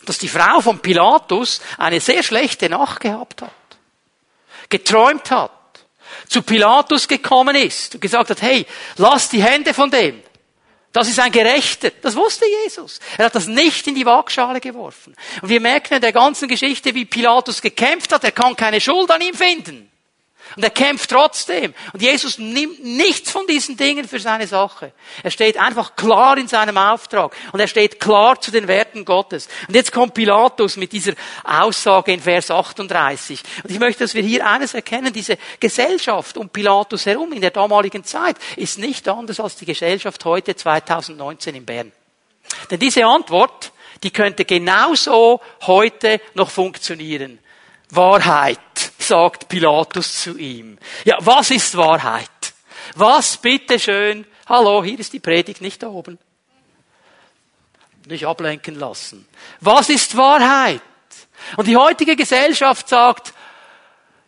dass 0.05 0.19
die 0.19 0.29
Frau 0.29 0.61
von 0.61 0.81
Pilatus 0.81 1.61
eine 1.77 2.01
sehr 2.01 2.23
schlechte 2.23 2.69
Nacht 2.69 3.01
gehabt 3.01 3.43
hat. 3.43 3.53
Geträumt 4.69 5.31
hat. 5.31 5.53
Zu 6.29 6.43
Pilatus 6.43 7.09
gekommen 7.09 7.57
ist 7.57 7.95
und 7.95 8.01
gesagt 8.01 8.31
hat, 8.31 8.43
hey, 8.43 8.67
lass 8.97 9.29
die 9.29 9.43
Hände 9.43 9.75
von 9.75 9.91
dem. 9.91 10.23
Das 10.93 11.09
ist 11.09 11.21
ein 11.21 11.31
Gerechter. 11.31 11.91
Das 12.03 12.17
wusste 12.17 12.47
Jesus. 12.65 12.99
Er 13.19 13.27
hat 13.27 13.35
das 13.35 13.47
nicht 13.47 13.87
in 13.87 13.95
die 13.95 14.07
Waagschale 14.07 14.61
geworfen. 14.61 15.15
Und 15.43 15.49
wir 15.49 15.61
merken 15.61 15.95
in 15.95 16.01
der 16.01 16.13
ganzen 16.13 16.49
Geschichte, 16.49 16.95
wie 16.95 17.05
Pilatus 17.05 17.61
gekämpft 17.61 18.13
hat. 18.13 18.25
Er 18.25 18.33
kann 18.33 18.57
keine 18.57 18.81
Schuld 18.81 19.11
an 19.11 19.21
ihm 19.21 19.35
finden. 19.35 19.91
Und 20.57 20.63
er 20.63 20.71
kämpft 20.71 21.11
trotzdem. 21.11 21.75
Und 21.93 22.03
Jesus 22.03 22.39
nimmt 22.39 22.85
nichts 22.85 23.31
von 23.31 23.47
diesen 23.47 23.77
Dingen 23.77 24.07
für 24.09 24.19
seine 24.19 24.47
Sache. 24.47 24.93
Er 25.23 25.31
steht 25.31 25.57
einfach 25.57 25.97
klar 25.97 26.39
in 26.39 26.49
seinem 26.49 26.79
Auftrag. 26.79 27.35
Und 27.53 27.61
er 27.61 27.69
steht 27.69 28.01
klar 28.01 28.41
zu 28.41 28.51
den 28.51 28.69
Werten 28.69 29.05
Gottes. 29.05 29.49
Und 29.69 29.75
jetzt 29.75 29.93
kommt 29.93 30.15
Pilatus 30.15 30.77
mit 30.77 30.93
dieser 30.93 31.13
Aussage 31.45 32.13
in 32.13 32.21
Vers 32.21 32.51
38. 32.51 33.43
Und 33.63 33.71
ich 33.71 33.79
möchte, 33.79 34.05
dass 34.05 34.15
wir 34.15 34.23
hier 34.23 34.47
eines 34.47 34.75
erkennen. 34.75 35.13
Diese 35.13 35.39
Gesellschaft 35.61 36.37
um 36.37 36.49
Pilatus 36.49 37.07
herum 37.07 37.33
in 37.33 37.41
der 37.41 37.51
damaligen 37.51 38.05
Zeit 38.05 38.37
ist 38.57 38.79
nicht 38.79 39.09
anders 39.09 39.41
als 39.41 39.57
die 39.57 39.67
Gesellschaft 39.67 40.25
heute 40.25 40.57
2019 40.57 41.55
in 41.55 41.65
Bern. 41.65 41.93
Denn 42.71 42.79
diese 42.79 43.05
Antwort, 43.05 43.73
die 44.03 44.11
könnte 44.11 44.45
genauso 44.45 45.41
heute 45.67 46.21
noch 46.35 46.51
funktionieren. 46.51 47.39
Wahrheit, 47.91 48.61
sagt 49.09 49.49
Pilatus 49.49 50.23
zu 50.23 50.39
ihm. 50.39 50.79
Ja, 51.05 51.17
was 51.21 51.51
ist 51.51 51.77
Wahrheit? 51.77 52.31
Was, 52.95 53.37
bitteschön? 53.37 54.27
Hallo, 54.47 54.85
hier 54.85 54.99
ist 54.99 55.13
die 55.13 55.21
Predigt 55.21 55.61
nicht 55.61 55.83
da 55.83 55.89
oben. 55.89 56.19
Nicht 58.07 58.27
ablenken 58.27 58.79
lassen. 58.79 59.27
Was 59.61 59.89
ist 59.89 60.17
Wahrheit? 60.17 60.81
Und 61.57 61.67
die 61.67 61.77
heutige 61.77 62.17
Gesellschaft 62.17 62.89
sagt, 62.89 63.35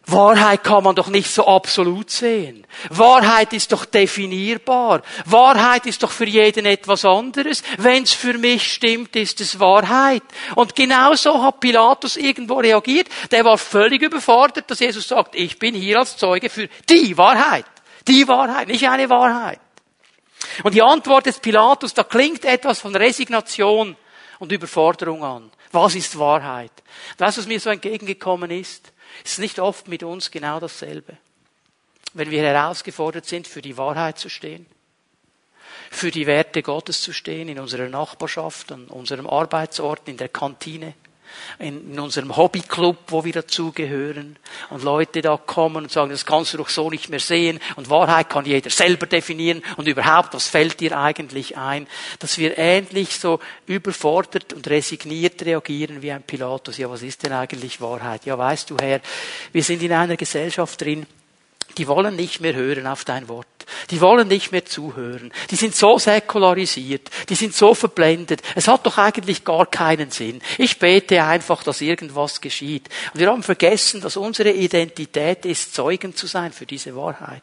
Wahrheit 0.06 0.64
kann 0.64 0.82
man 0.82 0.96
doch 0.96 1.08
nicht 1.08 1.30
so 1.30 1.46
absolut 1.46 2.10
sehen. 2.10 2.66
Wahrheit 2.88 3.52
ist 3.52 3.70
doch 3.72 3.84
definierbar. 3.84 5.02
Wahrheit 5.26 5.86
ist 5.86 6.02
doch 6.02 6.10
für 6.10 6.24
jeden 6.24 6.66
etwas 6.66 7.04
anderes. 7.04 7.62
Wenn 7.78 8.02
es 8.02 8.12
für 8.12 8.34
mich 8.34 8.72
stimmt, 8.72 9.14
ist 9.14 9.40
es 9.40 9.60
Wahrheit. 9.60 10.22
Und 10.56 10.74
genauso 10.74 11.42
hat 11.42 11.60
Pilatus 11.60 12.16
irgendwo 12.16 12.54
reagiert. 12.54 13.08
Der 13.30 13.44
war 13.44 13.58
völlig 13.58 14.02
überfordert, 14.02 14.70
dass 14.70 14.80
Jesus 14.80 15.06
sagt, 15.06 15.34
ich 15.34 15.58
bin 15.58 15.74
hier 15.74 15.98
als 15.98 16.16
Zeuge 16.16 16.50
für 16.50 16.68
die 16.88 17.16
Wahrheit. 17.16 17.66
Die 18.08 18.26
Wahrheit, 18.26 18.68
nicht 18.68 18.88
eine 18.88 19.08
Wahrheit. 19.10 19.60
Und 20.64 20.74
die 20.74 20.82
Antwort 20.82 21.26
des 21.26 21.38
Pilatus, 21.38 21.94
da 21.94 22.02
klingt 22.04 22.44
etwas 22.44 22.80
von 22.80 22.96
Resignation 22.96 23.96
und 24.38 24.50
Überforderung 24.50 25.22
an. 25.22 25.52
Was 25.72 25.94
ist 25.94 26.18
Wahrheit? 26.18 26.72
Das, 27.18 27.38
was 27.38 27.46
mir 27.46 27.60
so 27.60 27.70
entgegengekommen 27.70 28.50
ist, 28.50 28.92
ist 29.24 29.38
nicht 29.38 29.58
oft 29.58 29.88
mit 29.88 30.02
uns 30.02 30.30
genau 30.30 30.60
dasselbe. 30.60 31.16
Wenn 32.12 32.30
wir 32.30 32.42
herausgefordert 32.42 33.26
sind, 33.26 33.46
für 33.46 33.62
die 33.62 33.76
Wahrheit 33.76 34.18
zu 34.18 34.28
stehen, 34.28 34.66
für 35.90 36.10
die 36.10 36.26
Werte 36.26 36.62
Gottes 36.62 37.02
zu 37.02 37.12
stehen, 37.12 37.48
in 37.48 37.58
unserer 37.58 37.88
Nachbarschaft, 37.88 38.72
an 38.72 38.86
unserem 38.86 39.26
Arbeitsort, 39.26 40.08
in 40.08 40.16
der 40.16 40.28
Kantine, 40.28 40.94
in, 41.58 41.98
unserem 41.98 42.36
Hobbyclub, 42.36 42.96
wo 43.08 43.24
wir 43.24 43.32
dazugehören, 43.32 44.36
und 44.70 44.82
Leute 44.82 45.22
da 45.22 45.36
kommen 45.36 45.84
und 45.84 45.92
sagen, 45.92 46.10
das 46.10 46.26
kannst 46.26 46.54
du 46.54 46.58
doch 46.58 46.68
so 46.68 46.90
nicht 46.90 47.08
mehr 47.10 47.20
sehen, 47.20 47.60
und 47.76 47.90
Wahrheit 47.90 48.30
kann 48.30 48.44
jeder 48.44 48.70
selber 48.70 49.06
definieren, 49.06 49.62
und 49.76 49.88
überhaupt, 49.88 50.34
was 50.34 50.48
fällt 50.48 50.80
dir 50.80 50.98
eigentlich 50.98 51.56
ein? 51.56 51.86
Dass 52.18 52.38
wir 52.38 52.58
ähnlich 52.58 53.18
so 53.18 53.40
überfordert 53.66 54.52
und 54.52 54.68
resigniert 54.68 55.42
reagieren 55.42 56.02
wie 56.02 56.12
ein 56.12 56.22
Pilatus. 56.22 56.78
Ja, 56.78 56.90
was 56.90 57.02
ist 57.02 57.22
denn 57.22 57.32
eigentlich 57.32 57.80
Wahrheit? 57.80 58.24
Ja, 58.26 58.36
weißt 58.36 58.70
du, 58.70 58.76
Herr, 58.80 59.00
wir 59.52 59.62
sind 59.62 59.82
in 59.82 59.92
einer 59.92 60.16
Gesellschaft 60.16 60.80
drin, 60.80 61.06
die 61.78 61.86
wollen 61.86 62.16
nicht 62.16 62.40
mehr 62.40 62.54
hören 62.54 62.86
auf 62.86 63.04
dein 63.04 63.28
Wort. 63.28 63.46
Die 63.90 64.00
wollen 64.00 64.28
nicht 64.28 64.52
mehr 64.52 64.64
zuhören. 64.64 65.32
Die 65.50 65.56
sind 65.56 65.74
so 65.74 65.98
säkularisiert. 65.98 67.10
Die 67.28 67.34
sind 67.34 67.54
so 67.54 67.74
verblendet. 67.74 68.42
Es 68.54 68.68
hat 68.68 68.86
doch 68.86 68.98
eigentlich 68.98 69.44
gar 69.44 69.66
keinen 69.66 70.10
Sinn. 70.10 70.40
Ich 70.58 70.78
bete 70.78 71.22
einfach, 71.24 71.62
dass 71.62 71.80
irgendwas 71.80 72.40
geschieht. 72.40 72.88
Und 73.12 73.20
wir 73.20 73.28
haben 73.28 73.42
vergessen, 73.42 74.00
dass 74.00 74.16
unsere 74.16 74.50
Identität 74.50 75.44
ist, 75.46 75.74
Zeugen 75.74 76.14
zu 76.14 76.26
sein 76.26 76.52
für 76.52 76.66
diese 76.66 76.94
Wahrheit. 76.96 77.42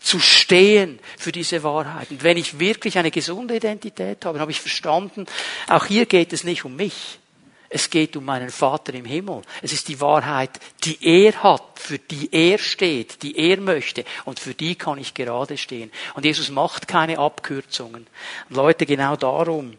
Zu 0.00 0.20
stehen 0.20 1.00
für 1.18 1.32
diese 1.32 1.62
Wahrheit. 1.62 2.10
Und 2.10 2.22
wenn 2.22 2.36
ich 2.36 2.58
wirklich 2.58 2.96
eine 2.98 3.10
gesunde 3.10 3.56
Identität 3.56 4.24
habe, 4.24 4.34
dann 4.34 4.42
habe 4.42 4.52
ich 4.52 4.60
verstanden, 4.60 5.26
auch 5.68 5.86
hier 5.86 6.06
geht 6.06 6.32
es 6.32 6.44
nicht 6.44 6.64
um 6.64 6.76
mich. 6.76 7.18
Es 7.70 7.90
geht 7.90 8.16
um 8.16 8.24
meinen 8.24 8.50
Vater 8.50 8.94
im 8.94 9.04
Himmel. 9.04 9.42
Es 9.60 9.72
ist 9.72 9.88
die 9.88 10.00
Wahrheit, 10.00 10.50
die 10.84 10.98
er 11.02 11.42
hat, 11.42 11.78
für 11.78 11.98
die 11.98 12.28
er 12.32 12.58
steht, 12.58 13.22
die 13.22 13.36
er 13.36 13.60
möchte. 13.60 14.04
Und 14.24 14.40
für 14.40 14.54
die 14.54 14.74
kann 14.74 14.98
ich 14.98 15.12
gerade 15.12 15.58
stehen. 15.58 15.92
Und 16.14 16.24
Jesus 16.24 16.48
macht 16.50 16.88
keine 16.88 17.18
Abkürzungen. 17.18 18.06
Und 18.48 18.56
Leute, 18.56 18.86
genau 18.86 19.16
darum 19.16 19.76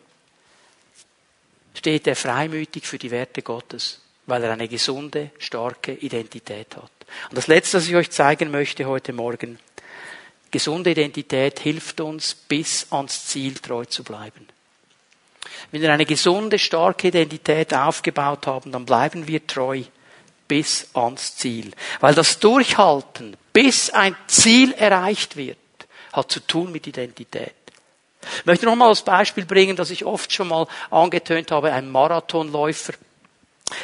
steht 1.73 2.05
er 2.07 2.15
freimütig 2.15 2.85
für 2.85 2.99
die 2.99 3.09
Werte 3.09 3.41
Gottes, 3.41 4.01
weil 4.27 4.43
er 4.43 4.51
eine 4.51 4.67
gesunde, 4.67 5.31
starke 5.39 5.93
Identität 5.93 6.75
hat. 6.75 6.91
Und 7.29 7.37
das 7.37 7.47
Letzte, 7.47 7.77
was 7.77 7.87
ich 7.87 7.95
euch 7.95 8.11
zeigen 8.11 8.51
möchte 8.51 8.85
heute 8.85 9.13
Morgen, 9.13 9.57
gesunde 10.51 10.91
Identität 10.91 11.59
hilft 11.59 12.01
uns, 12.01 12.35
bis 12.35 12.91
ans 12.91 13.25
Ziel 13.25 13.55
treu 13.55 13.85
zu 13.85 14.03
bleiben. 14.03 14.47
Wenn 15.71 15.81
wir 15.81 15.91
eine 15.91 16.05
gesunde, 16.05 16.59
starke 16.59 17.07
Identität 17.07 17.73
aufgebaut 17.73 18.47
haben, 18.47 18.71
dann 18.71 18.85
bleiben 18.85 19.27
wir 19.27 19.45
treu 19.45 19.83
bis 20.47 20.89
ans 20.93 21.35
Ziel. 21.37 21.71
Weil 21.99 22.15
das 22.15 22.39
Durchhalten, 22.39 23.37
bis 23.53 23.89
ein 23.91 24.15
Ziel 24.27 24.73
erreicht 24.73 25.35
wird, 25.37 25.57
hat 26.13 26.31
zu 26.31 26.39
tun 26.41 26.71
mit 26.71 26.87
Identität. 26.87 27.53
Ich 28.39 28.45
möchte 28.45 28.65
noch 28.65 28.75
mal 28.75 28.89
als 28.89 29.01
Beispiel 29.01 29.45
bringen, 29.45 29.75
dass 29.75 29.91
ich 29.91 30.05
oft 30.05 30.31
schon 30.33 30.49
mal 30.49 30.67
angetönt 30.89 31.51
habe, 31.51 31.71
ein 31.71 31.89
Marathonläufer 31.89 32.93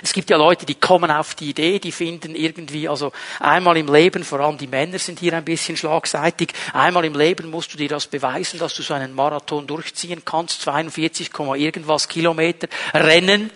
es 0.01 0.13
gibt 0.13 0.29
ja 0.29 0.37
Leute, 0.37 0.65
die 0.65 0.75
kommen 0.75 1.11
auf 1.11 1.35
die 1.35 1.49
Idee, 1.49 1.79
die 1.79 1.91
finden 1.91 2.35
irgendwie, 2.35 2.87
also 2.87 3.11
einmal 3.39 3.77
im 3.77 3.91
Leben, 3.91 4.23
vor 4.23 4.39
allem 4.39 4.57
die 4.57 4.67
Männer 4.67 4.99
sind 4.99 5.19
hier 5.19 5.33
ein 5.33 5.45
bisschen 5.45 5.77
schlagseitig, 5.77 6.53
einmal 6.73 7.05
im 7.05 7.15
Leben 7.15 7.49
musst 7.49 7.73
du 7.73 7.77
dir 7.77 7.89
das 7.89 8.07
beweisen, 8.07 8.59
dass 8.59 8.73
du 8.73 8.81
so 8.81 8.93
einen 8.93 9.13
Marathon 9.13 9.67
durchziehen 9.67 10.23
kannst, 10.25 10.61
42, 10.61 11.31
irgendwas 11.55 12.07
Kilometer 12.07 12.67
rennen. 12.93 13.51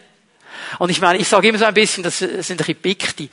Und 0.77 0.89
ich 0.89 1.01
meine, 1.01 1.19
ich 1.19 1.27
sage 1.27 1.47
immer 1.47 1.57
so 1.57 1.65
ein 1.65 1.73
bisschen, 1.73 2.03
das 2.03 2.19
sind 2.19 2.51
ein 2.51 2.57
bisschen 2.57 2.75
Pikti. 2.75 3.29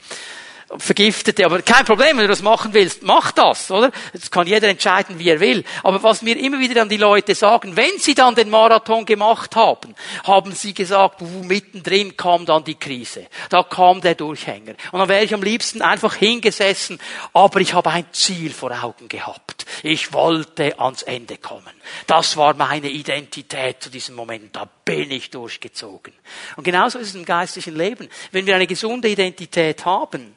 Vergiftete, 0.79 1.47
aber 1.47 1.63
kein 1.63 1.85
Problem, 1.85 2.17
wenn 2.17 2.25
du 2.25 2.29
das 2.29 2.43
machen 2.43 2.75
willst, 2.75 3.05
mach 3.05 3.31
das, 3.31 3.71
oder? 3.71 3.93
Das 4.13 4.33
kann 4.33 4.49
jeder 4.49 4.69
entscheiden, 4.69 5.17
wie 5.21 5.29
er 5.29 5.39
will. 5.39 5.63
Aber 5.85 6.03
was 6.03 6.23
mir 6.23 6.37
immer 6.37 6.59
wieder 6.59 6.75
dann 6.75 6.89
die 6.89 6.97
Leute 6.97 7.37
sagen, 7.37 7.77
wenn 7.77 7.99
sie 7.99 8.17
dann 8.17 8.35
den 8.35 8.51
Marathon 8.51 9.07
gemacht 9.07 9.55
haben, 9.55 9.95
haben 10.25 10.51
sie 10.51 10.75
gesagt, 10.75 11.23
uh, 11.23 11.45
mittendrin 11.45 12.17
kam 12.17 12.47
dann 12.47 12.65
die 12.65 12.75
Krise. 12.75 13.29
Da 13.49 13.63
kam 13.63 14.01
der 14.01 14.17
Durchhänger. 14.17 14.75
Und 14.91 14.99
dann 14.99 15.09
wäre 15.09 15.23
ich 15.23 15.33
am 15.33 15.43
liebsten 15.43 15.83
einfach 15.83 16.17
hingesessen, 16.17 16.99
aber 17.33 17.61
ich 17.61 17.73
habe 17.73 17.91
ein 17.91 18.07
Ziel 18.11 18.53
vor 18.53 18.73
Augen 18.83 19.07
gehabt. 19.07 19.67
Ich 19.85 20.13
wollte 20.13 20.81
ans 20.81 21.03
Ende 21.03 21.37
kommen. 21.39 21.63
Das 22.09 22.37
war 22.37 22.55
meine 22.55 22.89
Identität 22.89 23.83
zu 23.83 23.91
diesem 23.91 24.17
Moment. 24.17 24.57
Da 24.57 24.69
bin 24.85 25.11
ich 25.13 25.31
durchgezogen. 25.31 26.13
Und 26.57 26.65
genauso 26.65 26.99
ist 26.99 27.11
es 27.11 27.15
im 27.15 27.25
geistlichen 27.25 27.77
Leben. 27.77 28.09
Wenn 28.33 28.47
wir 28.47 28.57
eine 28.57 28.67
gesunde 28.67 29.09
Identität 29.09 29.85
haben, 29.85 30.36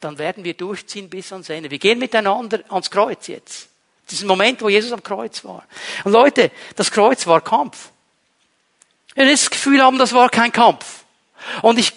dann 0.00 0.18
werden 0.18 0.44
wir 0.44 0.54
durchziehen 0.54 1.08
bis 1.08 1.32
ans 1.32 1.48
Ende. 1.48 1.70
Wir 1.70 1.78
gehen 1.78 1.98
miteinander 1.98 2.60
ans 2.68 2.90
Kreuz 2.90 3.26
jetzt. 3.28 3.68
Diesen 4.10 4.26
Moment, 4.26 4.60
wo 4.62 4.68
Jesus 4.68 4.92
am 4.92 5.02
Kreuz 5.02 5.44
war. 5.44 5.64
Und 6.04 6.12
Leute, 6.12 6.50
das 6.74 6.90
Kreuz 6.90 7.26
war 7.26 7.40
Kampf. 7.40 7.90
Wenn 9.14 9.26
wir 9.26 9.34
das 9.34 9.50
Gefühl 9.50 9.82
haben, 9.82 9.98
das 9.98 10.12
war 10.12 10.28
kein 10.30 10.50
Kampf. 10.50 11.04
Und 11.62 11.78
ich 11.78 11.92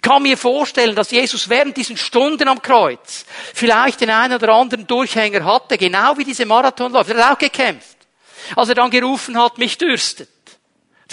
kann 0.00 0.22
mir 0.22 0.36
vorstellen, 0.36 0.94
dass 0.94 1.10
Jesus 1.10 1.48
während 1.48 1.76
diesen 1.76 1.96
Stunden 1.96 2.48
am 2.48 2.60
Kreuz 2.60 3.24
vielleicht 3.54 4.00
den 4.00 4.10
einen 4.10 4.34
oder 4.34 4.52
anderen 4.52 4.86
Durchhänger 4.86 5.44
hatte, 5.44 5.78
genau 5.78 6.16
wie 6.18 6.24
diese 6.24 6.46
Marathonläufer. 6.46 7.14
Er 7.14 7.26
hat 7.26 7.36
auch 7.36 7.38
gekämpft. 7.38 7.96
Als 8.56 8.68
er 8.68 8.74
dann 8.74 8.90
gerufen 8.90 9.38
hat, 9.40 9.58
mich 9.58 9.78
dürstet. 9.78 10.28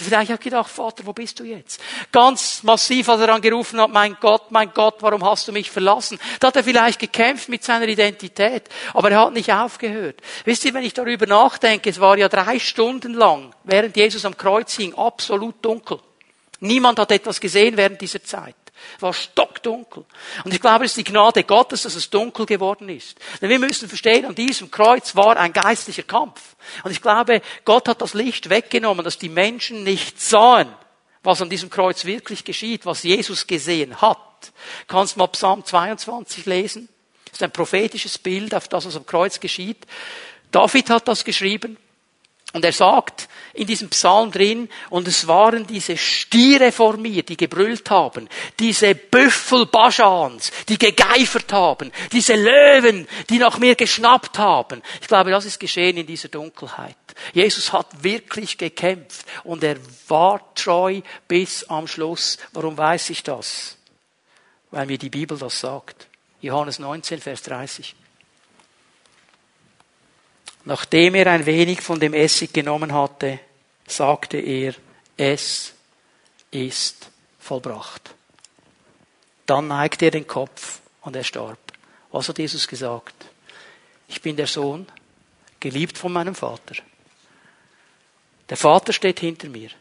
Vielleicht 0.03 0.31
hat 0.31 0.41
gedacht, 0.41 0.69
Vater, 0.69 1.05
wo 1.05 1.13
bist 1.13 1.39
du 1.39 1.43
jetzt? 1.43 1.81
Ganz 2.11 2.63
massiv, 2.63 3.09
als 3.09 3.21
er 3.21 3.27
dann 3.27 3.41
gerufen 3.41 3.79
hat, 3.79 3.89
mein 3.89 4.17
Gott, 4.19 4.51
mein 4.51 4.71
Gott, 4.73 4.95
warum 4.99 5.23
hast 5.23 5.47
du 5.47 5.51
mich 5.51 5.69
verlassen? 5.69 6.19
Da 6.39 6.47
hat 6.47 6.55
er 6.55 6.63
vielleicht 6.63 6.99
gekämpft 6.99 7.49
mit 7.49 7.63
seiner 7.63 7.87
Identität, 7.87 8.69
aber 8.93 9.11
er 9.11 9.21
hat 9.21 9.33
nicht 9.33 9.51
aufgehört. 9.51 10.21
Wisst 10.45 10.65
ihr, 10.65 10.73
wenn 10.73 10.83
ich 10.83 10.93
darüber 10.93 11.25
nachdenke, 11.25 11.89
es 11.89 11.99
war 11.99 12.17
ja 12.17 12.29
drei 12.29 12.59
Stunden 12.59 13.13
lang, 13.13 13.53
während 13.63 13.95
Jesus 13.95 14.25
am 14.25 14.37
Kreuz 14.37 14.75
hing, 14.75 14.93
absolut 14.95 15.55
dunkel. 15.63 15.99
Niemand 16.61 16.99
hat 16.99 17.11
etwas 17.11 17.39
gesehen 17.39 17.77
während 17.77 18.01
dieser 18.01 18.23
Zeit. 18.23 18.55
War 18.99 19.13
stockdunkel. 19.13 20.05
Und 20.43 20.53
ich 20.53 20.61
glaube, 20.61 20.85
es 20.85 20.91
ist 20.91 20.97
die 20.97 21.11
Gnade 21.11 21.43
Gottes, 21.43 21.83
dass 21.83 21.95
es 21.95 22.09
dunkel 22.09 22.45
geworden 22.45 22.89
ist. 22.89 23.17
Denn 23.41 23.49
wir 23.49 23.59
müssen 23.59 23.87
verstehen, 23.87 24.25
an 24.25 24.35
diesem 24.35 24.71
Kreuz 24.71 25.15
war 25.15 25.37
ein 25.37 25.53
geistlicher 25.53 26.03
Kampf. 26.03 26.55
Und 26.83 26.91
ich 26.91 27.01
glaube, 27.01 27.41
Gott 27.65 27.87
hat 27.87 28.01
das 28.01 28.13
Licht 28.13 28.49
weggenommen, 28.49 29.03
dass 29.03 29.17
die 29.17 29.29
Menschen 29.29 29.83
nicht 29.83 30.19
sahen, 30.21 30.73
was 31.23 31.41
an 31.41 31.49
diesem 31.49 31.69
Kreuz 31.69 32.05
wirklich 32.05 32.43
geschieht, 32.43 32.85
was 32.85 33.03
Jesus 33.03 33.47
gesehen 33.47 34.01
hat. 34.01 34.17
Kannst 34.87 35.17
mal 35.17 35.27
Psalm 35.27 35.65
22 35.65 36.45
lesen? 36.45 36.89
Das 37.25 37.33
ist 37.33 37.43
ein 37.43 37.51
prophetisches 37.51 38.17
Bild 38.17 38.55
auf 38.55 38.67
das, 38.67 38.85
was 38.85 38.95
am 38.95 39.05
Kreuz 39.05 39.39
geschieht. 39.39 39.85
David 40.51 40.89
hat 40.89 41.07
das 41.07 41.23
geschrieben. 41.23 41.77
Und 42.51 42.65
er 42.65 42.73
sagt 42.73 43.29
in 43.53 43.67
diesem 43.67 43.89
Psalm 43.89 44.31
drin, 44.31 44.69
und 44.89 45.07
es 45.07 45.27
waren 45.27 45.67
diese 45.67 45.97
Stiere 45.97 46.71
vor 46.71 46.97
mir, 46.97 47.21
die 47.21 47.37
gebrüllt 47.37 47.89
haben, 47.91 48.27
diese 48.57 48.95
Büffel 48.95 49.67
Baschans, 49.67 50.51
die 50.67 50.79
gegeifert 50.79 51.53
haben, 51.53 51.91
diese 52.11 52.35
Löwen, 52.35 53.07
die 53.29 53.37
nach 53.37 53.59
mir 53.59 53.75
geschnappt 53.75 54.39
haben. 54.39 54.81
Ich 54.99 55.07
glaube, 55.07 55.29
das 55.29 55.45
ist 55.45 55.59
geschehen 55.59 55.97
in 55.97 56.07
dieser 56.07 56.29
Dunkelheit. 56.29 56.95
Jesus 57.33 57.71
hat 57.71 58.03
wirklich 58.03 58.57
gekämpft 58.57 59.25
und 59.43 59.63
er 59.63 59.77
war 60.07 60.53
treu 60.55 61.01
bis 61.27 61.65
am 61.65 61.85
Schluss. 61.85 62.39
Warum 62.53 62.77
weiß 62.77 63.11
ich 63.11 63.21
das? 63.21 63.77
Weil 64.71 64.87
mir 64.87 64.97
die 64.97 65.09
Bibel 65.09 65.37
das 65.37 65.59
sagt. 65.59 66.07
Johannes 66.41 66.79
19, 66.79 67.19
Vers 67.19 67.43
30. 67.43 67.95
Nachdem 70.69 71.15
er 71.15 71.25
ein 71.25 71.47
wenig 71.47 71.81
von 71.81 71.99
dem 71.99 72.13
Essig 72.13 72.53
genommen 72.53 72.93
hatte, 72.93 73.39
sagte 73.87 74.37
er, 74.37 74.75
es 75.17 75.73
ist 76.51 77.09
vollbracht. 77.39 78.13
Dann 79.47 79.69
neigte 79.69 80.05
er 80.05 80.11
den 80.11 80.27
Kopf 80.27 80.81
und 81.01 81.15
er 81.15 81.23
starb. 81.23 81.57
Was 82.11 82.29
hat 82.29 82.37
Jesus 82.37 82.67
gesagt? 82.67 83.15
Ich 84.09 84.21
bin 84.21 84.35
der 84.35 84.45
Sohn, 84.45 84.85
geliebt 85.59 85.97
von 85.97 86.13
meinem 86.13 86.35
Vater. 86.35 86.75
Der 88.47 88.57
Vater 88.57 88.93
steht 88.93 89.21
hinter 89.21 89.49
mir. 89.49 89.71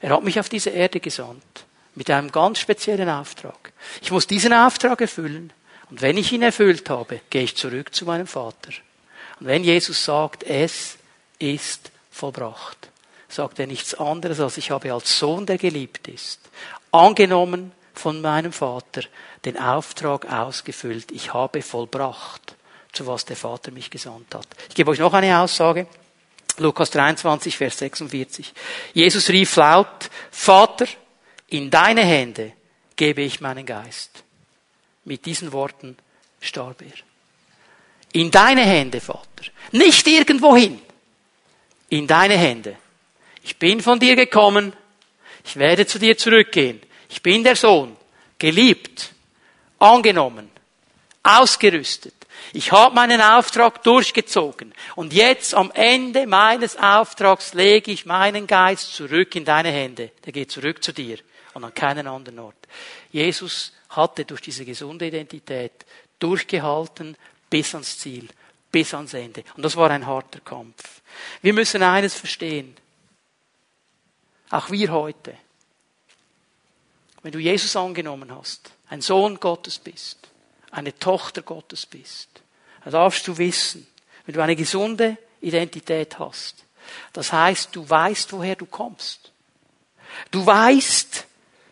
Er 0.00 0.10
hat 0.10 0.24
mich 0.24 0.40
auf 0.40 0.48
diese 0.48 0.70
Erde 0.70 0.98
gesandt 0.98 1.66
mit 1.94 2.10
einem 2.10 2.32
ganz 2.32 2.58
speziellen 2.58 3.08
Auftrag. 3.08 3.72
Ich 4.00 4.10
muss 4.10 4.26
diesen 4.26 4.52
Auftrag 4.52 5.02
erfüllen 5.02 5.52
und 5.88 6.02
wenn 6.02 6.16
ich 6.16 6.32
ihn 6.32 6.42
erfüllt 6.42 6.90
habe, 6.90 7.20
gehe 7.30 7.44
ich 7.44 7.54
zurück 7.54 7.94
zu 7.94 8.06
meinem 8.06 8.26
Vater. 8.26 8.72
Und 9.40 9.46
wenn 9.46 9.64
Jesus 9.64 10.04
sagt, 10.04 10.44
es 10.44 10.98
ist 11.38 11.90
vollbracht, 12.10 12.90
sagt 13.28 13.58
er 13.58 13.66
nichts 13.66 13.94
anderes, 13.94 14.40
als 14.40 14.58
ich 14.58 14.70
habe 14.70 14.92
als 14.92 15.18
Sohn, 15.18 15.46
der 15.46 15.58
geliebt 15.58 16.08
ist, 16.08 16.40
angenommen 16.90 17.72
von 17.94 18.20
meinem 18.20 18.52
Vater, 18.52 19.02
den 19.44 19.58
Auftrag 19.58 20.30
ausgefüllt. 20.30 21.10
Ich 21.10 21.32
habe 21.32 21.62
vollbracht, 21.62 22.54
zu 22.92 23.06
was 23.06 23.24
der 23.24 23.36
Vater 23.36 23.70
mich 23.70 23.90
gesandt 23.90 24.34
hat. 24.34 24.46
Ich 24.68 24.74
gebe 24.74 24.90
euch 24.90 24.98
noch 24.98 25.14
eine 25.14 25.38
Aussage. 25.38 25.86
Lukas 26.58 26.90
23, 26.90 27.56
Vers 27.56 27.78
46. 27.78 28.52
Jesus 28.92 29.28
rief 29.30 29.56
laut, 29.56 30.10
Vater, 30.30 30.86
in 31.48 31.70
deine 31.70 32.02
Hände 32.02 32.52
gebe 32.96 33.22
ich 33.22 33.40
meinen 33.40 33.66
Geist. 33.66 34.22
Mit 35.04 35.24
diesen 35.26 35.52
Worten 35.52 35.96
starb 36.40 36.82
er. 36.82 37.11
In 38.12 38.30
deine 38.30 38.62
Hände, 38.62 39.00
Vater. 39.00 39.26
Nicht 39.72 40.06
irgendwohin. 40.06 40.80
In 41.88 42.06
deine 42.06 42.36
Hände. 42.36 42.76
Ich 43.42 43.58
bin 43.58 43.80
von 43.80 43.98
dir 43.98 44.16
gekommen. 44.16 44.72
Ich 45.44 45.56
werde 45.56 45.86
zu 45.86 45.98
dir 45.98 46.16
zurückgehen. 46.16 46.80
Ich 47.08 47.22
bin 47.22 47.42
der 47.42 47.56
Sohn. 47.56 47.96
Geliebt. 48.38 49.12
Angenommen. 49.78 50.50
Ausgerüstet. 51.22 52.14
Ich 52.52 52.70
habe 52.70 52.94
meinen 52.94 53.20
Auftrag 53.20 53.82
durchgezogen. 53.82 54.74
Und 54.94 55.12
jetzt 55.12 55.54
am 55.54 55.70
Ende 55.72 56.26
meines 56.26 56.76
Auftrags 56.76 57.54
lege 57.54 57.90
ich 57.90 58.04
meinen 58.04 58.46
Geist 58.46 58.94
zurück 58.94 59.34
in 59.34 59.44
deine 59.44 59.70
Hände. 59.70 60.10
Der 60.24 60.32
geht 60.32 60.50
zurück 60.50 60.82
zu 60.84 60.92
dir 60.92 61.18
und 61.54 61.64
an 61.64 61.74
keinen 61.74 62.06
anderen 62.06 62.38
Ort. 62.40 62.56
Jesus 63.10 63.72
hatte 63.90 64.24
durch 64.24 64.40
diese 64.40 64.64
gesunde 64.64 65.06
Identität 65.06 65.72
durchgehalten, 66.18 67.16
bis 67.52 67.74
ans 67.74 67.98
Ziel, 67.98 68.28
bis 68.70 68.94
ans 68.94 69.12
Ende. 69.12 69.44
Und 69.54 69.62
das 69.62 69.76
war 69.76 69.90
ein 69.90 70.06
harter 70.06 70.40
Kampf. 70.40 71.02
Wir 71.42 71.52
müssen 71.52 71.82
eines 71.82 72.14
verstehen. 72.14 72.74
Auch 74.48 74.70
wir 74.70 74.90
heute. 74.90 75.36
Wenn 77.22 77.32
du 77.32 77.38
Jesus 77.38 77.76
angenommen 77.76 78.34
hast, 78.34 78.70
ein 78.88 79.02
Sohn 79.02 79.38
Gottes 79.38 79.78
bist, 79.78 80.30
eine 80.70 80.98
Tochter 80.98 81.42
Gottes 81.42 81.84
bist, 81.84 82.28
dann 82.84 82.94
darfst 82.94 83.28
du 83.28 83.36
wissen, 83.36 83.86
wenn 84.24 84.34
du 84.34 84.42
eine 84.42 84.56
gesunde 84.56 85.18
Identität 85.42 86.18
hast, 86.18 86.64
das 87.12 87.34
heißt, 87.34 87.76
du 87.76 87.88
weißt, 87.88 88.32
woher 88.32 88.56
du 88.56 88.64
kommst. 88.64 89.30
Du 90.30 90.44
weißt, 90.44 91.26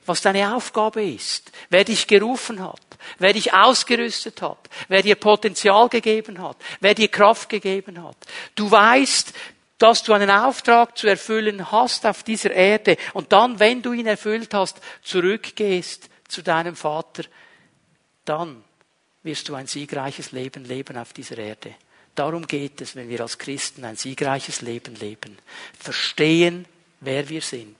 was 0.06 0.22
deine 0.22 0.54
Aufgabe 0.54 1.04
ist, 1.04 1.52
wer 1.68 1.84
dich 1.84 2.06
gerufen 2.06 2.62
hat, 2.62 2.80
wer 3.18 3.32
dich 3.32 3.52
ausgerüstet 3.52 4.42
hat, 4.42 4.58
wer 4.88 5.02
dir 5.02 5.14
Potenzial 5.14 5.88
gegeben 5.88 6.42
hat, 6.42 6.56
wer 6.80 6.94
dir 6.94 7.08
Kraft 7.08 7.48
gegeben 7.48 8.02
hat. 8.02 8.16
Du 8.54 8.70
weißt, 8.70 9.32
dass 9.78 10.02
du 10.02 10.12
einen 10.12 10.30
Auftrag 10.30 10.96
zu 10.98 11.06
erfüllen 11.06 11.70
hast 11.72 12.04
auf 12.06 12.22
dieser 12.22 12.50
Erde 12.50 12.96
und 13.14 13.32
dann, 13.32 13.58
wenn 13.58 13.82
du 13.82 13.92
ihn 13.92 14.06
erfüllt 14.06 14.52
hast, 14.52 14.78
zurückgehst 15.02 16.08
zu 16.28 16.42
deinem 16.42 16.76
Vater, 16.76 17.24
dann 18.24 18.62
wirst 19.22 19.48
du 19.48 19.54
ein 19.54 19.66
siegreiches 19.66 20.32
Leben 20.32 20.64
leben 20.64 20.96
auf 20.96 21.12
dieser 21.12 21.38
Erde. 21.38 21.74
Darum 22.14 22.46
geht 22.46 22.80
es, 22.80 22.96
wenn 22.96 23.08
wir 23.08 23.20
als 23.20 23.38
Christen 23.38 23.84
ein 23.84 23.96
siegreiches 23.96 24.60
Leben 24.60 24.94
leben. 24.96 25.38
Verstehen, 25.78 26.66
wer 27.00 27.28
wir 27.28 27.40
sind 27.40 27.76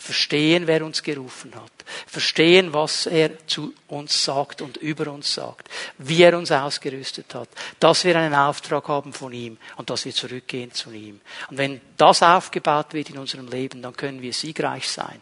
verstehen, 0.00 0.66
wer 0.66 0.84
uns 0.84 1.02
gerufen 1.02 1.54
hat, 1.54 1.70
verstehen, 2.06 2.72
was 2.72 3.06
er 3.06 3.46
zu 3.46 3.74
uns 3.86 4.24
sagt 4.24 4.62
und 4.62 4.78
über 4.78 5.12
uns 5.12 5.34
sagt, 5.34 5.68
wie 5.98 6.22
er 6.22 6.36
uns 6.36 6.50
ausgerüstet 6.50 7.34
hat, 7.34 7.48
dass 7.78 8.04
wir 8.04 8.16
einen 8.16 8.34
Auftrag 8.34 8.88
haben 8.88 9.12
von 9.12 9.32
ihm 9.32 9.58
und 9.76 9.90
dass 9.90 10.04
wir 10.04 10.14
zurückgehen 10.14 10.72
zu 10.72 10.90
ihm. 10.90 11.20
Und 11.50 11.58
wenn 11.58 11.80
das 11.96 12.22
aufgebaut 12.22 12.94
wird 12.94 13.10
in 13.10 13.18
unserem 13.18 13.48
Leben, 13.48 13.82
dann 13.82 13.96
können 13.96 14.22
wir 14.22 14.32
siegreich 14.32 14.88
sein 14.88 15.20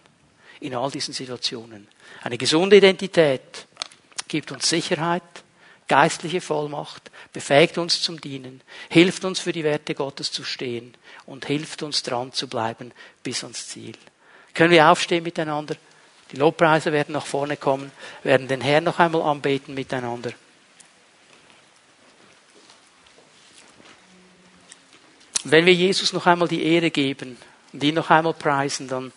in 0.61 0.75
all 0.75 0.91
diesen 0.91 1.15
Situationen. 1.15 1.89
Eine 2.23 2.39
gesunde 2.39 2.77
Identität 2.77 3.67
gibt 4.29 4.53
uns 4.53 4.69
Sicherheit, 4.69 5.23
geistliche 5.89 6.41
Vollmacht, 6.41 7.11
befähigt 7.33 7.79
uns 7.79 8.03
zum 8.03 8.21
Dienen, 8.21 8.61
hilft 8.91 9.25
uns 9.25 9.41
für 9.41 9.53
die 9.53 9.65
Werte 9.65 9.95
Gottes 9.95 10.31
zu 10.31 10.45
stehen 10.45 10.95
und 11.27 11.47
hilft 11.47 11.83
uns 11.83 12.03
dran 12.03 12.33
zu 12.33 12.49
bleiben 12.49 12.93
bis 13.23 13.43
ans 13.43 13.69
Ziel. 13.69 13.97
Können 14.59 14.73
wir 14.73 14.91
aufstehen 14.91 15.23
miteinander? 15.23 15.77
Die 16.33 16.37
Lobpreise 16.37 16.91
werden 16.91 17.13
nach 17.13 17.27
vorne 17.27 17.57
kommen, 17.57 17.93
werden 18.25 18.49
den 18.49 18.61
Herrn 18.61 18.83
noch 18.83 18.99
einmal 18.99 19.23
anbeten 19.23 19.73
miteinander. 19.73 20.33
Wenn 25.45 25.65
wir 25.65 25.75
Jesus 25.75 26.13
noch 26.13 26.27
einmal 26.27 26.49
die 26.49 26.65
Ehre 26.65 26.91
geben 26.91 27.37
und 27.73 27.85
ihn 27.85 27.95
noch 27.95 28.11
einmal 28.11 28.35
preisen, 28.35 28.89
dann 28.89 29.13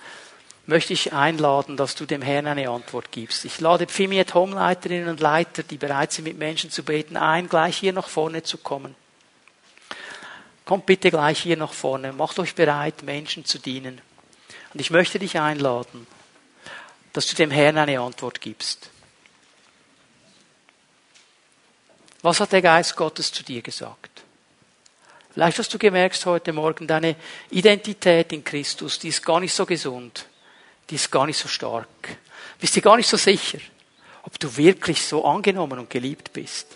möchte 0.68 0.94
ich 0.94 1.12
einladen, 1.12 1.76
dass 1.76 1.96
du 1.96 2.06
dem 2.06 2.22
Herrn 2.22 2.46
eine 2.46 2.70
Antwort 2.70 3.12
gibst. 3.12 3.44
Ich 3.44 3.60
lade 3.60 3.88
Pfimiet 3.88 4.36
Homeleiterinnen 4.36 5.10
und 5.10 5.22
Leiter, 5.22 5.64
die 5.64 5.78
bereit 5.78 6.12
sind, 6.12 6.26
mit 6.26 6.38
Menschen 6.38 6.70
zu 6.70 6.84
beten, 6.84 7.18
ein, 7.18 7.50
gleich 7.50 7.78
hier 7.78 7.94
nach 7.94 8.10
vorne 8.10 8.44
zu 8.44 8.60
kommen. 8.60 8.94
Kommt 10.66 10.86
bitte 10.86 11.10
gleich 11.10 11.42
hier 11.42 11.58
nach 11.58 11.74
vorne. 11.74 12.14
Macht 12.14 12.38
euch 12.38 12.54
bereit, 12.54 13.02
Menschen 13.02 13.44
zu 13.44 13.58
dienen. 13.58 14.02
Und 14.74 14.80
ich 14.80 14.90
möchte 14.90 15.20
dich 15.20 15.40
einladen, 15.40 16.08
dass 17.14 17.28
du 17.28 17.36
dem 17.36 17.52
Herrn 17.52 17.78
eine 17.78 18.00
Antwort 18.00 18.40
gibst. 18.40 18.90
Was 22.22 22.40
hat 22.40 22.52
der 22.52 22.62
Geist 22.62 22.96
Gottes 22.96 23.32
zu 23.32 23.44
dir 23.44 23.62
gesagt? 23.62 24.22
Vielleicht 25.34 25.60
hast 25.60 25.74
du 25.74 25.80
gemerkt 25.80 26.26
heute 26.26 26.54
Morgen, 26.54 26.88
deine 26.88 27.16
Identität 27.50 28.32
in 28.34 28.44
Christus, 28.44 29.00
die 29.00 29.08
ist 29.08 29.26
gar 29.26 29.40
nicht 29.40 29.54
so 29.54 29.66
gesund, 29.66 30.26
die 30.90 30.96
ist 30.96 31.10
gar 31.10 31.26
nicht 31.26 31.38
so 31.38 31.48
stark. 31.48 31.88
Bist 32.60 32.76
dir 32.76 32.82
gar 32.82 32.98
nicht 32.98 33.10
so 33.10 33.18
sicher, 33.18 33.60
ob 34.24 34.38
du 34.40 34.56
wirklich 34.58 35.04
so 35.06 35.26
angenommen 35.26 35.80
und 35.80 35.90
geliebt 35.90 36.34
bist. 36.34 36.68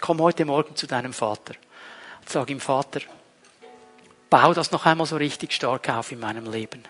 Komm 0.00 0.20
heute 0.20 0.44
Morgen 0.44 0.76
zu 0.76 0.86
deinem 0.86 1.12
Vater 1.12 1.54
und 2.20 2.28
sag 2.28 2.48
ihm, 2.50 2.60
Vater, 2.60 3.00
bau 4.28 4.54
das 4.54 4.70
noch 4.70 4.86
einmal 4.86 5.06
so 5.06 5.16
richtig 5.16 5.52
stark 5.52 5.88
auf 5.88 6.12
in 6.12 6.20
meinem 6.20 6.50
Leben. 6.50 6.84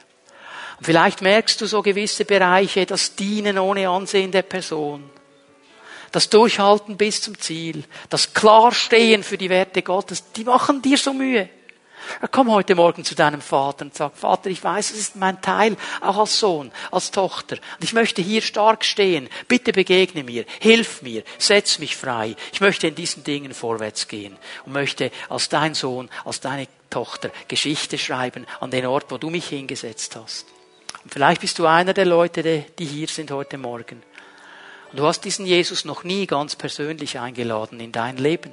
Und 0.80 0.86
vielleicht 0.86 1.20
merkst 1.20 1.60
du 1.60 1.66
so 1.66 1.82
gewisse 1.82 2.24
Bereiche, 2.24 2.86
das 2.86 3.14
Dienen 3.14 3.58
ohne 3.58 3.86
Ansehen 3.90 4.32
der 4.32 4.40
Person, 4.40 5.10
das 6.10 6.30
Durchhalten 6.30 6.96
bis 6.96 7.20
zum 7.20 7.38
Ziel, 7.38 7.84
das 8.08 8.32
Klarstehen 8.32 9.22
für 9.22 9.36
die 9.36 9.50
Werte 9.50 9.82
Gottes, 9.82 10.32
die 10.32 10.44
machen 10.44 10.80
dir 10.80 10.96
so 10.96 11.12
Mühe. 11.12 11.50
Komm 12.30 12.50
heute 12.50 12.74
Morgen 12.74 13.04
zu 13.04 13.14
deinem 13.14 13.42
Vater 13.42 13.84
und 13.84 13.94
sag, 13.94 14.16
Vater, 14.16 14.48
ich 14.48 14.64
weiß, 14.64 14.92
es 14.92 14.98
ist 14.98 15.16
mein 15.16 15.42
Teil, 15.42 15.76
auch 16.00 16.16
als 16.16 16.40
Sohn, 16.40 16.72
als 16.90 17.10
Tochter. 17.10 17.56
Und 17.56 17.84
ich 17.84 17.92
möchte 17.92 18.22
hier 18.22 18.40
stark 18.40 18.82
stehen. 18.82 19.28
Bitte 19.48 19.72
begegne 19.72 20.24
mir, 20.24 20.46
hilf 20.60 21.02
mir, 21.02 21.24
setz 21.36 21.78
mich 21.78 21.94
frei. 21.94 22.36
Ich 22.54 22.62
möchte 22.62 22.86
in 22.86 22.94
diesen 22.94 23.22
Dingen 23.22 23.52
vorwärts 23.52 24.08
gehen 24.08 24.38
und 24.64 24.72
möchte 24.72 25.10
als 25.28 25.50
dein 25.50 25.74
Sohn, 25.74 26.08
als 26.24 26.40
deine 26.40 26.68
Tochter 26.88 27.30
Geschichte 27.48 27.98
schreiben 27.98 28.46
an 28.60 28.70
den 28.70 28.86
Ort, 28.86 29.10
wo 29.10 29.18
du 29.18 29.28
mich 29.28 29.48
hingesetzt 29.48 30.16
hast. 30.16 30.46
Und 31.04 31.12
vielleicht 31.12 31.40
bist 31.40 31.58
du 31.58 31.66
einer 31.66 31.94
der 31.94 32.06
Leute, 32.06 32.64
die 32.78 32.84
hier 32.84 33.08
sind 33.08 33.30
heute 33.30 33.58
Morgen. 33.58 34.02
Und 34.90 34.98
du 34.98 35.06
hast 35.06 35.24
diesen 35.24 35.46
Jesus 35.46 35.84
noch 35.84 36.04
nie 36.04 36.26
ganz 36.26 36.56
persönlich 36.56 37.18
eingeladen 37.18 37.80
in 37.80 37.92
dein 37.92 38.16
Leben. 38.16 38.52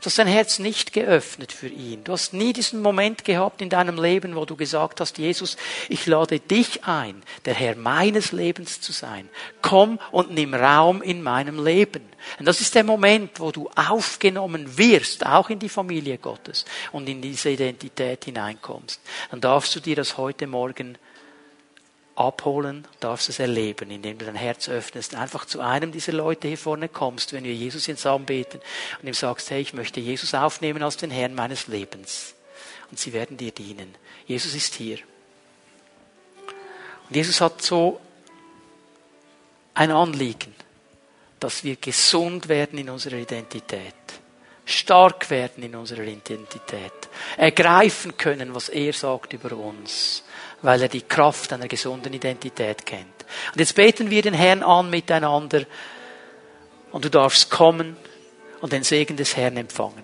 Du 0.00 0.06
hast 0.06 0.18
dein 0.18 0.26
Herz 0.26 0.58
nicht 0.58 0.92
geöffnet 0.92 1.52
für 1.52 1.68
ihn. 1.68 2.04
Du 2.04 2.12
hast 2.12 2.34
nie 2.34 2.52
diesen 2.52 2.82
Moment 2.82 3.24
gehabt 3.24 3.62
in 3.62 3.70
deinem 3.70 4.02
Leben, 4.02 4.36
wo 4.36 4.44
du 4.44 4.56
gesagt 4.56 5.00
hast, 5.00 5.16
Jesus, 5.18 5.56
ich 5.88 6.06
lade 6.06 6.38
dich 6.38 6.84
ein, 6.84 7.22
der 7.44 7.54
Herr 7.54 7.76
meines 7.76 8.32
Lebens 8.32 8.80
zu 8.80 8.92
sein. 8.92 9.28
Komm 9.62 9.98
und 10.12 10.32
nimm 10.32 10.54
Raum 10.54 11.02
in 11.02 11.22
meinem 11.22 11.64
Leben. 11.64 12.02
Und 12.38 12.46
das 12.46 12.60
ist 12.60 12.74
der 12.74 12.84
Moment, 12.84 13.40
wo 13.40 13.52
du 13.52 13.70
aufgenommen 13.74 14.76
wirst, 14.76 15.24
auch 15.24 15.50
in 15.50 15.58
die 15.58 15.68
Familie 15.68 16.18
Gottes 16.18 16.66
und 16.92 17.08
in 17.08 17.22
diese 17.22 17.50
Identität 17.50 18.24
hineinkommst. 18.26 19.00
Dann 19.30 19.40
darfst 19.40 19.74
du 19.76 19.80
dir 19.80 19.96
das 19.96 20.18
heute 20.18 20.46
Morgen 20.46 20.98
abholen, 22.16 22.88
darfst 22.98 23.28
es 23.28 23.38
erleben, 23.38 23.90
indem 23.90 24.18
du 24.18 24.24
dein 24.24 24.34
Herz 24.34 24.68
öffnest, 24.68 25.14
einfach 25.14 25.44
zu 25.44 25.60
einem 25.60 25.92
dieser 25.92 26.12
Leute 26.12 26.48
hier 26.48 26.58
vorne 26.58 26.88
kommst, 26.88 27.34
wenn 27.34 27.44
wir 27.44 27.54
Jesus 27.54 27.86
ins 27.88 28.06
Anbeten 28.06 28.60
und 29.00 29.06
ihm 29.06 29.14
sagst, 29.14 29.50
hey, 29.50 29.60
ich 29.60 29.74
möchte 29.74 30.00
Jesus 30.00 30.34
aufnehmen 30.34 30.82
als 30.82 30.96
den 30.96 31.10
Herrn 31.10 31.34
meines 31.34 31.66
Lebens. 31.68 32.34
Und 32.90 32.98
sie 32.98 33.12
werden 33.12 33.36
dir 33.36 33.52
dienen. 33.52 33.94
Jesus 34.26 34.54
ist 34.54 34.74
hier. 34.74 34.98
Und 37.08 37.14
Jesus 37.14 37.40
hat 37.40 37.60
so 37.60 38.00
ein 39.74 39.90
Anliegen, 39.90 40.54
dass 41.38 41.64
wir 41.64 41.76
gesund 41.76 42.48
werden 42.48 42.78
in 42.78 42.88
unserer 42.88 43.16
Identität, 43.16 43.94
stark 44.64 45.28
werden 45.28 45.62
in 45.62 45.76
unserer 45.76 46.02
Identität, 46.02 46.92
ergreifen 47.36 48.16
können, 48.16 48.54
was 48.54 48.70
er 48.70 48.94
sagt 48.94 49.34
über 49.34 49.54
uns 49.54 50.22
weil 50.66 50.82
er 50.82 50.88
die 50.88 51.02
Kraft 51.02 51.52
einer 51.52 51.68
gesunden 51.68 52.12
Identität 52.12 52.84
kennt. 52.84 53.24
Und 53.52 53.60
jetzt 53.60 53.76
beten 53.76 54.10
wir 54.10 54.20
den 54.20 54.34
Herrn 54.34 54.64
an 54.64 54.90
miteinander 54.90 55.62
und 56.90 57.04
du 57.04 57.08
darfst 57.08 57.50
kommen 57.50 57.96
und 58.60 58.72
den 58.72 58.82
Segen 58.82 59.16
des 59.16 59.36
Herrn 59.36 59.56
empfangen. 59.56 60.02